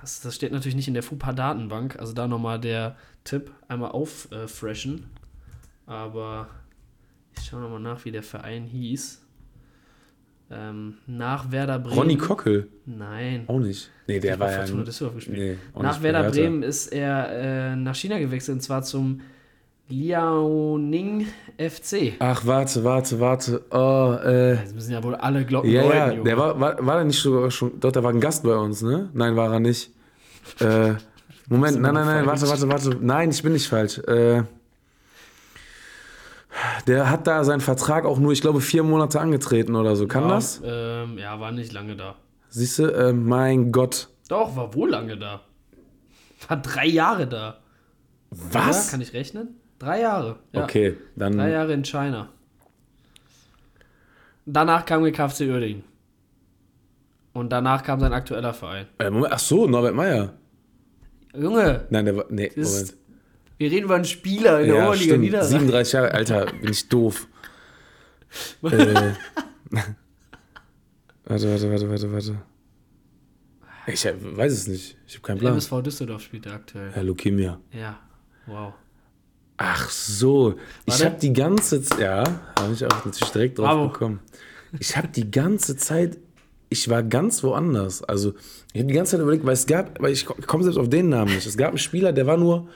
das, 0.00 0.20
das 0.20 0.34
steht 0.34 0.52
natürlich 0.52 0.76
nicht 0.76 0.88
in 0.88 0.94
der 0.94 1.02
FUPA-Datenbank, 1.02 1.98
also 1.98 2.12
da 2.12 2.26
nochmal 2.26 2.60
der 2.60 2.96
Tipp, 3.24 3.50
einmal 3.68 3.90
auffreshen. 3.90 5.06
Aber 5.86 6.48
ich 7.36 7.46
schaue 7.46 7.60
nochmal 7.60 7.80
nach, 7.80 8.04
wie 8.04 8.12
der 8.12 8.22
Verein 8.22 8.64
hieß. 8.64 9.24
Ähm, 10.50 10.94
nach 11.06 11.50
Werder 11.50 11.78
Bremen. 11.78 11.98
Ronny 11.98 12.16
Kockel? 12.16 12.68
Nein. 12.86 13.44
Auch 13.48 13.58
nicht. 13.58 13.90
Nee, 14.06 14.18
der 14.18 14.38
war 14.38 14.50
ja. 14.50 14.58
Fortuna 14.60 14.82
Düsseldorf 14.82 15.16
gespielt. 15.16 15.58
Nee, 15.74 15.82
Nach 15.82 16.02
Werder. 16.02 16.30
Bremen 16.30 16.62
ist 16.62 16.86
er 16.86 17.72
äh, 17.72 17.76
nach 17.76 17.94
China 17.94 18.18
gewechselt 18.18 18.54
und 18.56 18.60
zwar 18.62 18.82
zum 18.82 19.20
Liaoning 19.88 21.26
FC. 21.56 22.14
Ach, 22.18 22.44
warte, 22.44 22.84
warte, 22.84 23.20
warte. 23.20 23.64
Oh, 23.70 24.16
äh. 24.22 24.54
Jetzt 24.56 24.74
müssen 24.74 24.92
ja 24.92 25.02
wohl 25.02 25.14
alle 25.14 25.44
Glocken 25.44 25.70
Ja, 25.70 25.82
ja, 25.82 26.10
Junge. 26.10 26.24
der 26.24 26.36
war, 26.36 26.60
war, 26.60 26.86
war 26.86 26.96
der 26.96 27.04
nicht 27.04 27.18
sogar 27.20 27.50
schon, 27.50 27.80
doch, 27.80 27.90
der 27.92 28.02
war 28.02 28.10
ein 28.12 28.20
Gast 28.20 28.42
bei 28.42 28.54
uns, 28.54 28.82
ne? 28.82 29.08
Nein, 29.14 29.34
war 29.36 29.52
er 29.52 29.60
nicht. 29.60 29.90
Äh, 30.60 30.94
Moment, 31.48 31.80
nein, 31.80 31.94
nein, 31.94 32.06
nein, 32.06 32.24
falsch? 32.26 32.42
warte, 32.42 32.68
warte, 32.68 32.86
warte. 32.90 33.04
Nein, 33.04 33.30
ich 33.30 33.42
bin 33.42 33.52
nicht 33.54 33.68
falsch. 33.68 33.98
Äh, 34.00 34.42
der 36.86 37.10
hat 37.10 37.26
da 37.26 37.44
seinen 37.44 37.60
Vertrag 37.60 38.04
auch 38.04 38.18
nur, 38.18 38.32
ich 38.32 38.40
glaube, 38.40 38.60
vier 38.60 38.82
Monate 38.82 39.20
angetreten 39.20 39.74
oder 39.76 39.96
so. 39.96 40.06
Kann 40.06 40.24
ja, 40.24 40.28
das? 40.30 40.60
Ähm, 40.64 41.18
ja, 41.18 41.38
war 41.40 41.52
nicht 41.52 41.72
lange 41.72 41.96
da. 41.96 42.16
Siehst 42.50 42.78
du, 42.78 42.84
äh, 42.86 43.12
mein 43.12 43.72
Gott. 43.72 44.08
Doch, 44.28 44.56
war 44.56 44.74
wohl 44.74 44.90
lange 44.90 45.16
da. 45.16 45.40
War 46.48 46.56
drei 46.58 46.86
Jahre 46.86 47.26
da. 47.26 47.58
Ja, 48.30 48.68
Was? 48.68 48.90
kann 48.90 49.00
ich 49.00 49.12
rechnen? 49.14 49.57
Drei 49.78 50.00
Jahre. 50.00 50.38
Ja. 50.52 50.64
Okay, 50.64 50.96
dann. 51.16 51.36
Drei 51.36 51.50
Jahre 51.50 51.72
in 51.72 51.84
China. 51.84 52.28
Danach 54.46 54.84
kam 54.84 55.02
der 55.02 55.12
KFC 55.12 55.42
Uerdingen. 55.42 55.84
Und 57.34 57.50
danach 57.50 57.82
kam 57.84 58.00
sein 58.00 58.12
aktueller 58.12 58.54
Verein. 58.54 58.86
Äh, 58.98 59.10
ach 59.30 59.38
so, 59.38 59.66
Norbert 59.68 59.94
Meyer. 59.94 60.34
Junge, 61.34 61.86
Nein, 61.90 62.04
der 62.06 62.16
war. 62.16 62.24
Nee, 62.30 62.50
Moment. 62.56 62.94
wir 63.58 63.70
reden 63.70 63.84
über 63.84 63.94
einen 63.96 64.04
Spieler 64.06 64.60
in 64.60 64.68
der 64.68 64.76
Ja, 64.76 64.86
Oberliga. 64.88 65.16
Niederrhein. 65.18 65.48
37 65.48 65.92
Jahre, 65.92 66.12
Alter, 66.12 66.46
bin 66.60 66.70
ich 66.72 66.88
doof. 66.88 67.28
äh, 68.62 69.12
warte, 71.24 71.50
warte, 71.50 71.70
warte, 71.70 71.90
warte, 71.90 72.12
warte. 72.12 72.42
Ich 73.86 74.06
hab- 74.06 74.16
weiß 74.36 74.52
es 74.52 74.66
nicht. 74.66 74.96
Ich 75.06 75.14
habe 75.14 75.22
keinen 75.26 75.38
Plan. 75.38 75.52
MSV 75.54 75.82
Düsseldorf 75.82 76.22
spielt 76.22 76.46
er 76.46 76.54
aktuell. 76.54 76.90
Herr 76.92 77.02
Leukemia. 77.04 77.60
Ja, 77.72 77.98
wow. 78.46 78.72
Ach 79.58 79.90
so. 79.90 80.54
Ich 80.86 81.04
habe 81.04 81.16
die 81.20 81.32
ganze 81.32 81.82
Zeit. 81.82 82.00
Ja, 82.00 82.24
habe 82.58 82.72
ich 82.72 82.84
auch 82.84 83.04
natürlich 83.04 83.30
direkt 83.32 83.58
drauf 83.58 83.66
Bravo. 83.66 83.88
bekommen. 83.88 84.20
Ich 84.78 84.96
habe 84.96 85.08
die 85.08 85.30
ganze 85.30 85.76
Zeit 85.76 86.16
ich 86.70 86.88
war 86.88 87.02
ganz 87.02 87.42
woanders. 87.42 88.02
Also, 88.04 88.34
ich 88.72 88.80
habe 88.80 88.88
die 88.88 88.94
ganze 88.94 89.12
Zeit 89.12 89.20
überlegt, 89.22 89.44
weil 89.46 89.54
es 89.54 89.66
gab, 89.66 90.00
weil 90.02 90.12
ich 90.12 90.26
komme 90.26 90.62
selbst 90.64 90.76
auf 90.78 90.88
den 90.88 91.08
Namen 91.08 91.34
nicht. 91.34 91.46
Es 91.46 91.56
gab 91.56 91.68
einen 91.70 91.78
Spieler, 91.78 92.12
der 92.12 92.26
war 92.26 92.36
nur. 92.36 92.68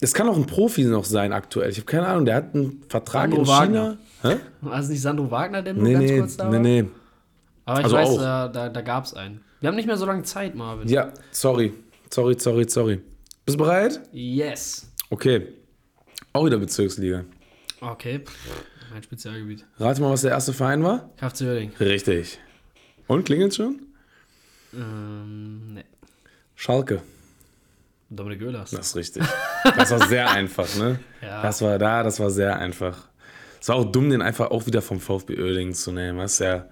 Es 0.00 0.14
kann 0.14 0.26
auch 0.28 0.36
ein 0.36 0.46
Profi 0.46 0.84
noch 0.84 1.04
sein 1.04 1.32
aktuell. 1.32 1.68
Ich 1.70 1.76
habe 1.76 1.84
keine 1.84 2.06
Ahnung, 2.06 2.24
der 2.24 2.36
hat 2.36 2.54
einen 2.54 2.82
Vertrag 2.88 3.24
Sandro 3.30 3.42
in 3.42 3.46
Wagner. 3.48 3.98
China. 4.22 4.34
Hä? 4.34 4.40
War 4.62 4.78
es 4.80 4.88
nicht 4.88 5.02
Sandro 5.02 5.30
Wagner, 5.30 5.60
der 5.62 5.74
nur 5.74 5.82
Nee, 5.84 5.92
ganz 5.92 6.04
nee, 6.10 6.18
kurz 6.20 6.36
da 6.38 6.44
war? 6.50 6.58
nee, 6.58 6.82
nee. 6.82 6.88
Aber 7.66 7.78
ich 7.80 7.84
Also 7.84 7.96
weiß, 7.96 8.08
auch. 8.08 8.18
da, 8.18 8.48
da, 8.48 8.68
da 8.70 8.80
gab 8.80 9.04
es 9.04 9.12
einen. 9.12 9.42
Wir 9.60 9.68
haben 9.68 9.76
nicht 9.76 9.86
mehr 9.86 9.98
so 9.98 10.06
lange 10.06 10.22
Zeit, 10.22 10.54
Marvin. 10.54 10.88
Ja, 10.88 11.12
sorry. 11.32 11.74
Sorry, 12.08 12.34
sorry, 12.38 12.64
sorry. 12.66 13.00
Bist 13.44 13.58
du 13.58 13.64
bereit? 13.64 14.00
Yes. 14.12 14.90
Okay. 15.10 15.48
Auch 16.32 16.46
wieder 16.46 16.58
Bezirksliga. 16.58 17.24
Okay. 17.80 18.22
Mein 18.92 19.02
Spezialgebiet. 19.02 19.64
Rate 19.78 20.00
mal, 20.00 20.10
was 20.10 20.22
der 20.22 20.32
erste 20.32 20.52
Verein 20.52 20.82
war? 20.82 21.10
KFC 21.16 21.42
Oerding. 21.42 21.72
Richtig. 21.80 22.38
Und 23.06 23.24
klingelt 23.24 23.54
schon? 23.54 23.80
Ähm, 24.74 25.74
ne. 25.74 25.84
Schalke. 26.54 27.02
Dominik 28.10 28.42
Oehlers. 28.42 28.70
Das 28.70 28.88
ist 28.88 28.96
richtig. 28.96 29.22
Das 29.76 29.90
war 29.92 30.06
sehr 30.08 30.30
einfach, 30.32 30.72
ne? 30.76 30.98
Ja. 31.22 31.42
Das 31.42 31.62
war 31.62 31.78
da, 31.78 32.02
das 32.02 32.18
war 32.20 32.30
sehr 32.30 32.58
einfach. 32.58 33.08
Es 33.60 33.68
war 33.68 33.76
auch 33.76 33.84
dumm, 33.84 34.10
den 34.10 34.22
einfach 34.22 34.50
auch 34.50 34.66
wieder 34.66 34.82
vom 34.82 35.00
VfB 35.00 35.40
Oerding 35.40 35.74
zu 35.74 35.92
nehmen. 35.92 36.18
Das 36.18 36.34
ist 36.34 36.38
ja, 36.40 36.68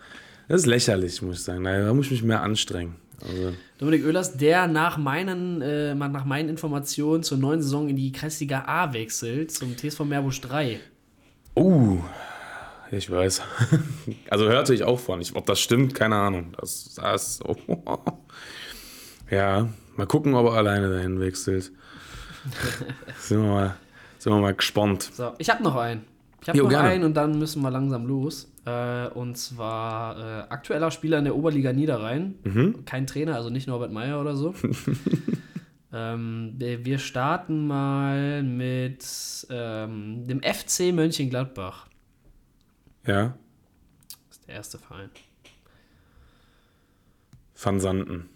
das 0.49 0.63
ist 0.63 0.67
lächerlich, 0.67 1.23
muss 1.23 1.39
ich 1.39 1.45
sagen. 1.45 1.65
Da 1.65 1.93
muss 1.95 2.07
ich 2.07 2.13
mich 2.13 2.23
mehr 2.23 2.43
anstrengen. 2.43 2.97
Also, 3.21 3.53
Dominik 3.79 4.05
Oehlers, 4.05 4.37
der 4.37 4.67
nach 4.67 4.97
meinen, 4.97 5.61
äh, 5.61 5.95
nach 5.95 6.25
meinen 6.25 6.49
Informationen 6.49 7.23
zur 7.23 7.39
neuen 7.39 7.63
Saison 7.63 7.89
in 7.89 7.97
die 7.97 8.13
Kreisliga 8.13 8.65
A 8.67 8.93
wechselt, 8.93 9.51
zum 9.51 9.77
TSV 9.77 10.01
Meerbusch 10.01 10.41
3. 10.41 10.81
uh, 11.57 12.01
ich 12.91 13.11
weiß. 13.11 13.43
Also 14.31 14.49
hörte 14.49 14.75
ich 14.75 14.85
auch 14.85 14.99
von. 14.99 15.21
Ich, 15.21 15.35
ob 15.35 15.47
das 15.47 15.61
stimmt, 15.61 15.95
keine 15.95 16.17
Ahnung. 16.17 16.55
Das, 16.59 16.95
das 16.95 17.41
oh. 17.45 17.57
Ja, 19.31 19.69
mal 19.97 20.07
gucken, 20.07 20.35
ob 20.35 20.47
er 20.47 20.53
alleine 20.55 20.89
dahin 20.89 21.21
wechselt. 21.21 21.73
sind, 23.19 23.43
wir 23.43 23.49
mal, 23.49 23.77
sind 24.19 24.33
wir 24.33 24.41
mal 24.41 24.55
gespannt. 24.55 25.11
So, 25.13 25.33
ich 25.39 25.51
habe 25.51 25.63
noch 25.63 25.77
einen. 25.77 26.05
Ich 26.43 26.49
habe 26.49 26.59
noch 26.59 26.69
gerne. 26.69 26.89
einen 26.89 27.05
und 27.05 27.15
dann 27.15 27.39
müssen 27.39 27.63
wir 27.63 27.71
langsam 27.71 28.07
los. 28.07 28.53
Äh, 28.65 29.09
und 29.09 29.37
zwar 29.37 30.19
äh, 30.19 30.49
aktueller 30.49 30.91
Spieler 30.91 31.19
in 31.19 31.25
der 31.25 31.37
Oberliga 31.37 31.73
Niederrhein. 31.73 32.35
Mhm. 32.45 32.85
Kein 32.85 33.07
Trainer, 33.07 33.35
also 33.35 33.51
nicht 33.51 33.67
Norbert 33.67 33.93
Meyer 33.93 34.21
oder 34.21 34.37
so. 34.37 34.55
ähm, 35.93 36.55
wir 36.59 36.99
starten 36.99 37.67
mal 37.67 38.43
mit 38.43 39.05
ähm, 39.51 40.27
dem 40.27 40.41
FC 40.43 40.93
Mönchengladbach. 40.93 41.87
Ja, 43.07 43.37
Das 44.29 44.39
ist 44.39 44.47
der 44.47 44.55
erste 44.55 44.79
Verein. 44.79 45.11
Van 47.61 47.81
Santen. 47.81 48.29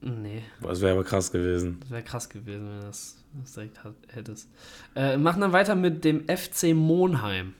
Nee, 0.00 0.42
Boah, 0.60 0.68
Das 0.68 0.80
wäre 0.82 0.92
aber 0.92 1.04
krass 1.04 1.32
gewesen. 1.32 1.78
das 1.80 1.90
wäre 1.90 2.02
krass 2.02 2.28
gewesen, 2.28 2.68
wenn 2.68 2.80
du 2.80 2.86
das, 2.86 3.16
das 3.40 3.54
direkt 3.54 3.82
hat, 3.82 3.94
hättest. 4.08 4.48
Äh, 4.94 5.16
machen 5.16 5.40
dann 5.40 5.52
weiter 5.52 5.74
mit 5.74 6.04
dem 6.04 6.24
FC 6.28 6.74
Monheim. 6.74 7.54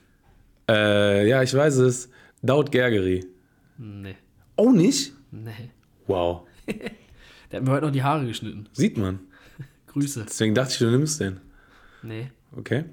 Äh, 0.69 1.27
ja, 1.27 1.41
ich 1.41 1.53
weiß 1.53 1.77
es. 1.77 2.09
Daut 2.41 2.71
Gergeri. 2.71 3.25
Nee, 3.77 4.15
Oh, 4.55 4.71
nicht? 4.71 5.13
nee. 5.31 5.71
Wow. 6.07 6.47
Der 7.51 7.59
hat 7.59 7.65
mir 7.65 7.71
heute 7.71 7.85
noch 7.85 7.91
die 7.93 8.03
Haare 8.03 8.25
geschnitten. 8.25 8.67
Sieht 8.73 8.97
man. 8.97 9.19
Grüße. 9.87 10.23
Deswegen 10.27 10.53
dachte 10.53 10.71
ich, 10.73 10.77
du 10.79 10.89
nimmst 10.91 11.19
den. 11.19 11.39
Nee. 12.03 12.29
Okay. 12.55 12.85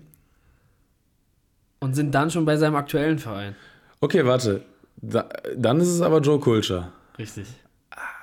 Und 1.81 1.95
sind 1.95 2.15
dann 2.15 2.31
schon 2.31 2.45
bei 2.45 2.57
seinem 2.57 2.77
aktuellen 2.77 3.19
Verein. 3.19 3.55
Okay, 4.01 4.25
warte. 4.25 4.65
Da, 4.97 5.29
dann 5.57 5.81
ist 5.81 5.89
es 5.89 6.01
aber 6.01 6.21
Joe 6.21 6.41
Culture. 6.41 6.93
Richtig. 7.19 7.47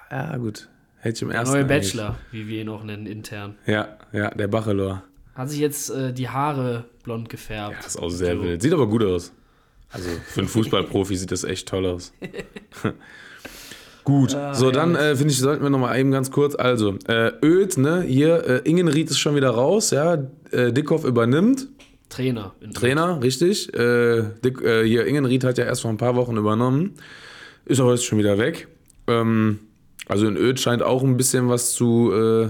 Ja, 0.09 0.35
gut. 0.37 0.67
Hätte 1.01 1.15
ich 1.15 1.21
im 1.23 1.29
Der 1.29 1.39
ersten. 1.39 1.53
neue 1.55 1.63
eigentlich. 1.65 1.93
Bachelor, 1.93 2.17
wie 2.31 2.47
wir 2.47 2.61
ihn 2.61 2.69
auch 2.69 2.83
nennen 2.83 3.05
intern. 3.07 3.55
Ja, 3.65 3.97
ja, 4.13 4.29
der 4.31 4.47
Bachelor. 4.47 5.03
Hat 5.35 5.49
sich 5.49 5.59
jetzt 5.59 5.89
äh, 5.89 6.13
die 6.13 6.29
Haare 6.29 6.85
blond 7.03 7.27
gefärbt. 7.29 7.73
Ja, 7.73 7.77
das 7.77 7.95
ist 7.95 8.01
auch 8.01 8.09
sehr 8.09 8.35
So. 8.37 8.43
wild. 8.43 8.61
Sieht 8.61 8.73
aber 8.73 8.87
gut 8.87 9.03
aus. 9.03 9.31
Also 9.91 10.09
für 10.27 10.41
einen 10.41 10.47
Fußballprofi 10.55 11.15
sieht 11.17 11.31
das 11.31 11.43
echt 11.43 11.67
toll 11.67 11.85
aus. 11.85 12.13
Gut, 14.03 14.35
so 14.53 14.71
dann 14.71 14.95
äh, 14.95 15.15
finde 15.15 15.31
ich, 15.31 15.37
sollten 15.39 15.61
wir 15.61 15.69
nochmal 15.69 15.99
eben 15.99 16.09
ganz 16.09 16.31
kurz, 16.31 16.55
also 16.55 16.95
äh, 17.07 17.31
Öd, 17.45 17.77
ne, 17.77 18.01
hier, 18.01 18.43
äh, 18.47 18.57
Ingenried 18.67 19.11
ist 19.11 19.19
schon 19.19 19.35
wieder 19.35 19.51
raus, 19.51 19.91
ja, 19.91 20.17
äh, 20.49 20.73
Dickhoff 20.73 21.05
übernimmt, 21.05 21.67
Trainer. 22.09 22.55
in- 22.61 22.73
Trainer, 22.73 23.21
richtig, 23.21 23.71
äh, 23.75 24.23
Dick, 24.43 24.59
äh, 24.63 24.83
hier, 24.87 25.05
Ingenried 25.05 25.43
hat 25.43 25.59
ja 25.59 25.65
erst 25.65 25.83
vor 25.83 25.91
ein 25.91 25.97
paar 25.97 26.15
Wochen 26.15 26.35
übernommen, 26.35 26.95
ist 27.65 27.79
aber 27.79 27.91
jetzt 27.91 28.03
schon 28.05 28.17
wieder 28.17 28.39
weg, 28.39 28.67
ähm, 29.05 29.59
also 30.11 30.27
in 30.27 30.35
Öd 30.35 30.59
scheint 30.59 30.83
auch 30.83 31.03
ein 31.03 31.15
bisschen 31.15 31.47
was 31.47 31.71
zu 31.71 32.11
äh, 32.11 32.49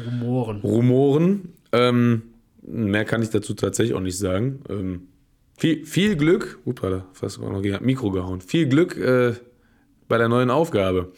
Rumoren. 0.00 0.60
Rumoren. 0.60 1.52
Ähm, 1.72 2.22
mehr 2.62 3.04
kann 3.04 3.20
ich 3.20 3.30
dazu 3.30 3.54
tatsächlich 3.54 3.96
auch 3.96 4.00
nicht 4.00 4.16
sagen. 4.16 4.60
Ähm, 4.68 5.08
viel, 5.56 5.84
viel 5.84 6.14
Glück, 6.14 6.60
upala, 6.64 7.04
fast 7.14 7.40
auch 7.40 7.50
noch 7.50 7.62
gegen 7.62 7.84
Mikro 7.84 8.12
gehauen. 8.12 8.40
Viel 8.40 8.68
Glück 8.68 8.96
äh, 8.96 9.34
bei 10.06 10.18
der 10.18 10.28
neuen 10.28 10.50
Aufgabe. 10.50 11.10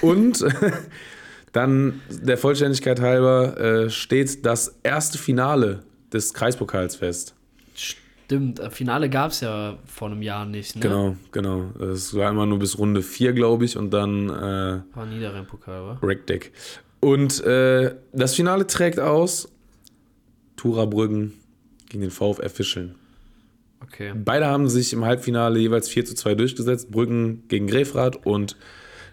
Und 0.00 0.42
dann 1.52 2.00
der 2.08 2.38
Vollständigkeit 2.38 2.98
halber 3.02 3.60
äh, 3.60 3.90
steht 3.90 4.46
das 4.46 4.78
erste 4.82 5.18
Finale 5.18 5.80
des 6.14 6.32
Kreispokals 6.32 6.96
fest. 6.96 7.34
Stimmt, 7.74 8.07
äh, 8.30 8.70
Finale 8.70 9.08
gab 9.10 9.30
es 9.30 9.40
ja 9.40 9.78
vor 9.86 10.08
einem 10.08 10.22
Jahr 10.22 10.44
nicht, 10.44 10.76
ne? 10.76 10.82
Genau, 10.82 11.16
genau. 11.32 11.70
Es 11.82 12.14
war 12.14 12.30
immer 12.30 12.46
nur 12.46 12.58
bis 12.58 12.78
Runde 12.78 13.02
4, 13.02 13.32
glaube 13.32 13.64
ich, 13.64 13.76
und 13.76 13.90
dann 13.90 14.28
äh, 14.28 14.80
War 14.94 15.06
Niederrhein-Pokal, 15.06 15.82
wa? 15.82 15.98
Rackdeck. 16.02 16.52
Und 17.00 17.42
äh, 17.44 17.94
das 18.12 18.34
Finale 18.34 18.66
trägt 18.66 18.98
aus 18.98 19.48
Tura 20.56 20.84
Brüggen 20.84 21.34
gegen 21.88 22.02
den 22.02 22.10
VfR 22.10 22.50
Fischeln. 22.50 22.96
Okay. 23.80 24.12
Beide 24.14 24.46
haben 24.46 24.68
sich 24.68 24.92
im 24.92 25.04
Halbfinale 25.04 25.58
jeweils 25.58 25.88
4 25.88 26.04
zu 26.04 26.14
2 26.14 26.34
durchgesetzt. 26.34 26.90
Brüggen 26.90 27.44
gegen 27.48 27.68
Grefrath 27.68 28.26
und 28.26 28.56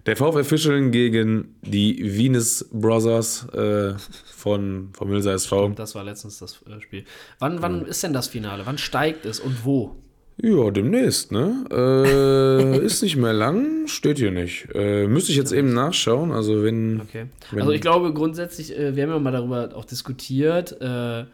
der 0.06 0.16
VfR 0.16 0.44
Fischeln 0.44 0.92
gegen 0.92 1.56
die 1.62 2.18
Venus 2.18 2.68
Brothers 2.72 3.48
äh, 3.54 3.94
von, 4.26 4.90
vom 4.94 5.10
Mülser 5.10 5.34
SV. 5.34 5.70
Das 5.70 5.96
war 5.96 6.04
letztens 6.04 6.40
das 6.40 6.62
äh, 6.70 6.80
Spiel. 6.80 7.06
Wann, 7.40 7.62
wann 7.62 7.86
ist 7.86 8.04
denn 8.04 8.14
das 8.14 8.28
Finale? 8.28 8.66
Wann 8.66 8.78
steigt 8.78 9.26
es 9.26 9.40
und 9.40 9.66
wo? 9.66 9.96
Ja, 10.38 10.70
demnächst, 10.70 11.32
ne? 11.32 11.66
Äh, 11.72 12.78
ist 12.86 13.02
nicht 13.02 13.16
mehr 13.16 13.34
lang, 13.34 13.88
steht 13.88 14.20
hier 14.20 14.32
nicht. 14.32 14.68
Äh, 14.76 15.08
müsste 15.08 15.32
ich 15.32 15.38
jetzt 15.38 15.54
eben 15.54 15.74
nachschauen. 15.74 16.32
Also, 16.32 16.62
wenn. 16.62 17.02
Okay. 17.02 17.28
Wenn- 17.52 17.62
also 17.62 17.72
ich 17.72 17.82
glaube 17.82 18.14
grundsätzlich, 18.14 18.78
äh, 18.78 18.96
wir 18.96 19.04
haben 19.04 19.12
ja 19.12 19.20
mal 19.20 19.32
darüber 19.32 19.70
auch 19.76 19.86
diskutiert, 19.86 20.80
äh, 20.82 21.26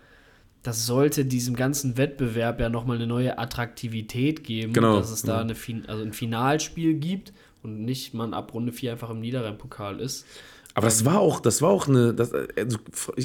das 0.63 0.85
sollte 0.85 1.25
diesem 1.25 1.55
ganzen 1.55 1.97
Wettbewerb 1.97 2.59
ja 2.59 2.69
nochmal 2.69 2.97
eine 2.97 3.07
neue 3.07 3.39
Attraktivität 3.39 4.43
geben, 4.43 4.73
Genau, 4.73 4.97
dass 4.97 5.09
es 5.09 5.23
da 5.23 5.37
ja. 5.37 5.41
eine 5.41 5.55
fin 5.55 5.85
also 5.87 6.03
ein 6.03 6.13
Finalspiel 6.13 6.93
gibt 6.93 7.33
und 7.63 7.83
nicht 7.83 8.13
man 8.13 8.33
ab 8.33 8.53
Runde 8.53 8.71
4 8.71 8.93
einfach 8.93 9.09
im 9.09 9.19
Niederrhein-Pokal 9.19 9.99
ist. 9.99 10.25
Aber 10.73 10.87
das 10.87 11.03
war 11.03 11.19
auch, 11.19 11.39
das 11.39 11.61
war 11.61 11.69
auch 11.69 11.87
eine. 11.87 12.13
Das, 12.13 12.31
also, 12.33 12.77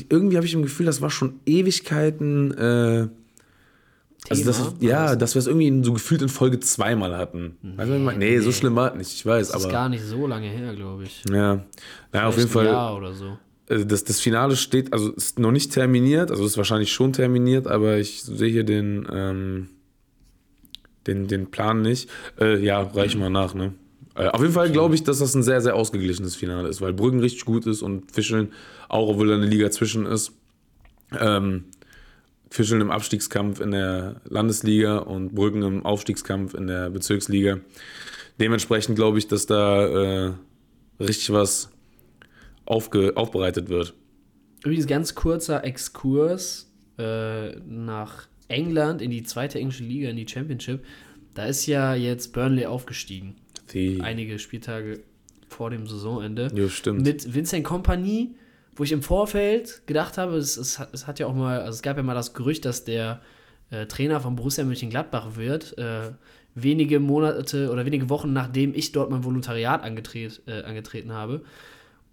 irgendwie 0.08 0.36
habe 0.36 0.46
ich 0.46 0.54
im 0.54 0.62
Gefühl, 0.62 0.86
das 0.86 1.00
war 1.00 1.10
schon 1.10 1.40
Ewigkeiten. 1.46 2.52
Äh, 2.56 3.08
also 4.28 4.44
das, 4.44 4.74
ja, 4.80 5.14
dass 5.14 5.34
wir 5.36 5.40
es 5.40 5.46
irgendwie 5.46 5.68
in, 5.68 5.84
so 5.84 5.92
gefühlt 5.92 6.20
in 6.22 6.28
Folge 6.28 6.58
zweimal 6.58 7.16
hatten. 7.16 7.56
Du, 7.62 7.76
was 7.76 7.88
ich 7.88 8.00
meine? 8.00 8.18
nee, 8.18 8.38
so 8.40 8.48
nee. 8.48 8.52
schlimm 8.52 8.74
war 8.74 8.90
es 8.90 8.98
nicht, 8.98 9.12
ich 9.14 9.24
weiß, 9.24 9.48
Das 9.48 9.60
ist 9.60 9.64
aber. 9.64 9.72
gar 9.72 9.88
nicht 9.88 10.02
so 10.02 10.26
lange 10.26 10.48
her, 10.48 10.74
glaube 10.74 11.04
ich. 11.04 11.22
Ja, 11.30 11.64
ja 12.12 12.26
auf 12.26 12.36
jeden 12.36 12.48
Fall. 12.48 12.66
Jahr 12.66 12.96
oder 12.96 13.12
so. 13.12 13.38
äh, 13.68 13.86
Das, 13.86 14.02
das 14.02 14.18
Finale 14.18 14.56
steht, 14.56 14.92
also 14.92 15.12
ist 15.12 15.38
noch 15.38 15.52
nicht 15.52 15.70
terminiert, 15.72 16.32
also 16.32 16.44
ist 16.44 16.56
wahrscheinlich 16.56 16.92
schon 16.92 17.12
terminiert, 17.12 17.68
aber 17.68 17.98
ich 17.98 18.22
sehe 18.24 18.50
hier 18.50 18.64
den, 18.64 19.06
ähm, 19.12 19.68
den, 21.06 21.28
den 21.28 21.52
Plan 21.52 21.82
nicht. 21.82 22.10
Äh, 22.40 22.58
ja, 22.58 22.82
reichen 22.82 23.20
wir 23.20 23.30
nach, 23.30 23.54
ne? 23.54 23.74
Äh, 24.16 24.28
auf 24.28 24.40
jeden 24.40 24.54
Fall 24.54 24.70
glaube 24.70 24.94
ich, 24.94 25.04
dass 25.04 25.18
das 25.18 25.34
ein 25.34 25.42
sehr, 25.42 25.60
sehr 25.60 25.74
ausgeglichenes 25.74 26.34
Finale 26.34 26.68
ist, 26.68 26.80
weil 26.80 26.92
Brüggen 26.92 27.20
richtig 27.20 27.44
gut 27.44 27.66
ist 27.66 27.82
und 27.82 28.10
Fischeln, 28.12 28.52
auch 28.88 29.08
obwohl 29.08 29.28
da 29.28 29.34
eine 29.34 29.46
Liga 29.46 29.70
zwischen 29.70 30.06
ist. 30.06 30.32
Ähm, 31.18 31.64
Fischeln 32.50 32.80
im 32.80 32.90
Abstiegskampf 32.90 33.60
in 33.60 33.72
der 33.72 34.20
Landesliga 34.24 34.98
und 34.98 35.34
Brüggen 35.34 35.62
im 35.62 35.84
Aufstiegskampf 35.84 36.54
in 36.54 36.66
der 36.66 36.90
Bezirksliga. 36.90 37.58
Dementsprechend 38.40 38.96
glaube 38.96 39.18
ich, 39.18 39.28
dass 39.28 39.46
da 39.46 39.86
äh, 39.86 40.32
richtig 41.00 41.32
was 41.32 41.70
aufge 42.64 43.16
aufbereitet 43.16 43.68
wird. 43.68 43.94
Übrigens 44.64 44.86
ganz 44.86 45.14
kurzer 45.14 45.64
Exkurs 45.64 46.72
äh, 46.98 47.56
nach 47.60 48.26
England 48.48 49.02
in 49.02 49.10
die 49.10 49.22
zweite 49.22 49.58
englische 49.58 49.84
Liga, 49.84 50.08
in 50.08 50.16
die 50.16 50.26
Championship. 50.26 50.84
Da 51.34 51.46
ist 51.46 51.66
ja 51.66 51.94
jetzt 51.94 52.32
Burnley 52.32 52.66
aufgestiegen. 52.66 53.36
Die, 53.72 54.00
Einige 54.00 54.38
Spieltage 54.38 55.00
vor 55.48 55.70
dem 55.70 55.86
Saisonende. 55.86 56.50
ja, 56.54 56.68
stimmt. 56.68 57.02
Mit 57.02 57.34
Vincent 57.34 57.64
Kompany, 57.64 58.34
wo 58.74 58.84
ich 58.84 58.92
im 58.92 59.02
Vorfeld 59.02 59.82
gedacht 59.86 60.18
habe, 60.18 60.36
es, 60.36 60.56
es, 60.56 60.78
hat- 60.78 60.92
es 60.92 61.06
hat 61.06 61.18
ja 61.18 61.26
auch 61.26 61.34
mal, 61.34 61.60
also 61.60 61.76
es 61.76 61.82
gab 61.82 61.96
ja 61.96 62.02
mal 62.02 62.14
das 62.14 62.34
Gerücht, 62.34 62.64
dass 62.64 62.84
der 62.84 63.20
äh, 63.70 63.86
Trainer 63.86 64.20
von 64.20 64.36
Borussia 64.36 64.64
Mönchengladbach 64.64 65.36
wird. 65.36 65.76
Äh, 65.78 66.12
wenige 66.54 67.00
Monate 67.00 67.70
oder 67.70 67.84
wenige 67.84 68.08
Wochen 68.08 68.32
nachdem 68.32 68.74
ich 68.74 68.92
dort 68.92 69.10
mein 69.10 69.24
Volontariat 69.24 69.82
angetret, 69.82 70.40
äh, 70.46 70.62
angetreten 70.62 71.12
habe. 71.12 71.42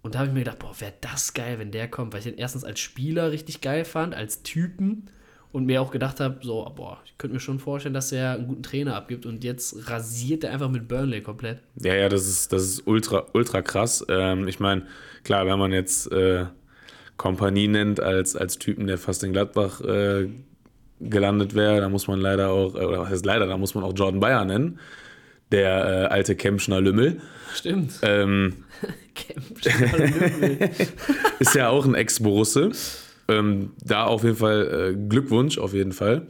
Und 0.02 0.14
da 0.14 0.18
habe 0.18 0.28
ich 0.28 0.34
mir 0.34 0.40
gedacht, 0.40 0.58
boah, 0.58 0.74
wäre 0.80 0.92
das 1.00 1.32
geil, 1.32 1.58
wenn 1.58 1.70
der 1.70 1.88
kommt, 1.88 2.12
weil 2.12 2.18
ich 2.20 2.26
den 2.26 2.36
erstens 2.36 2.62
als 2.62 2.78
Spieler 2.78 3.30
richtig 3.32 3.62
geil 3.62 3.86
fand, 3.86 4.14
als 4.14 4.42
Typen 4.42 5.06
und 5.54 5.66
mir 5.66 5.80
auch 5.80 5.92
gedacht 5.92 6.18
habe, 6.18 6.38
so, 6.42 6.68
boah, 6.74 6.98
ich 7.04 7.16
könnte 7.16 7.34
mir 7.34 7.40
schon 7.40 7.60
vorstellen, 7.60 7.94
dass 7.94 8.10
er 8.10 8.32
einen 8.32 8.48
guten 8.48 8.64
Trainer 8.64 8.96
abgibt 8.96 9.24
und 9.24 9.44
jetzt 9.44 9.88
rasiert 9.88 10.42
er 10.42 10.50
einfach 10.50 10.68
mit 10.68 10.88
Burnley 10.88 11.20
komplett. 11.22 11.60
Ja, 11.80 11.94
ja, 11.94 12.08
das 12.08 12.26
ist, 12.26 12.52
das 12.52 12.64
ist 12.64 12.86
ultra, 12.88 13.26
ultra 13.34 13.62
krass. 13.62 14.04
Ähm, 14.08 14.48
ich 14.48 14.58
meine, 14.58 14.82
klar, 15.22 15.46
wenn 15.46 15.56
man 15.60 15.70
jetzt 15.70 16.10
äh, 16.10 16.46
Kompanie 17.16 17.68
nennt 17.68 18.00
als, 18.00 18.34
als 18.34 18.58
Typen, 18.58 18.88
der 18.88 18.98
fast 18.98 19.22
in 19.22 19.32
Gladbach 19.32 19.80
äh, 19.82 20.28
gelandet 20.98 21.54
wäre, 21.54 21.80
da 21.80 21.88
muss 21.88 22.08
man 22.08 22.20
leider 22.20 22.50
auch, 22.50 22.74
äh, 22.74 22.84
oder 22.84 23.02
was 23.02 23.10
heißt 23.10 23.24
leider, 23.24 23.46
da 23.46 23.56
muss 23.56 23.76
man 23.76 23.84
auch 23.84 23.92
Jordan 23.94 24.18
Bayer 24.18 24.44
nennen, 24.44 24.80
der 25.52 25.70
äh, 25.70 26.06
alte 26.06 26.34
Kempschner 26.34 26.80
Lümmel. 26.80 27.20
Stimmt. 27.54 28.00
Ähm, 28.02 28.64
Kempschner 29.14 29.98
Lümmel. 29.98 30.70
ist 31.38 31.54
ja 31.54 31.68
auch 31.68 31.86
ein 31.86 31.94
Ex-Borusse. 31.94 32.72
Ähm, 33.28 33.72
da 33.84 34.04
auf 34.04 34.22
jeden 34.24 34.36
Fall 34.36 34.92
äh, 34.92 35.08
Glückwunsch, 35.08 35.58
auf 35.58 35.72
jeden 35.72 35.92
Fall. 35.92 36.26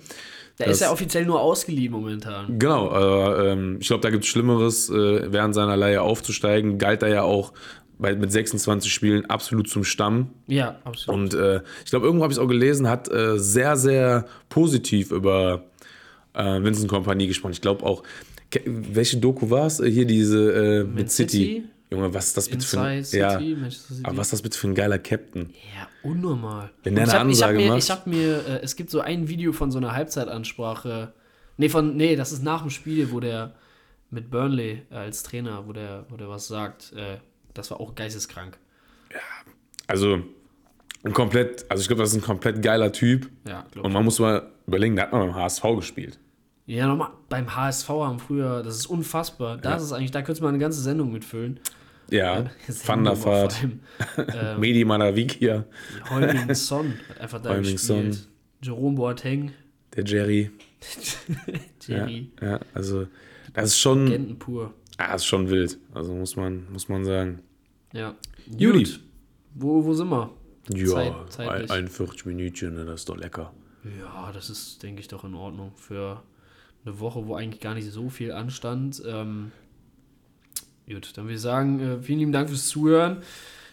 Der 0.59 0.69
ist 0.69 0.81
ja 0.81 0.93
offiziell 0.93 1.27
nur 1.27 1.41
ausgeliehen 1.41 1.93
momentan. 1.93 2.59
Genau, 2.59 2.89
aber 2.91 3.45
ähm, 3.45 3.79
ich 3.81 3.89
glaube, 3.89 4.03
da 4.03 4.11
gibt 4.11 4.23
es 4.23 4.31
Schlimmeres, 4.31 4.89
äh, 4.89 5.33
während 5.33 5.55
seiner 5.55 5.77
Leihe 5.77 6.01
aufzusteigen. 6.01 6.79
Galt 6.79 7.03
er 7.03 7.09
ja 7.09 7.23
auch 7.23 7.53
bei, 7.99 8.15
mit 8.15 8.31
26 8.31 8.93
Spielen 8.93 9.27
absolut 9.27 9.69
zum 9.69 9.83
Stamm. 9.83 10.31
Ja, 10.47 10.79
absolut. 10.85 11.21
Und 11.21 11.35
äh, 11.35 11.63
ich 11.85 11.91
glaube, 11.91 12.07
irgendwo 12.07 12.23
habe 12.23 12.33
ich 12.33 12.39
es 12.39 12.43
auch 12.43 12.49
gelesen, 12.49 12.89
hat 12.89 13.11
äh, 13.11 13.37
sehr, 13.39 13.77
sehr 13.77 14.27
positiv 14.49 15.11
über 15.11 15.65
äh, 16.35 16.63
Vincent 16.63 16.89
Kompanie 16.89 17.27
gesprochen. 17.27 17.53
Ich 17.53 17.61
glaube 17.61 17.85
auch, 17.85 18.05
welche 18.65 19.17
Doku 19.17 19.51
war 19.51 19.67
es? 19.67 19.83
Hier 19.85 20.05
diese 20.05 20.53
äh, 20.53 20.85
mit 20.85 20.95
Man 20.95 21.09
City. 21.09 21.39
City? 21.39 21.65
Junge, 21.91 22.13
was 22.15 22.29
ist 22.29 22.37
das 22.37 22.49
bitte 22.49 22.67
für 22.67 22.81
ein, 22.81 23.05
ja, 23.13 23.41
aber 24.03 24.17
was 24.17 24.29
ist 24.29 24.33
das 24.33 24.43
bitte 24.43 24.59
für 24.59 24.69
ein 24.69 24.75
geiler 24.75 24.99
Captain? 24.99 25.51
Ja, 25.77 25.89
unnormal. 26.03 26.71
Wenn 26.83 26.95
der 26.95 27.05
eine 27.05 27.11
ich 27.11 27.43
hab, 27.43 27.51
Ansage 27.51 27.59
ich 27.59 27.63
hab 27.63 27.67
mir, 27.67 27.69
macht. 27.69 27.79
ich 27.83 27.91
hab 27.91 28.07
mir 28.07 28.61
äh, 28.61 28.65
es 28.65 28.77
gibt 28.77 28.91
so 28.91 29.01
ein 29.01 29.29
Video 29.29 29.53
von 29.53 29.71
so 29.71 29.79
einer 29.79 29.93
Halbzeitansprache. 29.93 31.13
Nee, 31.57 31.69
von, 31.69 31.97
nee, 31.97 32.17
das 32.17 32.33
ist 32.33 32.43
nach 32.43 32.63
dem 32.63 32.71
Spiel, 32.71 33.13
wo 33.13 33.21
der 33.21 33.55
mit 34.11 34.31
Burnley 34.31 34.83
als 34.91 35.23
Trainer, 35.23 35.67
wo 35.67 35.73
der, 35.73 36.07
wo 36.09 36.17
der 36.17 36.29
was 36.29 36.49
sagt. 36.49 36.93
Äh, 36.95 37.19
das 37.53 37.71
war 37.71 37.81
auch 37.81 37.95
geisteskrank. 37.95 38.59
Also, 39.87 40.23
ein 41.05 41.13
komplett, 41.13 41.67
also 41.69 41.83
ich 41.83 41.87
glaube, 41.87 42.03
das 42.03 42.11
ist 42.11 42.17
ein 42.17 42.23
komplett 42.23 42.63
geiler 42.63 42.91
Typ. 42.91 43.29
Ja, 43.47 43.67
Und 43.81 43.93
man 43.93 44.05
muss 44.05 44.19
mal 44.19 44.51
überlegen, 44.67 44.97
der 44.97 45.05
hat 45.07 45.13
mal 45.13 45.27
beim 45.27 45.35
HSV 45.35 45.63
gespielt. 45.77 46.19
Ja, 46.67 46.87
nochmal, 46.87 47.11
beim 47.29 47.55
HSV 47.55 47.89
haben 47.89 48.19
früher, 48.19 48.63
das 48.63 48.77
ist 48.77 48.87
unfassbar. 48.87 49.59
Da 49.59 49.71
Ja. 49.71 49.77
ist 49.77 49.83
es 49.83 49.93
eigentlich, 49.93 50.11
da 50.13 50.21
könntest 50.23 50.41
du 50.41 50.45
mal 50.45 50.49
eine 50.51 50.59
ganze 50.59 50.81
Sendung 50.81 51.13
mitfüllen. 51.13 51.61
Ja, 52.11 52.45
Thunderfahrt, 52.87 53.53
vor 53.53 53.63
allem. 53.63 53.81
ähm, 54.35 54.61
Medi 54.61 54.85
Manavikia, 54.85 55.65
Heuming 56.11 56.55
Son 56.55 56.95
hat 57.11 57.21
einfach 57.21 57.41
da 57.43 57.51
Heung-min 57.51 57.73
gespielt. 57.73 58.15
Son. 58.15 58.27
Jerome 58.63 58.97
Boateng, 58.97 59.53
der 59.95 60.05
Jerry. 60.05 60.51
Ja, 61.87 61.97
Jerry, 61.99 62.31
ja, 62.41 62.61
also 62.73 63.07
das 63.53 63.67
ist 63.71 63.79
schon, 63.79 64.07
Genten 64.07 64.39
pur. 64.39 64.73
ah, 64.99 65.15
ist 65.15 65.25
schon 65.27 65.49
wild. 65.51 65.79
Also 65.95 66.15
muss 66.15 66.37
man, 66.37 66.67
muss 66.73 66.89
man 66.89 67.05
sagen. 67.05 67.41
Ja. 67.93 68.15
Gut. 68.59 69.01
Wo, 69.55 69.85
wo 69.85 69.93
sind 69.95 70.09
wir? 70.09 70.31
Ja, 70.71 70.87
Zeit- 70.87 71.33
zeitlich. 71.33 71.71
41 71.71 72.25
Minütchen, 72.27 72.77
das 72.87 73.01
ist 73.01 73.09
doch 73.09 73.17
lecker. 73.17 73.53
Ja, 73.99 74.31
das 74.33 74.49
ist, 74.51 74.83
denke 74.83 75.01
ich, 75.01 75.09
doch 75.09 75.25
in 75.25 75.35
Ordnung 75.35 75.73
für 75.77 76.23
eine 76.85 77.01
Woche, 77.01 77.27
wo 77.27 77.35
eigentlich 77.35 77.61
gar 77.61 77.75
nicht 77.75 77.91
so 77.91 78.09
viel 78.09 78.33
anstand. 78.33 79.03
Ähm, 79.07 79.53
gut, 80.89 81.17
dann 81.17 81.25
würde 81.25 81.35
ich 81.35 81.41
sagen, 81.41 81.81
äh, 81.81 82.03
vielen 82.03 82.19
lieben 82.21 82.33
Dank 82.33 82.49
fürs 82.49 82.69
Zuhören. 82.69 83.19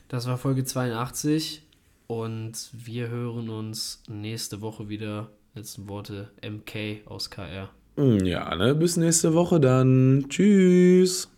Das 0.07 0.27
war 0.27 0.37
Folge 0.37 0.63
82 0.63 1.63
und 2.07 2.69
wir 2.73 3.09
hören 3.09 3.49
uns 3.49 4.03
nächste 4.09 4.61
Woche 4.61 4.89
wieder. 4.89 5.29
Letzten 5.53 5.89
Worte 5.89 6.29
MK 6.41 7.05
aus 7.05 7.29
KR. 7.29 7.69
Ja, 7.97 8.55
ne, 8.55 8.73
bis 8.73 8.95
nächste 8.95 9.33
Woche 9.33 9.59
dann. 9.59 10.25
Tschüss. 10.29 11.29